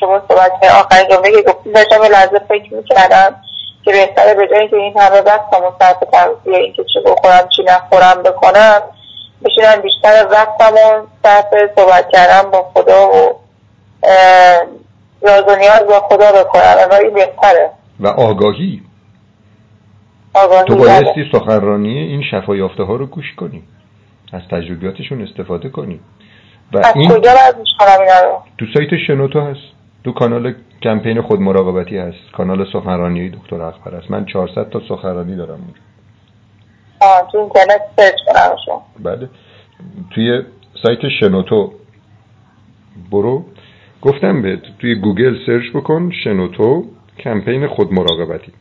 شما 0.00 0.22
صحبت 0.28 0.52
که 0.62 0.70
آخرین 0.70 1.08
جمله 1.10 1.42
که 1.42 1.48
گفتیم 1.52 1.72
داشتم 1.72 2.02
یه 2.02 2.10
لحظه 2.10 2.38
فکر 2.48 2.74
می‌کردم 2.74 3.36
که 3.84 3.92
بهتره 3.92 4.34
به 4.34 4.48
جای 4.48 4.60
اینکه 4.60 4.76
این 4.76 4.98
همه 4.98 5.20
وقتمو 5.20 5.70
صرف 5.78 5.98
تغذیه 6.12 6.58
اینکه 6.58 6.84
چی 6.84 7.00
بخورم 7.06 7.48
چی 7.56 7.62
نخورم 7.62 8.22
بکنم 8.22 8.80
بشینم 9.44 9.82
بیشتر 9.82 10.26
وقتمو 10.30 11.06
صرف 11.22 11.46
صحبت 11.76 12.08
کردم 12.12 12.50
با 12.50 12.70
خدا 12.74 13.08
و 13.08 13.42
راز 15.22 15.42
و 15.48 15.56
نیاز 15.56 15.86
با 15.88 16.00
خدا 16.00 16.42
بکنم 16.42 16.74
انگار 16.82 17.00
این 17.00 17.14
بهتره. 17.14 17.70
و 18.00 18.06
آگاهی. 18.08 18.82
آگاهی 20.34 20.64
تو. 20.64 20.76
بایستی 20.76 21.30
سخنرانی 21.32 21.98
این 21.98 22.22
شفا 22.30 22.56
یافته 22.56 22.82
ها 22.82 22.96
رو 22.96 23.06
گوش 23.06 23.34
کنی. 23.36 23.62
از 24.32 24.42
تجربیاتشون 24.50 25.22
استفاده 25.22 25.68
کنی. 25.68 26.00
و 26.72 26.78
از 26.78 26.92
این 26.96 27.08
کجا 27.08 27.32
رو؟ 27.32 28.42
تو 28.58 28.66
سایت 28.74 28.88
شنوتو 29.06 29.40
هست. 29.40 29.60
تو 30.04 30.12
کانال 30.12 30.54
کمپین 30.82 31.22
خود 31.22 31.40
مراقبتی 31.40 31.98
هست. 31.98 32.32
کانال 32.32 32.66
سخنرانی 32.72 33.30
دکتر 33.30 33.62
اکبر 33.62 33.94
هست. 33.94 34.10
من 34.10 34.24
400 34.24 34.70
تا 34.70 34.80
سخنرانی 34.88 35.36
دارم. 35.36 35.50
اونجا 35.50 35.80
آه، 37.00 37.28
تو 37.32 37.38
اینترنت 37.38 37.80
search 37.96 38.14
کنمشون 38.26 38.80
بله. 38.98 39.28
توی 40.14 40.42
سایت 40.82 40.98
شنوتو. 41.20 41.72
برو. 43.10 43.44
گفتم 44.02 44.42
بهت 44.42 44.62
توی 44.78 44.94
گوگل 44.94 45.36
search 45.46 45.70
بکن 45.74 46.10
شنوتو 46.24 46.84
کمپین 47.18 47.66
خود 47.66 47.92
مراقبتی. 47.92 48.52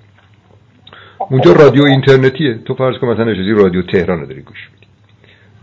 اونجا 1.30 1.54
رادیو 1.54 1.86
اینترنتیه. 1.86 2.54
تو 2.66 2.74
فرض 2.74 2.98
کن 2.98 3.08
مثلا 3.08 3.26
نشستی 3.26 3.52
رادیو 3.52 3.82
تهران 3.82 4.20
رو 4.20 4.26
داری 4.26 4.42
گوش 4.42 4.70
میدی. 4.74 4.88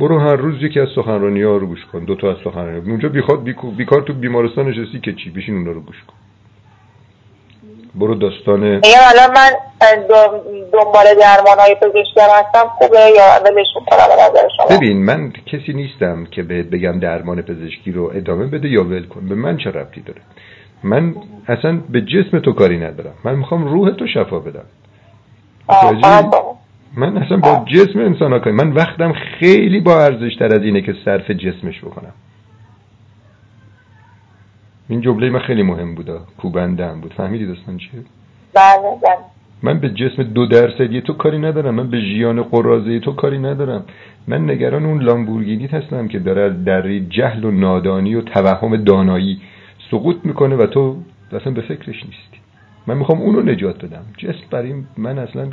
برو 0.01 0.19
هر 0.19 0.37
روز 0.37 0.63
یکی 0.63 0.81
از 0.81 0.89
سخنرانی 0.95 1.43
رو 1.43 1.67
گوش 1.67 1.85
کن 1.93 2.05
دو 2.05 2.15
تا 2.15 2.31
از 2.31 2.37
سخنرانی 2.45 2.91
اونجا 2.91 3.09
بیخود 3.09 3.45
بیکار 3.77 4.03
تو 4.03 4.13
بیمارستان 4.13 4.69
نشستی 4.69 5.01
که 5.01 5.13
چی؟ 5.13 5.31
بشین 5.31 5.57
اونا 5.57 5.73
رو 5.73 5.81
گوش 5.81 5.97
کن. 6.07 6.15
برو 7.99 8.15
داستان 8.15 8.61
میگم 8.61 9.05
الان 9.11 9.31
من 9.31 9.51
دنبال 10.73 11.05
درمان 11.21 11.59
های 11.59 11.75
پزشکی 11.75 12.21
هستم. 12.21 12.69
خوبه 12.79 12.99
یا 12.99 13.41
ولشون 13.45 13.85
کنم 13.87 14.13
نظر 14.13 14.49
شما؟ 14.57 14.77
ببین 14.77 15.05
من 15.05 15.33
کسی 15.47 15.73
نیستم 15.73 16.25
که 16.25 16.43
بهت 16.43 16.67
بگم 16.67 17.01
درمان 17.01 17.43
پزشکی 17.43 17.93
رو 17.93 18.13
ادامه 18.15 18.47
بده 18.47 18.69
یا 18.69 18.85
ول 18.85 19.07
کن. 19.07 19.29
به 19.29 19.35
من 19.35 19.57
چه 19.57 19.71
ربطی 19.71 20.01
داره؟ 20.01 20.21
من 20.83 21.15
اصلا 21.49 21.81
به 21.89 22.01
جسم 22.01 22.39
تو 22.39 22.53
کاری 22.53 22.79
ندارم. 22.79 23.15
من 23.25 23.35
می‌خوام 23.35 23.65
روح 23.65 23.91
تو 23.91 24.07
شفا 24.07 24.39
بدم. 24.39 24.65
من 26.97 27.17
اصلا 27.17 27.37
با 27.37 27.65
جسم 27.75 27.99
انسان 27.99 28.33
ها 28.33 28.51
من 28.51 28.73
وقتم 28.73 29.13
خیلی 29.13 29.81
با 29.81 30.01
ارزش 30.05 30.37
تر 30.39 30.55
از 30.55 30.63
اینه 30.63 30.83
که 30.83 30.95
صرف 31.05 31.31
جسمش 31.31 31.81
بکنم. 31.85 32.13
این 34.89 35.01
جمله 35.01 35.31
من 35.31 35.39
خیلی 35.39 35.63
مهم 35.63 35.95
بوده. 35.95 36.19
کوبنده 36.39 36.87
هم 36.87 37.01
بود. 37.01 37.15
فهمیدی 37.15 37.47
داستان 37.47 37.77
چیه؟ 37.79 38.01
بله 38.55 38.79
بله. 39.03 39.19
من 39.63 39.79
به 39.81 39.91
جسم 39.91 40.23
دو 40.23 40.47
درصدی 40.47 41.01
تو 41.01 41.13
کاری 41.13 41.39
ندارم. 41.39 41.75
من 41.75 41.91
به 41.91 42.01
ژیان 42.01 42.43
قرازه 42.43 43.01
تو 43.01 43.13
کاری 43.13 43.39
ندارم. 43.39 43.85
من 44.29 44.51
نگران 44.51 44.85
اون 44.85 45.03
لامبورگینیت 45.03 45.75
هستم 45.75 46.09
که 46.09 46.19
داره 46.19 46.43
از 46.43 46.65
دری 46.65 47.07
جهل 47.07 47.45
و 47.45 47.51
نادانی 47.51 48.15
و 48.15 48.21
توهم 48.21 48.77
دانایی 48.77 49.41
سقوط 49.91 50.17
می‌کنه 50.25 50.57
و 50.57 50.67
تو 50.67 50.97
اصلا 51.33 51.53
به 51.53 51.61
فکرش 51.61 51.97
نیستی. 51.97 52.39
من 52.87 52.99
می‌خوام 52.99 53.21
اونو 53.21 53.43
نجات 53.43 53.85
بدم. 53.85 54.05
جسم 54.19 54.45
برای 54.51 54.75
من 54.97 55.19
اصلا 55.19 55.51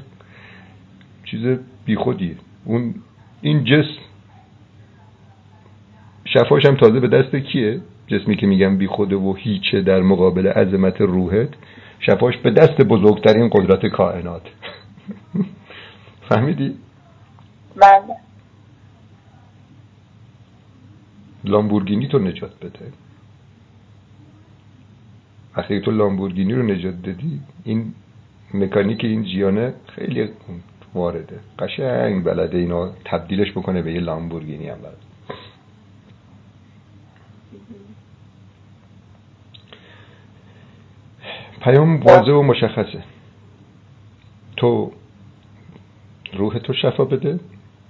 چیز 1.25 1.57
بیخودیه. 1.85 2.35
اون 2.65 2.95
این 3.41 3.63
جسم 3.63 4.01
شفاش 6.25 6.65
هم 6.65 6.75
تازه 6.75 6.99
به 6.99 7.07
دست 7.07 7.35
کیه؟ 7.35 7.81
جسمی 8.07 8.35
که 8.37 8.47
میگم 8.47 8.77
بی 8.77 8.87
خوده 8.87 9.15
و 9.15 9.33
هیچه 9.33 9.81
در 9.81 10.01
مقابل 10.01 10.47
عظمت 10.47 11.01
روحت 11.01 11.49
شفاش 11.99 12.37
به 12.37 12.51
دست 12.51 12.81
بزرگترین 12.81 13.49
قدرت 13.49 13.85
کائنات. 13.85 14.41
فهمیدی؟ 16.29 16.75
بله. 17.75 18.15
لامبورگینی 21.43 22.07
تو 22.07 22.19
نجات 22.19 22.59
بده. 22.59 22.91
وقتی 25.57 25.79
تو 25.79 25.91
لامبورگینی 25.91 26.53
رو 26.53 26.63
نجات 26.63 27.01
دادی. 27.01 27.39
این 27.63 27.93
مکانیک 28.53 29.03
این 29.03 29.23
جیانه 29.23 29.73
خیلی 29.87 30.29
وارده. 30.93 31.39
قشنگ 31.59 32.23
بلده 32.23 32.57
اینو 32.57 32.91
تبدیلش 33.05 33.51
بکنه 33.51 33.81
به 33.81 33.93
یه 33.93 33.99
لامبورگینی 33.99 34.69
هم 34.69 34.77
بلده 34.77 35.04
پیام 41.65 41.99
واضح 41.99 42.31
و 42.31 42.41
مشخصه. 42.41 43.03
تو 44.57 44.91
روح 46.33 46.59
تو 46.59 46.73
شفا 46.73 47.05
بده 47.05 47.39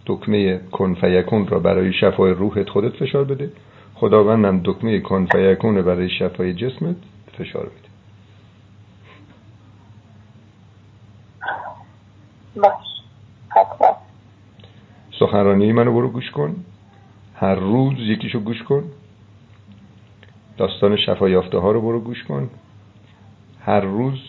دکمه 0.05 0.57
کن 0.71 0.93
فیکون 0.93 1.47
را 1.47 1.59
برای 1.59 1.93
شفای 1.93 2.31
روحت 2.31 2.69
خودت 2.69 2.95
فشار 2.95 3.23
بده. 3.23 3.51
خداوندم 3.95 4.61
دکمه 4.63 4.99
کن 4.99 5.25
فیکون 5.25 5.81
برای 5.81 6.09
شفای 6.09 6.53
جسمت 6.53 6.95
فشار 7.37 7.65
بده. 7.65 7.89
باش. 12.55 12.85
سخنرانی 15.19 15.71
منو 15.71 15.93
برو 15.93 16.09
گوش 16.09 16.31
کن. 16.31 16.55
هر 17.35 17.55
روز 17.55 17.99
یکیشو 17.99 18.39
گوش 18.39 18.63
کن. 18.63 18.83
داستان 20.57 20.97
شفا 20.97 21.29
یافته 21.29 21.57
ها 21.57 21.71
رو 21.71 21.81
برو 21.81 21.99
گوش 21.99 22.23
کن. 22.23 22.49
هر 23.65 23.79
روز 23.79 24.19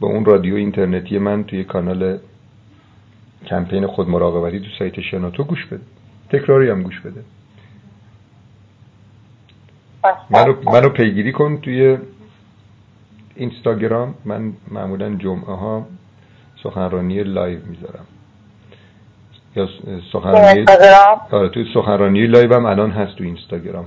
به 0.00 0.06
اون 0.06 0.24
رادیو 0.24 0.54
اینترنتی 0.54 1.18
من 1.18 1.44
توی 1.44 1.64
کانال 1.64 2.18
کمپین 3.46 3.86
خود 3.86 4.08
مراقبتی 4.08 4.60
تو 4.60 4.66
سایت 4.78 5.00
شنوتو 5.00 5.44
گوش 5.44 5.66
بده. 5.66 5.82
تکراری 6.30 6.70
هم 6.70 6.82
گوش 6.82 7.00
بده. 7.00 7.24
منو, 10.30 10.54
منو 10.72 10.88
پیگیری 10.88 11.32
کن 11.32 11.58
توی 11.60 11.98
اینستاگرام. 13.34 14.14
من 14.24 14.52
معمولا 14.70 15.14
جمعه 15.14 15.56
ها 15.56 15.86
سخنرانی 16.62 17.22
live 17.22 17.58
می‌ذارم. 17.66 18.06
یا 19.56 19.68
سخنرانی 20.12 20.64
آره 21.30 21.48
توی 21.48 21.66
سخنرانی 21.74 22.26
live 22.26 22.54
هم 22.54 22.66
الان 22.66 22.90
هست 22.90 23.16
تو 23.16 23.24
اینستاگرام. 23.24 23.86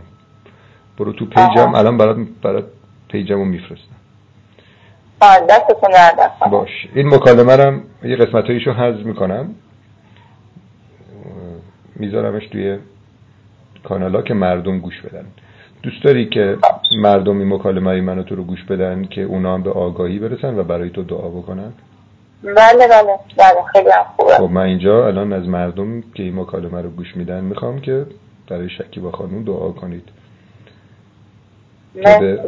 برو 0.97 1.14
تو 1.14 1.26
page 1.26 1.59
م. 1.59 1.76
الان 1.76 1.97
برات 1.97 2.18
برات 2.41 2.66
page 3.08 3.33
مو 3.33 3.45
میفرستم. 3.45 3.99
دستتون 5.22 5.91
باش. 6.51 6.70
این 6.95 7.07
مکالمه 7.07 7.55
رم 7.55 7.84
یه 8.03 8.15
قسمت 8.15 8.45
هایشو 8.45 8.72
حذف 8.72 9.05
می‌کنم. 9.05 9.55
میذارمش 11.95 12.47
توی 12.47 12.78
کانالا 13.84 14.22
که 14.22 14.34
مردم 14.34 14.80
گوش 14.80 15.01
بدن. 15.01 15.26
دوست 15.84 16.03
داری 16.03 16.26
که 16.30 16.57
مردم 17.01 17.39
این 17.39 17.53
مکالمه 17.53 17.89
های 17.89 18.01
منو 18.01 18.24
تو 18.24 18.36
رو 18.36 18.43
گوش 18.43 18.63
بدن 18.63 19.05
که 19.05 19.22
اونا 19.22 19.53
هم 19.53 19.63
به 19.63 19.72
آگاهی 19.72 20.20
برسن 20.20 20.59
و 20.59 20.63
برای 20.63 20.89
تو 20.89 21.03
دعا 21.03 21.30
بکنن؟ 21.30 21.74
بله 22.43 22.88
بله. 22.88 23.20
بله 23.38 23.63
خیلی 23.74 23.89
خوبه. 24.15 24.34
خب 24.34 24.51
من 24.51 24.61
اینجا 24.61 25.07
الان 25.07 25.34
از 25.34 25.47
مردم 25.47 26.01
که 26.01 26.24
این 26.24 26.39
مکالمه 26.39 26.82
رو 26.82 26.89
گوش 26.89 27.17
میدن 27.17 27.43
می‌خوام 27.43 27.82
که 27.82 28.05
برای 28.49 28.70
شکی 28.70 28.99
با 28.99 29.11
خانون 29.11 29.43
دعا 29.43 29.72
کنید. 29.72 30.09
که 31.94 32.02
به, 32.02 32.40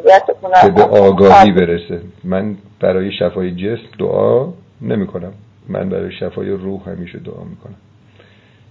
که 0.62 0.70
به 0.70 0.84
آگاهی 0.84 1.52
برسه. 1.52 2.02
من 2.24 2.58
برای 2.80 3.12
شفای 3.12 3.52
جسم 3.52 3.88
دعا 4.00 4.48
نمی 4.82 5.08
کنم 5.08 5.34
من 5.70 5.89
برای 5.89 6.12
شفای 6.12 6.50
روح 6.50 6.89
همیشه 6.89 7.20
دعا 7.20 7.44
می‌کنم. 7.44 7.76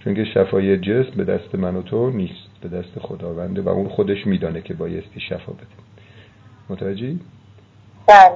چون 0.03 0.15
که 0.15 0.25
شفای 0.25 0.77
جسم 0.77 1.11
به 1.17 1.23
دست 1.23 1.55
من 1.55 1.75
و 1.75 1.81
تو 1.81 2.09
نیست 2.09 2.47
به 2.61 2.69
دست 2.69 2.99
خداونده 2.99 3.61
و 3.61 3.69
اون 3.69 3.89
خودش 3.89 4.27
میدانه 4.27 4.61
که 4.61 4.73
بایستی 4.73 5.19
شفا 5.19 5.51
بده. 5.51 5.65
متوجهی؟ 6.69 7.19
بله. 8.07 8.31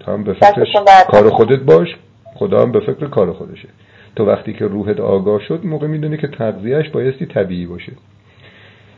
تا 0.00 0.12
هم 0.12 0.24
به 0.24 0.32
فکر 0.32 0.64
کار 1.10 1.30
خودت 1.30 1.60
باش. 1.60 1.88
خدا 2.34 2.62
هم 2.62 2.72
به 2.72 2.80
فکر 2.80 3.08
کار 3.08 3.32
خودشه. 3.32 3.68
تو 4.16 4.24
وقتی 4.24 4.52
که 4.52 4.66
روحت 4.66 5.00
آگاه 5.00 5.40
شد 5.40 5.66
موقع 5.66 5.86
می‌دونی 5.86 6.16
که 6.16 6.28
تغذیهش 6.28 6.88
بایستی 6.88 7.26
طبیعی 7.26 7.66
باشه. 7.66 7.92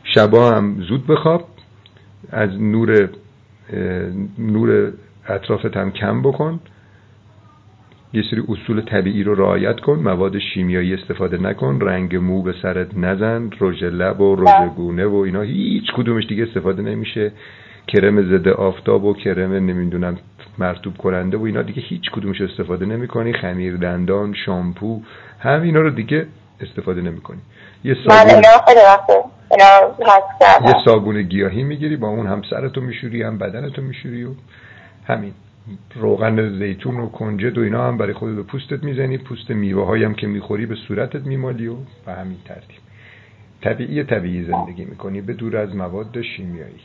شبا 0.03 0.51
هم 0.51 0.81
زود 0.89 1.07
بخواب. 1.07 1.43
از 2.31 2.61
نور 2.61 3.09
نور 4.37 4.93
اطرافت 5.27 5.77
هم 5.77 5.91
کم 5.91 6.21
بکن. 6.21 6.59
یه 8.13 8.23
سری 8.31 8.43
اصول 8.49 8.81
طبیعی 8.81 9.23
رو 9.23 9.35
رعایت 9.35 9.79
کن. 9.79 9.93
مواد 9.93 10.39
شیمیایی 10.39 10.93
استفاده 10.93 11.37
نکن. 11.37 11.79
رنگ 11.81 12.15
مو 12.15 12.41
به 12.41 12.53
سرت 12.61 12.97
نزن. 12.97 13.49
رژ 13.61 13.83
لب 13.83 14.21
و 14.21 14.35
رژ 14.35 14.41
بله. 14.41 14.69
گونه 14.69 15.05
و 15.05 15.15
اینا. 15.15 15.41
هیچ 15.41 15.91
کدومش 15.95 16.27
دیگه 16.27 16.43
استفاده 16.43 16.81
نمیشه. 16.81 17.31
کرم 17.87 18.21
ضد 18.21 18.47
آفتاب 18.47 19.05
و 19.05 19.13
کرم 19.13 19.53
نمی‌دونم 19.53 20.17
مرتوب 20.57 20.97
کننده 20.97 21.37
و 21.37 21.43
اینا 21.43 21.61
دیگه 21.61 21.81
هیچ 21.81 22.11
کدومش 22.11 22.41
استفاده 22.41 22.85
نمی‌کنی. 22.85 23.33
خمیر 23.33 23.77
دندان 23.77 24.33
شامپو 24.45 25.01
هم 25.39 25.61
اینا 25.61 25.79
رو 25.79 25.89
دیگه 25.89 26.25
استفاده 26.61 27.01
نمی‌کنی. 27.01 27.39
یه 27.83 27.93
صابون 27.93 28.41
یه 30.65 30.75
صابون 30.85 31.21
گیاهی 31.21 31.63
می‌گیری 31.63 31.95
با 31.97 32.07
اون 32.07 32.27
هم 32.27 32.41
سرتو 32.49 32.81
میشوری 32.81 33.23
هم 33.23 33.37
بدنتو 33.37 33.81
میشوری 33.81 34.23
و 34.23 34.29
همین. 35.07 35.33
روغن 35.95 36.59
زیتون 36.59 36.99
و 36.99 37.09
کنجد 37.09 37.57
و 37.57 37.61
اینا 37.61 37.87
هم 37.87 37.97
برای 37.97 38.13
خود 38.13 38.35
به 38.35 38.43
پوستت 38.43 38.83
می‌زنی. 38.83 39.17
پوست 39.17 39.49
میوه 39.49 40.05
هم 40.05 40.13
که 40.13 40.27
می‌خوری 40.27 40.65
به 40.65 40.75
صورتت 40.87 41.25
میمالی 41.25 41.67
و 41.67 41.75
به 42.05 42.11
همین 42.11 42.37
ترتیب. 42.47 42.81
طبیعی 43.63 44.03
طبیعی 44.03 44.45
زندگی 44.45 44.85
می‌کنی 44.85 45.21
به 45.21 45.33
دور 45.33 45.57
از 45.57 45.75
مواد 45.75 46.21
شیمیایی. 46.21 46.81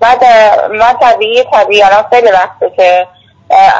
بعد 0.00 0.24
من 0.70 0.92
طبیعی 1.00 1.44
طبیعی 1.52 1.82
الان 1.82 2.02
خیلی 2.10 2.28
وقته 2.32 2.70
که 2.76 3.06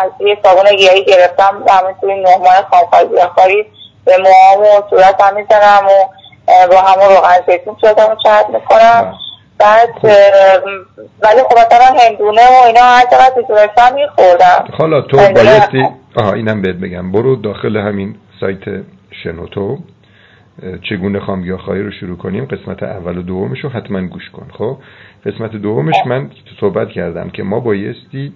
از 0.04 0.10
یه 0.20 0.38
صابون 0.42 0.76
گیاهی 0.76 1.04
گرفتم. 1.04 1.64
همین 1.68 1.96
توی 2.00 2.22
نه 2.22 2.36
ماه 2.36 2.68
خامخواه 2.70 3.04
گیاهخواری 3.04 3.66
به 4.04 4.12
موهام 4.18 4.60
و 4.60 4.90
صورتم 4.90 5.34
می‌زنم 5.36 5.86
و 5.86 6.17
با 6.70 6.80
همون 6.80 7.16
روغن 7.16 7.36
زیتون 7.46 7.76
صورتم 7.80 8.16
چرد 8.24 8.46
می‌کنم. 8.46 9.02
بله. 9.02 9.12
بعد 9.58 9.88
ولی 11.22 11.42
خب 11.42 11.58
مثلا 11.58 11.98
هندونه 12.00 12.40
و 12.40 12.66
اینا 12.66 12.80
هر 12.80 13.04
چقدر 13.10 13.32
می‌تونستم 13.36 13.94
میخوردم. 13.94 14.68
حالا 14.78 15.00
تو 15.00 15.16
بایستی 15.16 15.82
آها 16.16 16.32
اینم 16.32 16.62
بهت 16.62 16.76
بگم. 16.76 17.12
برو 17.12 17.36
داخل 17.36 17.76
همین 17.76 18.16
سایت 18.40 18.84
شنوتو. 19.22 19.78
چگونه 20.90 21.20
خواهی 21.20 21.82
رو 21.82 21.90
شروع 21.90 22.16
کنیم؟ 22.16 22.44
قسمت 22.44 22.82
اول 22.82 23.18
و 23.18 23.22
دومش 23.22 23.64
رو 23.64 23.70
حتما 23.70 24.00
گوش 24.00 24.30
کن. 24.30 24.46
خب؟ 24.58 24.76
قسمت 25.26 25.50
دومش 25.50 25.94
من 26.06 26.30
صحبت 26.60 26.88
کردم 26.88 27.30
که 27.30 27.42
ما 27.42 27.60
بایستی 27.60 28.32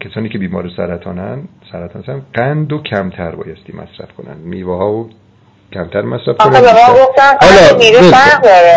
کسانی 0.00 0.28
که 0.28 0.38
بیمار 0.38 0.70
سرطانن 0.76 1.48
سرطان 1.72 2.22
قند 2.34 2.72
و 2.72 2.82
کمتر 2.82 3.30
بایستی 3.30 3.72
مصرف 3.72 4.12
کنن. 4.12 4.36
میوه 4.36 4.76
ها 4.76 4.92
و 4.92 5.10
کمتر 5.72 6.02
مصرف 6.02 6.36
کنید 6.36 6.54
حالا 6.54 7.06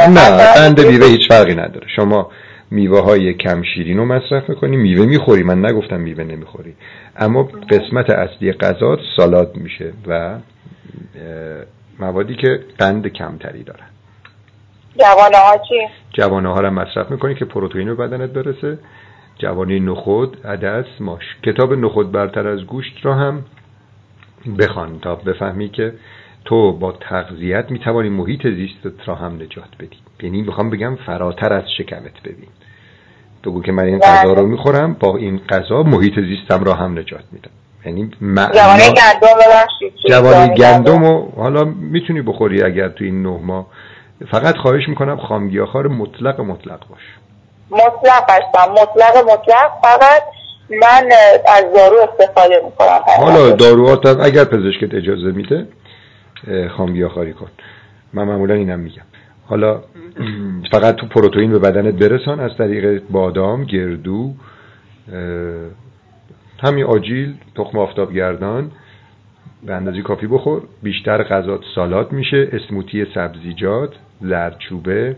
نه 0.08 0.54
قند 0.54 0.88
بیوه 0.88 1.08
هیچ 1.08 1.28
فرقی 1.28 1.56
نداره. 1.56 1.88
شما 1.96 2.32
میوه 2.72 3.02
های 3.02 3.34
کم 3.34 3.64
شیرین 3.64 3.98
رو 3.98 4.06
مصرف 4.06 4.50
می‌کنی 4.50 4.78
میوه 4.78 5.06
می‌خوری. 5.06 5.44
من 5.44 5.66
نگفتم 5.66 6.00
میوه 6.00 6.24
نمی‌خوری. 6.24 6.76
اما 7.18 7.44
قسمت 7.44 8.10
اصلی 8.10 8.54
غذات 8.54 9.00
سالاد 9.18 9.56
میشه 9.56 9.94
و 10.08 10.36
موادی 12.00 12.36
که 12.36 12.60
قند 12.80 13.08
کمتری 13.08 13.64
دارن 13.64 13.88
جوانه 15.00 15.38
ها 15.38 15.58
چی؟ 15.70 15.88
جوانه 16.14 16.50
ها 16.54 16.60
رو 16.60 16.70
مصرف 16.72 17.12
می‌کنی 17.12 17.36
که 17.36 17.46
پروتئین 17.46 17.96
به 17.96 18.08
بدنت 18.08 18.30
برسه. 18.30 18.78
جوانه 19.38 19.80
نخود 19.80 20.38
عدس 20.46 20.86
ماش. 21.00 21.24
کتاب 21.44 21.74
نخود 21.74 22.12
برتر 22.12 22.48
از 22.48 22.60
گوشت 22.60 22.98
را 23.04 23.16
هم 23.16 23.46
بخوان 24.60 25.00
تا 25.00 25.16
بفهمی 25.16 25.70
که 25.70 25.94
تو 26.46 26.72
با 26.72 26.92
تغذیت 26.92 27.66
می‌توانی 27.70 28.10
محیط 28.10 28.42
زیستت 28.42 29.08
را 29.08 29.16
هم 29.16 29.36
نجات 29.36 29.70
بدی. 29.80 29.98
یعنی 30.22 30.42
می‌خوام 30.42 30.70
بگم 30.70 30.96
فراتر 31.06 31.54
از 31.54 31.64
شکمت 31.78 32.24
ببین. 32.24 32.50
بگو 33.46 33.62
که 33.62 33.72
من 33.72 33.84
این 33.84 34.00
غذا 34.00 34.34
رو 34.34 34.48
می‌خورم 34.48 34.94
با 34.94 35.18
این 35.18 35.42
غذا 35.50 35.84
محیط 35.84 36.14
زیستم 36.14 36.64
را 36.64 36.74
هم 36.74 37.00
نجات 37.00 37.24
میدم. 37.32 37.52
یعنی 37.86 38.12
جوانه 38.54 38.88
گندم 38.88 39.50
جوانه 40.10 40.56
گندم 40.56 41.04
و 41.04 41.32
حالا 41.36 41.64
می‌تونی 41.64 42.22
بخوری 42.22 42.64
اگر 42.64 42.90
تو 42.90 43.04
این 43.04 43.24
نه 43.24 43.40
ماه. 43.44 43.68
فقط 44.32 44.58
خواهش 44.58 44.90
می‌کنم 44.90 45.18
خامگیاخوار 45.18 45.88
مطلق 45.88 46.42
مطلق 46.42 46.80
باش. 46.90 47.02
مطلق 47.72 48.24
هستم. 48.30 48.72
مطلق 48.72 49.18
مطلق. 49.18 49.72
فقط 49.84 50.24
من 50.82 51.10
از 51.48 51.64
دارو 51.76 51.98
استفاده 51.98 52.62
می‌کنم. 52.66 53.00
حالا 53.18 53.52
داروات 53.52 54.06
اگر 54.06 54.44
پزشکت 54.44 54.94
اجازه 54.94 55.32
میده 55.32 55.68
خامگیاخواری 56.70 57.34
کن. 57.34 57.48
من 58.14 58.24
معمولا 58.24 58.54
اینم 58.54 58.80
میگم. 58.80 59.04
حالا 59.46 59.82
فقط 60.74 60.96
تو 60.96 61.08
پروتئین 61.08 61.52
به 61.52 61.60
بدنت 61.60 61.94
برسان. 61.94 62.40
از 62.40 62.52
طریق 62.58 63.02
بادام 63.10 63.64
گردو 63.64 64.34
همین 66.64 66.84
آجیل 66.84 67.36
تخم 67.56 67.78
آفتابگردان 67.78 68.72
به 69.66 69.74
اندازی 69.74 70.02
کافی 70.02 70.28
بخور. 70.28 70.62
بیشتر 70.84 71.24
غذات 71.24 71.62
سالات 71.76 72.14
میشه. 72.14 72.50
اسموتی 72.52 73.06
سبزیجات 73.16 73.96
زردچوبه 74.22 75.18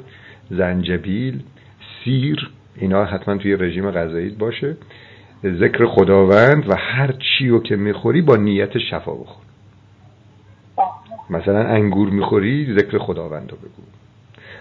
زنجبیل 0.49 1.43
سیر. 2.03 2.49
اینا 2.75 3.05
حتما 3.05 3.37
توی 3.37 3.55
رژیم 3.55 3.91
غذایی 3.91 4.29
باشه. 4.29 4.77
ذکر 5.43 5.85
خداوند 5.85 6.69
و 6.69 6.75
هر 6.77 7.11
چی 7.11 7.49
رو 7.49 7.63
که 7.63 7.75
می‌خوری 7.75 8.21
با 8.21 8.35
نیت 8.35 8.77
شفا 8.77 9.13
بخور. 9.13 9.40
مثلا 11.31 11.67
انگور 11.67 12.09
می‌خوری 12.09 12.75
ذکر 12.79 12.97
خداوند 12.97 13.51
رو 13.51 13.57
بگو. 13.57 13.83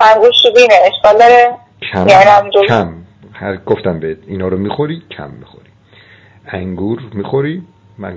انگور 0.01 0.31
شیرینه 0.43 0.75
اشکال 0.87 1.18
داره؟ 1.18 1.57
کم 1.93 2.07
یعنی 2.09 2.66
کم. 2.68 2.95
هر 3.33 3.57
گفتم 3.57 4.01
بهت 4.01 4.18
اینا 4.27 4.49
رو 4.49 4.59
می‌خوری 4.59 5.03
کم 5.11 5.31
می‌خوری. 5.31 5.71
انگور 6.47 7.01
می‌خوری 7.14 7.62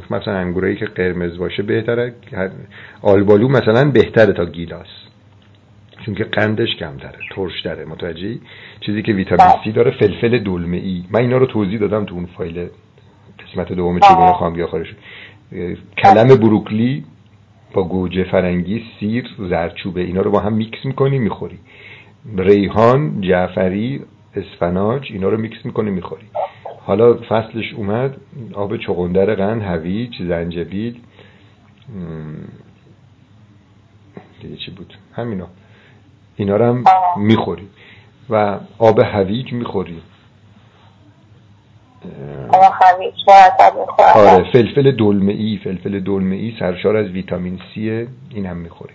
مثلا 0.09 0.37
انگورایی 0.37 0.75
که 0.75 0.85
قرمز 0.85 1.37
باشه 1.37 1.63
بهتره 1.63 2.13
آلبالو 3.01 3.47
مثلا 3.47 3.91
بهتره 3.91 4.33
تا 4.33 4.45
گیلاس. 4.45 4.87
چون 6.05 6.15
که 6.15 6.23
قندش 6.23 6.75
کمتره 6.79 7.19
ترش 7.35 7.61
داره 7.61 7.85
متوجهی؟ 7.85 8.41
چیزی 8.79 9.01
که 9.01 9.13
ویتامین 9.13 9.53
سی 9.63 9.71
داره 9.71 9.91
فلفل 9.91 10.39
دلمه 10.39 10.77
ای 10.77 11.03
من 11.11 11.19
اینا 11.19 11.37
رو 11.37 11.45
توضیح 11.45 11.79
دادم 11.79 12.05
تو 12.05 12.15
اون 12.15 12.29
فایل 12.37 12.69
قسمت 13.39 13.73
دوم 13.73 13.99
چگونه 13.99 14.33
خامگی 14.33 14.61
آخرش 14.61 14.95
کلم 15.97 16.27
بروکلی 16.27 17.05
با 17.73 17.83
گوجه 17.83 18.23
فرنگی 18.23 18.83
سیر 18.99 19.29
زرچوبه 19.49 20.01
اینا 20.01 20.21
رو 20.21 20.31
با 20.31 20.39
هم 20.39 20.53
میکس 20.53 20.85
می‌کنی 20.85 21.19
می‌خوری. 21.19 21.59
ریحان 22.37 23.21
جعفری 23.21 24.01
اسفناج 24.35 25.11
اینا 25.11 25.29
رو 25.29 25.37
میکس 25.37 25.65
می‌کنی 25.65 25.91
می‌خوری. 25.91 26.25
حالا 26.85 27.13
فصلش 27.13 27.73
اومد 27.73 28.17
آب 28.53 28.77
چغندر 28.77 29.35
قند 29.35 29.61
هویج 29.61 30.23
زنجبیل 30.23 30.99
دیگه 34.41 34.55
چی 34.55 34.71
بود؟ 34.71 34.93
همینا. 35.13 35.47
اینا 36.35 36.55
رو 36.55 36.65
هم 36.65 36.83
می‌خوری. 37.17 37.67
و 38.29 38.59
آب 38.77 38.99
هویج 38.99 39.53
می‌خوری. 39.53 40.01
آره 44.13 44.51
فلفل 44.51 44.91
دلمه 44.91 45.33
ای 45.33 45.59
فلفل 45.63 45.99
دلمه 45.99 46.35
ای 46.35 46.53
سرشار 46.59 46.97
از 46.97 47.07
ویتامین 47.07 47.59
سی 47.73 48.07
این 48.29 48.45
هم 48.45 48.57
می‌خوری 48.57 48.93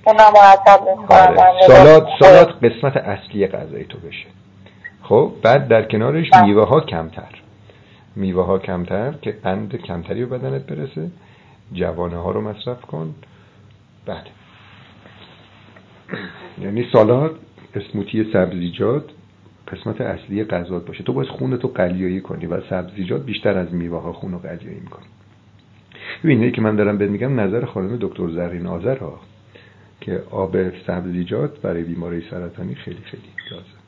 آره. 1.10 1.36
سالات 1.66 2.08
سالات 2.20 2.48
قسمت 2.64 2.96
اصلی 2.96 3.46
غذای 3.46 3.84
تو 3.84 3.98
بشه. 3.98 4.26
خب 5.02 5.32
بعد 5.42 5.68
در 5.68 5.82
کنارش 5.82 6.30
میوه 6.42 6.68
ها 6.68 6.80
کمتر. 6.80 7.42
میوه 8.16 8.44
ها 8.44 8.58
کمتر 8.58 9.14
که 9.22 9.30
قند 9.44 9.76
کمتری 9.76 10.24
به 10.24 10.38
بدنت 10.38 10.66
برسه. 10.66 11.10
جوانه 11.72 12.16
ها 12.16 12.30
رو 12.30 12.40
مصرف 12.40 12.80
کن. 12.80 13.14
بله. 14.06 14.18
یعنی 16.62 16.86
سالاد 16.92 17.38
اسموتی 17.74 18.30
سبزیجات 18.32 19.04
قسمت 19.72 20.00
اصلی 20.00 20.44
غذات 20.44 20.86
باشه. 20.86 21.04
تو 21.04 21.12
باید 21.12 21.28
خونتو 21.28 21.68
قلیایی 21.68 22.20
کنی 22.20 22.46
و 22.46 22.60
سبزیجات 22.70 23.22
بیشتر 23.22 23.58
از 23.58 23.74
میوه 23.74 24.02
ها 24.02 24.12
خون 24.12 24.32
رو 24.32 24.38
قلیایی 24.38 24.80
می‌کنی. 24.80 25.06
ببینید 26.24 26.54
که 26.54 26.60
من 26.60 26.76
دارم 26.76 26.98
بهت 26.98 27.10
میگم 27.10 27.40
نظر 27.40 27.64
خانم 27.64 27.98
دکتر 28.00 28.28
زرین 28.28 28.66
آذر 28.66 28.98
ها 28.98 29.20
که 30.00 30.22
آب 30.30 30.56
سبزیجات 30.86 31.60
برای 31.62 31.82
بیماری 31.82 32.24
سرطانی 32.30 32.74
خیلی 32.74 33.02
خیلی 33.04 33.22
لازم 33.50 33.78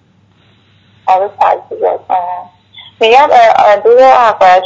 آب 1.07 1.31
سبزیجات 1.41 2.01
میگم 3.01 3.29
دو 3.85 3.91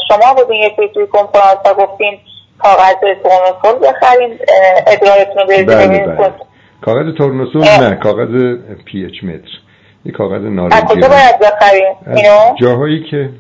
شما 0.09 0.35
بودین 0.35 0.57
یه 0.62 0.91
توی 0.95 1.07
کنفرانس 1.07 1.77
گفتین 1.79 2.19
کاغذ 2.59 2.95
تورنسول 3.23 3.89
بخرین 3.89 4.39
ادرارتون 4.87 5.43
رو 5.43 5.47
بله 5.47 6.07
بله. 6.07 6.33
کاغذ 6.81 7.15
تورنسول 7.15 7.62
نه 7.62 7.97
کاغذ 7.97 8.57
پی 8.85 9.05
اچ 9.05 9.25
متر. 9.25 9.64
یه 10.05 10.13
کاغذ 10.13 10.43
نارنجی 10.43 10.77
از 10.77 10.85
کجا 10.85 11.09
باید 11.09 11.39
بخریم؟ 11.39 11.95
جاهایی 12.61 13.03
که 13.03 13.31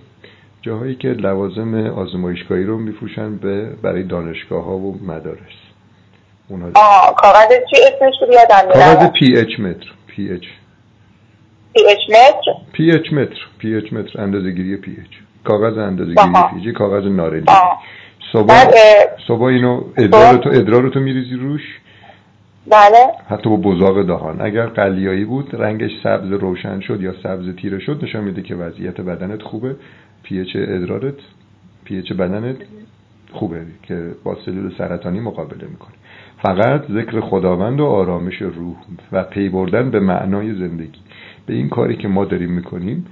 جاهایی 0.62 0.94
که 0.94 1.08
لوازم 1.08 1.86
آزمایشگاهی 1.86 2.64
رو 2.64 2.78
میفروشن 2.78 3.36
به 3.36 3.66
برای 3.82 4.02
دانشگاه 4.02 4.64
ها 4.64 4.76
و 4.76 4.98
مدارس. 5.02 5.38
اونها 6.48 6.68
آه 6.74 7.16
کاغذ 7.16 7.48
چی 7.70 7.76
اسمش 7.82 8.14
رو 8.20 8.32
یادم 8.32 8.72
کاغذ 8.72 9.10
پی 9.10 9.36
اچ 9.36 9.60
متر. 9.60 9.86
پی 10.06 10.32
اچ. 10.32 10.44
pH 11.74 12.10
متر؟ 12.10 12.52
پی 12.72 12.90
اچ 12.90 13.12
متر. 13.12 13.36
پی 13.58 13.74
اچ 13.74 13.92
متر. 13.92 14.20
اندازه 14.20 14.50
گیری 14.50 14.76
پی 14.76 14.90
اچ. 14.90 15.14
کاغذ 15.44 15.78
اندازه 15.78 16.14
گیری 16.14 16.32
پی 16.62 16.70
اچ. 16.70 16.76
کاغذ 16.76 17.04
نارنجی. 17.04 17.46
صبح 18.32 18.70
صبح 19.28 19.42
اینو 19.42 19.80
ادرارتو 19.96 20.48
ادرارتو 20.48 21.00
میریزی 21.00 21.36
روش. 21.36 21.62
بله. 22.70 23.06
حتی 23.28 23.50
با 23.50 23.56
بزاق 23.56 24.06
دهان. 24.06 24.40
اگر 24.40 24.66
قلیایی 24.66 25.24
بود 25.24 25.50
رنگش 25.52 25.90
سبز 26.02 26.32
روشن 26.32 26.80
شد 26.80 27.00
یا 27.00 27.14
سبز 27.22 27.56
تیره 27.56 27.78
شد 27.78 28.04
نشان 28.04 28.24
میده 28.24 28.42
که 28.42 28.54
وضعیت 28.54 29.00
بدنت 29.00 29.42
خوبه. 29.42 29.76
پیچ 30.22 30.56
ادرارت 30.56 31.14
پیچ 31.84 32.12
بدنت 32.12 32.56
خوبه 33.32 33.62
که 33.82 34.10
با 34.24 34.36
سلول 34.46 34.74
سرطانی 34.78 35.20
مقابله 35.20 35.66
می‌کنه 35.68 35.94
فقط 36.42 36.84
ذکر 36.90 37.20
خداوند 37.20 37.80
و 37.80 37.84
آرامش 37.84 38.42
روح 38.42 38.76
و 39.12 39.24
پی 39.24 39.48
بردن 39.48 39.90
به 39.90 40.00
معنای 40.00 40.54
زندگی. 40.54 41.00
به 41.46 41.54
این 41.54 41.68
کاری 41.68 41.96
که 41.96 42.08
ما 42.08 42.24
داریم 42.24 42.50
می‌کنیم 42.50 43.06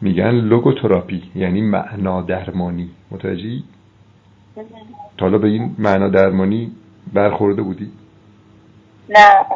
میگن 0.00 0.30
لوگوتراپی 0.30 1.22
یعنی 1.34 1.60
معنا 1.60 2.22
درمانی. 2.22 2.88
متوجهی؟ 3.10 3.64
حالا 5.20 5.38
به 5.38 5.48
این 5.48 5.70
معنا 5.78 6.08
درمانی 6.08 6.70
برخورده 7.12 7.62
بودی؟ 7.62 7.90
نه 9.10 9.46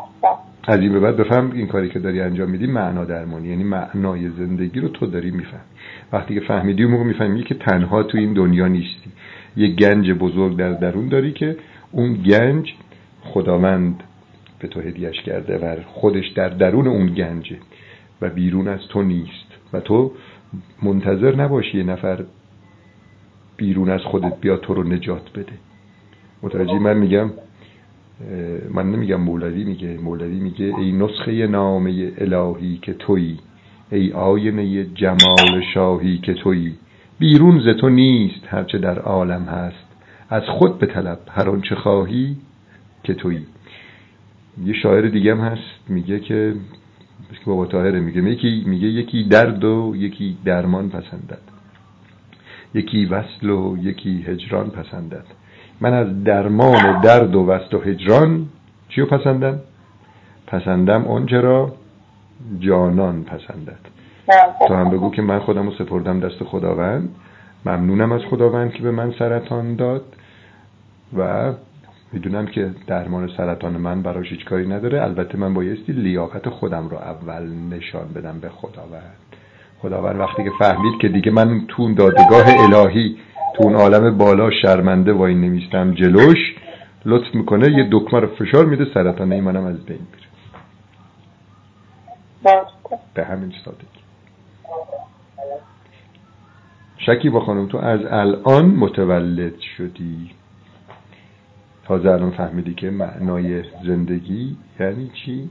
از 0.66 0.80
این 0.80 0.92
به 0.92 1.00
بعد 1.00 1.16
بفهم 1.16 1.50
این 1.50 1.66
کاری 1.66 1.88
که 1.88 1.98
داری 1.98 2.20
انجام 2.20 2.50
میدی 2.50 2.66
معنا 2.66 3.04
درمانی 3.04 3.48
یعنی 3.48 3.64
معنای 3.64 4.28
زندگی 4.28 4.80
رو 4.80 4.88
تو 4.88 5.06
داری 5.06 5.30
میفهم 5.30 5.60
وقتی 6.12 6.34
که 6.34 6.40
فهمیدی 6.40 6.84
اون 6.84 7.06
می‌فهمی 7.06 7.42
که 7.42 7.54
تنها 7.54 8.02
تو 8.02 8.18
این 8.18 8.32
دنیا 8.32 8.68
نیستی. 8.68 9.10
یه 9.56 9.68
گنج 9.68 10.10
بزرگ 10.10 10.56
در 10.56 10.72
درون 10.72 11.08
داری 11.08 11.32
که 11.32 11.56
اون 11.92 12.14
گنج 12.14 12.74
خداوند 13.22 14.02
به 14.58 14.68
تو 14.68 14.80
هدیهش 14.80 15.22
کرده 15.22 15.58
و 15.58 15.76
خودش 15.86 16.28
در 16.28 16.48
درون 16.48 16.86
اون 16.86 17.06
گنجه 17.06 17.56
و 18.20 18.28
بیرون 18.28 18.68
از 18.68 18.80
تو 18.88 19.02
نیست. 19.02 19.46
و 19.72 19.80
تو 19.80 20.12
منتظر 20.82 21.36
نباشی 21.36 21.78
یه 21.78 21.84
نفر 21.84 22.24
بیرون 23.56 23.90
از 23.90 24.00
خودت 24.00 24.40
بیا 24.40 24.56
تو 24.56 24.74
رو 24.74 24.82
نجات 24.82 25.32
بده. 25.34 25.52
متوجه 26.42 26.78
من 26.78 26.96
میگم؟ 26.96 27.30
من 28.74 28.90
نمیگم 28.90 29.20
مولوی 29.20 29.64
میگه 29.64 29.98
مولوی 29.98 30.40
میگه 30.40 30.74
ای 30.78 30.92
نسخه 30.92 31.46
نامه 31.46 32.12
الهی 32.18 32.78
که 32.82 32.94
تویی 32.94 33.38
ای 33.92 34.12
آینه 34.12 34.84
جمال 34.84 35.62
شاهی 35.74 36.18
که 36.18 36.34
تویی. 36.34 36.74
بیرون 37.18 37.60
ز 37.60 37.68
تو 37.80 37.88
نیست 37.88 38.46
هرچه 38.46 38.78
در 38.78 38.98
عالم 38.98 39.42
هست 39.42 39.86
از 40.30 40.42
خود 40.42 40.78
به 40.78 40.86
طلب 40.86 41.18
هر 41.30 41.50
آنچه 41.50 41.74
خواهی 41.74 42.36
که 43.04 43.14
تویی. 43.14 43.46
یه 44.64 44.72
شاعر 44.82 45.08
دیگه 45.08 45.34
هم 45.34 45.40
هست 45.40 45.88
میگه 45.88 46.20
که 46.20 46.54
بابا 47.46 47.66
طاهره 47.66 48.00
میگه 48.00 48.22
یکی 48.22 48.64
میگه 48.66 48.88
یکی 48.88 49.24
درد 49.24 49.64
و 49.64 49.94
یکی 49.96 50.36
درمان 50.44 50.88
پسندد 50.90 51.40
یکی 52.74 53.06
وصل 53.06 53.50
و 53.50 53.76
یکی 53.82 54.22
هجران 54.22 54.70
پسندد. 54.70 55.24
من 55.80 55.92
از 55.92 56.24
درمان 56.24 57.00
درد 57.00 57.34
و 57.34 57.46
وصل 57.46 57.76
و 57.76 57.80
هجران 57.80 58.46
چیو 58.88 59.06
پسندم؟ 59.06 59.60
پسندم 60.46 61.04
اونچه 61.04 61.40
را 61.40 61.72
جانان 62.58 63.22
پسندد. 63.22 63.78
تو 64.68 64.74
هم 64.74 64.90
بگو 64.90 65.10
که 65.10 65.22
من 65.22 65.38
خودم 65.38 65.66
رو 65.66 65.72
سپردم 65.72 66.20
دست 66.20 66.44
خداوند. 66.44 67.08
ممنونم 67.66 68.12
از 68.12 68.20
خداوند 68.30 68.72
که 68.72 68.82
به 68.82 68.90
من 68.90 69.12
سرطان 69.18 69.76
داد 69.76 70.04
و 71.18 71.52
می‌دونم 72.12 72.46
که 72.46 72.70
درمان 72.86 73.30
سرطان 73.36 73.72
من 73.72 74.02
براش 74.02 74.26
هیچ 74.28 74.44
کاری 74.44 74.68
نداره. 74.68 75.02
البته 75.02 75.38
من 75.38 75.54
بایستی 75.54 75.92
لیاقت 75.92 76.48
خودم 76.48 76.88
رو 76.88 76.96
اول 76.96 77.48
نشان 77.70 78.08
بدم 78.14 78.40
به 78.40 78.48
خداوند. 78.48 79.16
خداوند 79.82 80.20
وقتی 80.20 80.44
که 80.44 80.50
فهمید 80.58 81.00
که 81.00 81.08
دیگه 81.08 81.30
من 81.30 81.60
تو 81.68 81.94
دادگاه 81.94 82.44
الهی 82.48 83.16
تو 83.54 83.62
اون 83.62 83.74
عالم 83.74 84.18
بالا 84.18 84.50
شرمنده 84.50 85.12
وای 85.12 85.34
نمیستم 85.34 85.94
جلوش 85.94 86.56
لطف 87.04 87.34
می‌کنه 87.34 87.72
یه 87.72 87.88
دکمه 87.92 88.20
رو 88.20 88.26
فشار 88.26 88.66
میده 88.66 88.86
سرطانه 88.94 89.40
منم 89.40 89.64
از 89.64 89.84
بین 89.86 89.98
میره. 90.12 90.24
به 93.14 93.24
همین 93.24 93.52
سادگی. 93.64 93.86
شکی 96.98 97.30
با 97.30 97.40
خانم 97.40 97.68
تو 97.68 97.78
از 97.78 98.00
الان 98.10 98.66
متولد 98.66 99.60
شدی. 99.76 100.30
تازه 101.84 102.10
الان 102.10 102.30
فهمیدی 102.30 102.74
که 102.74 102.90
معنای 102.90 103.62
زندگی 103.86 104.56
یعنی 104.80 105.10
چی؟ 105.24 105.50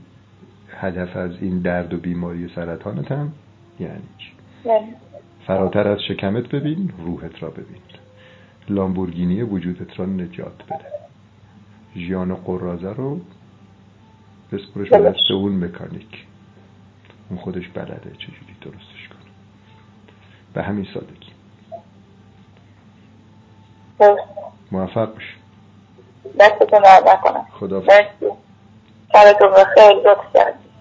هدف 0.80 1.16
از 1.16 1.30
این 1.40 1.58
درد 1.58 1.94
و 1.94 1.98
بیماری 1.98 2.48
سرطانت 2.54 3.12
هم 3.12 3.32
یعنی 3.80 4.02
چی؟ 4.18 4.32
یعنی. 4.64 4.86
فراتر 5.46 5.88
از 5.88 5.98
شکمت 6.08 6.48
ببین 6.48 6.92
روحت 7.06 7.42
را 7.42 7.50
ببین. 7.50 7.93
لامبورگینی 8.68 9.42
وجودت 9.42 9.98
را 9.98 10.06
نجات 10.06 10.62
بده. 10.62 10.86
ژیان 11.96 12.30
و 12.30 12.34
قرازه 12.34 12.92
رو 12.92 13.20
بسپرش 14.52 14.88
به 14.90 14.98
دست 14.98 15.30
اون 15.30 15.64
مکانیک. 15.64 16.26
اون 17.30 17.38
خودش 17.38 17.68
بلده 17.68 18.12
چجوری 18.18 18.56
درستش 18.60 19.08
کنه. 19.08 19.30
به 20.54 20.62
همین 20.62 20.86
سادگی. 20.94 21.32
موفق 24.72 25.14
باش. 25.14 25.36
دستتون 26.40 26.78
رو 26.82 27.12
نکنم 27.12 27.46
خدا 27.52 27.82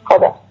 خدا. 0.06 0.43